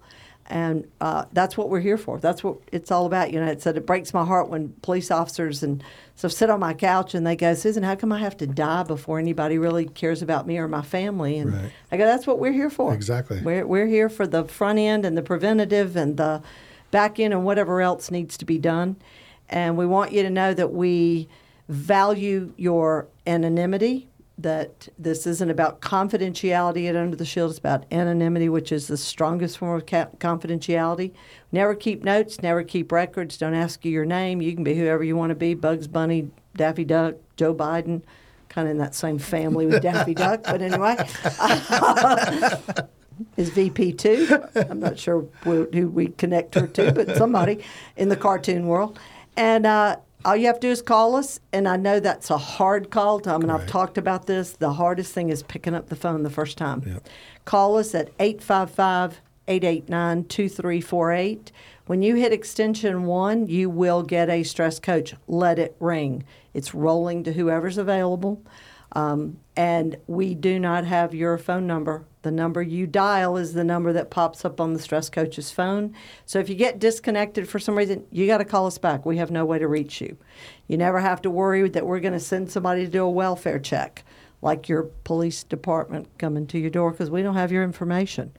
And 0.50 0.86
uh, 1.02 1.26
that's 1.34 1.58
what 1.58 1.68
we're 1.68 1.80
here 1.80 1.98
for. 1.98 2.18
That's 2.18 2.42
what 2.42 2.56
it's 2.72 2.90
all 2.90 3.04
about. 3.04 3.34
You 3.34 3.38
know, 3.40 3.48
it 3.48 3.60
said 3.60 3.76
it 3.76 3.84
breaks 3.84 4.14
my 4.14 4.24
heart 4.24 4.48
when 4.48 4.70
police 4.80 5.10
officers 5.10 5.62
and 5.62 5.84
so 6.16 6.26
sit 6.26 6.48
on 6.48 6.58
my 6.58 6.72
couch 6.72 7.14
and 7.14 7.26
they 7.26 7.36
go, 7.36 7.52
Susan, 7.52 7.82
how 7.82 7.94
come 7.96 8.12
I 8.12 8.18
have 8.20 8.34
to 8.38 8.46
die 8.46 8.82
before 8.84 9.18
anybody 9.18 9.58
really 9.58 9.84
cares 9.84 10.22
about 10.22 10.46
me 10.46 10.56
or 10.56 10.66
my 10.66 10.80
family? 10.80 11.36
And 11.38 11.52
Right. 11.52 11.70
I 11.92 11.98
go, 11.98 12.06
that's 12.06 12.26
what 12.26 12.38
we're 12.38 12.52
here 12.52 12.70
for. 12.70 12.94
Exactly. 12.94 13.42
We're, 13.42 13.66
we're 13.66 13.86
here 13.88 14.08
for 14.08 14.26
the 14.26 14.44
front 14.44 14.78
end 14.78 15.04
and 15.04 15.18
the 15.18 15.22
preventative 15.22 15.96
and 15.96 16.16
the 16.16 16.40
back 16.90 17.18
in 17.18 17.32
and 17.32 17.44
whatever 17.44 17.80
else 17.80 18.10
needs 18.10 18.36
to 18.38 18.44
be 18.44 18.58
done. 18.58 18.96
And 19.48 19.76
we 19.76 19.86
want 19.86 20.12
you 20.12 20.22
to 20.22 20.30
know 20.30 20.54
that 20.54 20.72
we 20.72 21.28
value 21.68 22.52
your 22.56 23.08
anonymity, 23.26 24.08
that 24.38 24.88
this 24.98 25.26
isn't 25.26 25.50
about 25.50 25.80
confidentiality 25.80 26.88
at 26.88 26.96
Under 26.96 27.16
the 27.16 27.24
Shield, 27.24 27.50
it's 27.50 27.58
about 27.58 27.84
anonymity, 27.90 28.48
which 28.48 28.70
is 28.72 28.86
the 28.86 28.96
strongest 28.96 29.58
form 29.58 29.76
of 29.76 29.86
ca- 29.86 30.08
confidentiality. 30.18 31.12
Never 31.50 31.74
keep 31.74 32.04
notes, 32.04 32.40
never 32.40 32.62
keep 32.62 32.92
records, 32.92 33.36
don't 33.36 33.54
ask 33.54 33.84
you 33.84 33.90
your 33.90 34.04
name. 34.04 34.40
You 34.40 34.54
can 34.54 34.64
be 34.64 34.74
whoever 34.74 35.02
you 35.02 35.16
want 35.16 35.30
to 35.30 35.34
be 35.34 35.54
Bugs 35.54 35.88
Bunny, 35.88 36.30
Daffy 36.56 36.84
Duck, 36.84 37.16
Joe 37.36 37.54
Biden. 37.54 38.02
Kind 38.48 38.66
of 38.66 38.72
in 38.72 38.78
that 38.78 38.94
same 38.94 39.18
family 39.18 39.66
with 39.66 39.82
Daffy 39.82 40.14
Duck, 40.14 40.42
but 40.42 40.62
anyway, 40.62 40.96
uh, 41.38 42.56
is 43.36 43.50
VP 43.50 43.92
two. 43.94 44.42
I'm 44.54 44.80
not 44.80 44.98
sure 44.98 45.26
who 45.42 45.68
who 45.72 45.88
we 45.88 46.08
connect 46.08 46.54
her 46.54 46.66
to, 46.66 46.92
but 46.92 47.16
somebody 47.16 47.64
in 47.96 48.08
the 48.08 48.16
cartoon 48.16 48.66
world. 48.66 48.98
And 49.36 49.66
uh, 49.66 49.96
all 50.24 50.36
you 50.36 50.46
have 50.46 50.56
to 50.60 50.66
do 50.66 50.70
is 50.70 50.82
call 50.82 51.16
us. 51.16 51.40
And 51.52 51.68
I 51.68 51.76
know 51.76 52.00
that's 52.00 52.30
a 52.30 52.38
hard 52.38 52.90
call, 52.90 53.20
Tom, 53.20 53.42
and 53.42 53.52
I've 53.52 53.66
talked 53.66 53.98
about 53.98 54.26
this. 54.26 54.52
The 54.52 54.72
hardest 54.72 55.12
thing 55.12 55.30
is 55.30 55.42
picking 55.42 55.74
up 55.74 55.88
the 55.88 55.96
phone 55.96 56.22
the 56.22 56.30
first 56.30 56.58
time. 56.58 56.82
Yep. 56.86 57.08
Call 57.44 57.78
us 57.78 57.94
at 57.94 58.10
855 58.18 59.20
889 59.46 60.24
2348. 60.24 61.52
When 61.86 62.02
you 62.02 62.16
hit 62.16 62.32
extension 62.32 63.04
one, 63.04 63.46
you 63.46 63.70
will 63.70 64.02
get 64.02 64.28
a 64.28 64.42
stress 64.42 64.78
coach. 64.78 65.14
Let 65.26 65.58
it 65.58 65.74
ring. 65.80 66.24
It's 66.52 66.74
rolling 66.74 67.24
to 67.24 67.32
whoever's 67.32 67.78
available. 67.78 68.42
Um, 68.92 69.38
and 69.56 69.96
we 70.06 70.34
do 70.34 70.58
not 70.58 70.84
have 70.84 71.14
your 71.14 71.38
phone 71.38 71.66
number. 71.66 72.04
The 72.28 72.32
number 72.32 72.60
you 72.60 72.86
dial 72.86 73.38
is 73.38 73.54
the 73.54 73.64
number 73.64 73.90
that 73.94 74.10
pops 74.10 74.44
up 74.44 74.60
on 74.60 74.74
the 74.74 74.78
stress 74.78 75.08
coach's 75.08 75.50
phone. 75.50 75.94
So 76.26 76.38
if 76.38 76.50
you 76.50 76.56
get 76.56 76.78
disconnected 76.78 77.48
for 77.48 77.58
some 77.58 77.74
reason, 77.74 78.04
you 78.10 78.26
got 78.26 78.36
to 78.36 78.44
call 78.44 78.66
us 78.66 78.76
back. 78.76 79.06
We 79.06 79.16
have 79.16 79.30
no 79.30 79.46
way 79.46 79.58
to 79.58 79.66
reach 79.66 80.02
you. 80.02 80.18
You 80.66 80.76
never 80.76 81.00
have 81.00 81.22
to 81.22 81.30
worry 81.30 81.66
that 81.70 81.86
we're 81.86 82.00
going 82.00 82.12
to 82.12 82.20
send 82.20 82.52
somebody 82.52 82.84
to 82.84 82.90
do 82.90 83.02
a 83.02 83.10
welfare 83.10 83.58
check, 83.58 84.04
like 84.42 84.68
your 84.68 84.82
police 85.04 85.42
department 85.42 86.18
coming 86.18 86.46
to 86.48 86.58
your 86.58 86.68
door, 86.68 86.90
because 86.90 87.08
we 87.08 87.22
don't 87.22 87.34
have 87.34 87.50
your 87.50 87.64
information. 87.64 88.30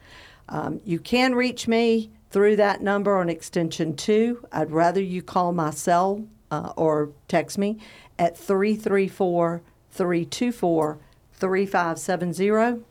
Um, 0.49 0.81
you 0.85 0.99
can 0.99 1.33
reach 1.33 1.67
me 1.67 2.11
through 2.29 2.57
that 2.57 2.83
number 2.83 3.17
on 3.17 3.27
extension 3.27 3.95
two. 3.95 4.45
I'd 4.51 4.69
rather 4.69 5.01
you 5.01 5.23
call 5.23 5.51
my 5.51 5.71
cell 5.71 6.27
uh, 6.51 6.73
or 6.77 7.09
text 7.27 7.57
me 7.57 7.79
at 8.19 8.37
334 8.37 9.63
324 9.89 10.99
3570. 11.33 12.83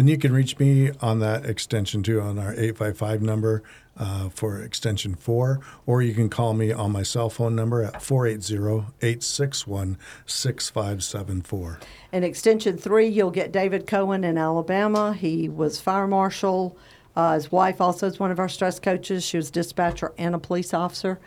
And 0.00 0.08
you 0.08 0.16
can 0.16 0.32
reach 0.32 0.58
me 0.58 0.92
on 1.02 1.18
that 1.18 1.44
extension 1.44 2.02
too, 2.02 2.22
on 2.22 2.38
our 2.38 2.52
855 2.52 3.20
number 3.20 3.62
uh, 3.98 4.30
for 4.30 4.62
extension 4.62 5.14
four, 5.14 5.60
or 5.84 6.00
you 6.00 6.14
can 6.14 6.30
call 6.30 6.54
me 6.54 6.72
on 6.72 6.90
my 6.90 7.02
cell 7.02 7.28
phone 7.28 7.54
number 7.54 7.82
at 7.82 8.00
480 8.00 8.86
861 9.02 9.98
6574. 10.24 11.80
In 12.12 12.24
extension 12.24 12.78
three, 12.78 13.08
you'll 13.08 13.30
get 13.30 13.52
David 13.52 13.86
Cohen 13.86 14.24
in 14.24 14.38
Alabama. 14.38 15.12
He 15.12 15.50
was 15.50 15.82
fire 15.82 16.06
marshal. 16.06 16.78
Uh, 17.14 17.34
his 17.34 17.52
wife 17.52 17.78
also 17.78 18.06
is 18.06 18.18
one 18.18 18.30
of 18.30 18.38
our 18.38 18.48
stress 18.48 18.80
coaches. 18.80 19.22
She 19.22 19.36
was 19.36 19.50
dispatcher 19.50 20.14
and 20.16 20.34
a 20.34 20.38
police 20.38 20.72
officer. 20.72 21.20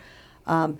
Um, 0.48 0.78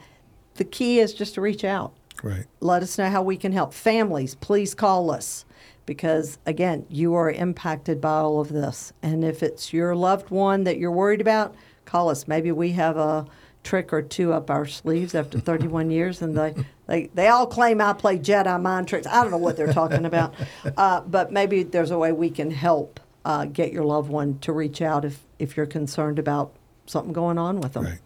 the 0.55 0.65
key 0.65 0.99
is 0.99 1.15
just 1.15 1.35
to 1.35 1.41
reach 1.41 1.63
out. 1.63 1.95
Right. 2.25 2.47
let 2.61 2.83
us 2.83 2.97
know 2.99 3.11
how 3.11 3.23
we 3.23 3.37
can 3.37 3.53
help. 3.53 3.73
Families, 3.73 4.35
please 4.35 4.75
call 4.75 5.11
us 5.13 5.45
because, 5.87 6.39
again, 6.47 6.87
you 6.89 7.15
are 7.15 7.31
impacted 7.31 8.01
by 8.01 8.19
all 8.19 8.41
of 8.41 8.49
this. 8.49 8.93
And 9.03 9.25
if 9.25 9.43
it's 9.43 9.73
your 9.73 9.95
loved 9.95 10.31
one 10.31 10.65
that 10.65 10.79
you're 10.79 10.91
worried 10.91 11.21
about, 11.21 11.55
call 11.85 12.09
us. 12.09 12.27
Maybe 12.27 12.53
we 12.53 12.73
have 12.73 12.97
a 12.97 13.27
trick 13.63 13.93
or 13.93 14.03
two 14.03 14.33
up 14.33 14.51
our 14.51 14.67
sleeves 14.67 15.15
after 15.15 15.39
31 15.39 15.91
years, 15.91 16.23
and 16.23 16.37
they, 16.37 16.55
they, 16.87 17.07
they 17.15 17.29
all 17.29 17.47
claim 17.47 17.81
I 17.81 17.93
play 17.93 18.19
Jedi 18.19 18.61
mind 18.61 18.89
tricks. 18.89 19.07
I 19.07 19.23
don't 19.23 19.31
know 19.31 19.39
what 19.39 19.57
they're 19.57 19.73
talking 19.73 20.05
about, 20.05 20.35
uh, 20.77 21.01
but 21.03 21.33
maybe 21.33 21.63
there's 21.63 21.91
a 21.91 21.99
way 21.99 22.13
we 22.13 22.31
can 22.31 22.51
help 22.51 23.01
uh, 23.25 23.47
get 23.47 23.73
your 23.73 23.85
loved 23.85 24.11
one 24.11 24.39
to 24.41 24.53
reach 24.53 24.83
out 24.83 25.05
if, 25.05 25.25
if 25.39 25.57
you're 25.57 25.67
concerned 25.67 26.19
about 26.19 26.55
something 26.87 27.13
going 27.13 27.39
on 27.39 27.61
with 27.61 27.73
them. 27.73 27.85
Right. 27.85 27.99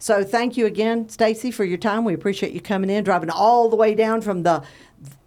So 0.00 0.22
thank 0.22 0.56
you 0.56 0.66
again, 0.66 1.08
Stacey, 1.08 1.50
for 1.50 1.64
your 1.64 1.78
time. 1.78 2.04
We 2.04 2.14
appreciate 2.14 2.52
you 2.52 2.60
coming 2.60 2.88
in, 2.88 3.02
driving 3.02 3.30
all 3.30 3.68
the 3.68 3.76
way 3.76 3.94
down 3.94 4.20
from 4.20 4.44
the 4.44 4.62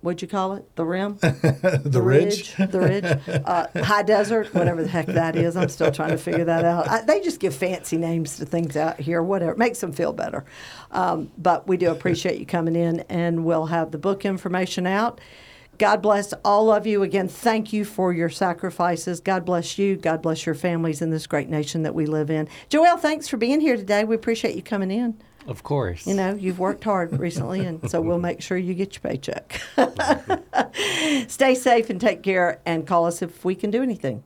what'd 0.01 0.21
you 0.21 0.27
call 0.27 0.53
it? 0.53 0.75
The 0.75 0.85
rim, 0.85 1.17
The, 1.21 2.01
ridge. 2.03 2.55
the 2.55 2.79
ridge, 2.79 3.43
uh, 3.45 3.67
high 3.83 4.03
desert, 4.03 4.53
whatever 4.53 4.83
the 4.83 4.89
heck 4.89 5.05
that 5.07 5.35
is. 5.35 5.55
I'm 5.55 5.69
still 5.69 5.91
trying 5.91 6.09
to 6.11 6.17
figure 6.17 6.45
that 6.45 6.65
out. 6.65 6.87
I, 6.87 7.01
they 7.01 7.21
just 7.21 7.39
give 7.39 7.55
fancy 7.55 7.97
names 7.97 8.37
to 8.37 8.45
things 8.45 8.75
out 8.75 8.99
here, 8.99 9.21
whatever. 9.23 9.51
It 9.51 9.57
makes 9.57 9.79
them 9.79 9.91
feel 9.91 10.13
better. 10.13 10.45
Um, 10.91 11.31
but 11.37 11.67
we 11.67 11.77
do 11.77 11.91
appreciate 11.91 12.39
you 12.39 12.45
coming 12.45 12.75
in, 12.75 13.01
and 13.01 13.45
we'll 13.45 13.67
have 13.67 13.91
the 13.91 13.97
book 13.97 14.25
information 14.25 14.85
out. 14.87 15.21
God 15.77 16.01
bless 16.03 16.31
all 16.45 16.69
of 16.71 16.85
you. 16.85 17.01
Again, 17.01 17.27
thank 17.27 17.73
you 17.73 17.85
for 17.85 18.13
your 18.13 18.29
sacrifices. 18.29 19.19
God 19.19 19.45
bless 19.45 19.79
you. 19.79 19.95
God 19.95 20.21
bless 20.21 20.45
your 20.45 20.53
families 20.53 21.01
in 21.01 21.09
this 21.09 21.25
great 21.25 21.49
nation 21.49 21.81
that 21.83 21.95
we 21.95 22.05
live 22.05 22.29
in. 22.29 22.47
Joelle, 22.69 22.99
thanks 22.99 23.27
for 23.27 23.37
being 23.37 23.59
here 23.61 23.75
today. 23.75 24.03
We 24.03 24.13
appreciate 24.15 24.55
you 24.55 24.61
coming 24.61 24.91
in. 24.91 25.17
Of 25.51 25.63
course. 25.63 26.07
You 26.07 26.13
know, 26.13 26.33
you've 26.33 26.59
worked 26.59 26.85
hard 26.85 27.19
recently, 27.19 27.65
and 27.65 27.91
so 27.91 27.99
we'll 27.99 28.19
make 28.19 28.41
sure 28.41 28.57
you 28.57 28.73
get 28.73 28.95
your 28.95 29.11
paycheck. 29.11 29.61
Stay 31.27 31.55
safe 31.55 31.89
and 31.89 31.99
take 31.99 32.23
care, 32.23 32.61
and 32.65 32.87
call 32.87 33.05
us 33.05 33.21
if 33.21 33.43
we 33.43 33.53
can 33.53 33.69
do 33.69 33.83
anything. 33.83 34.23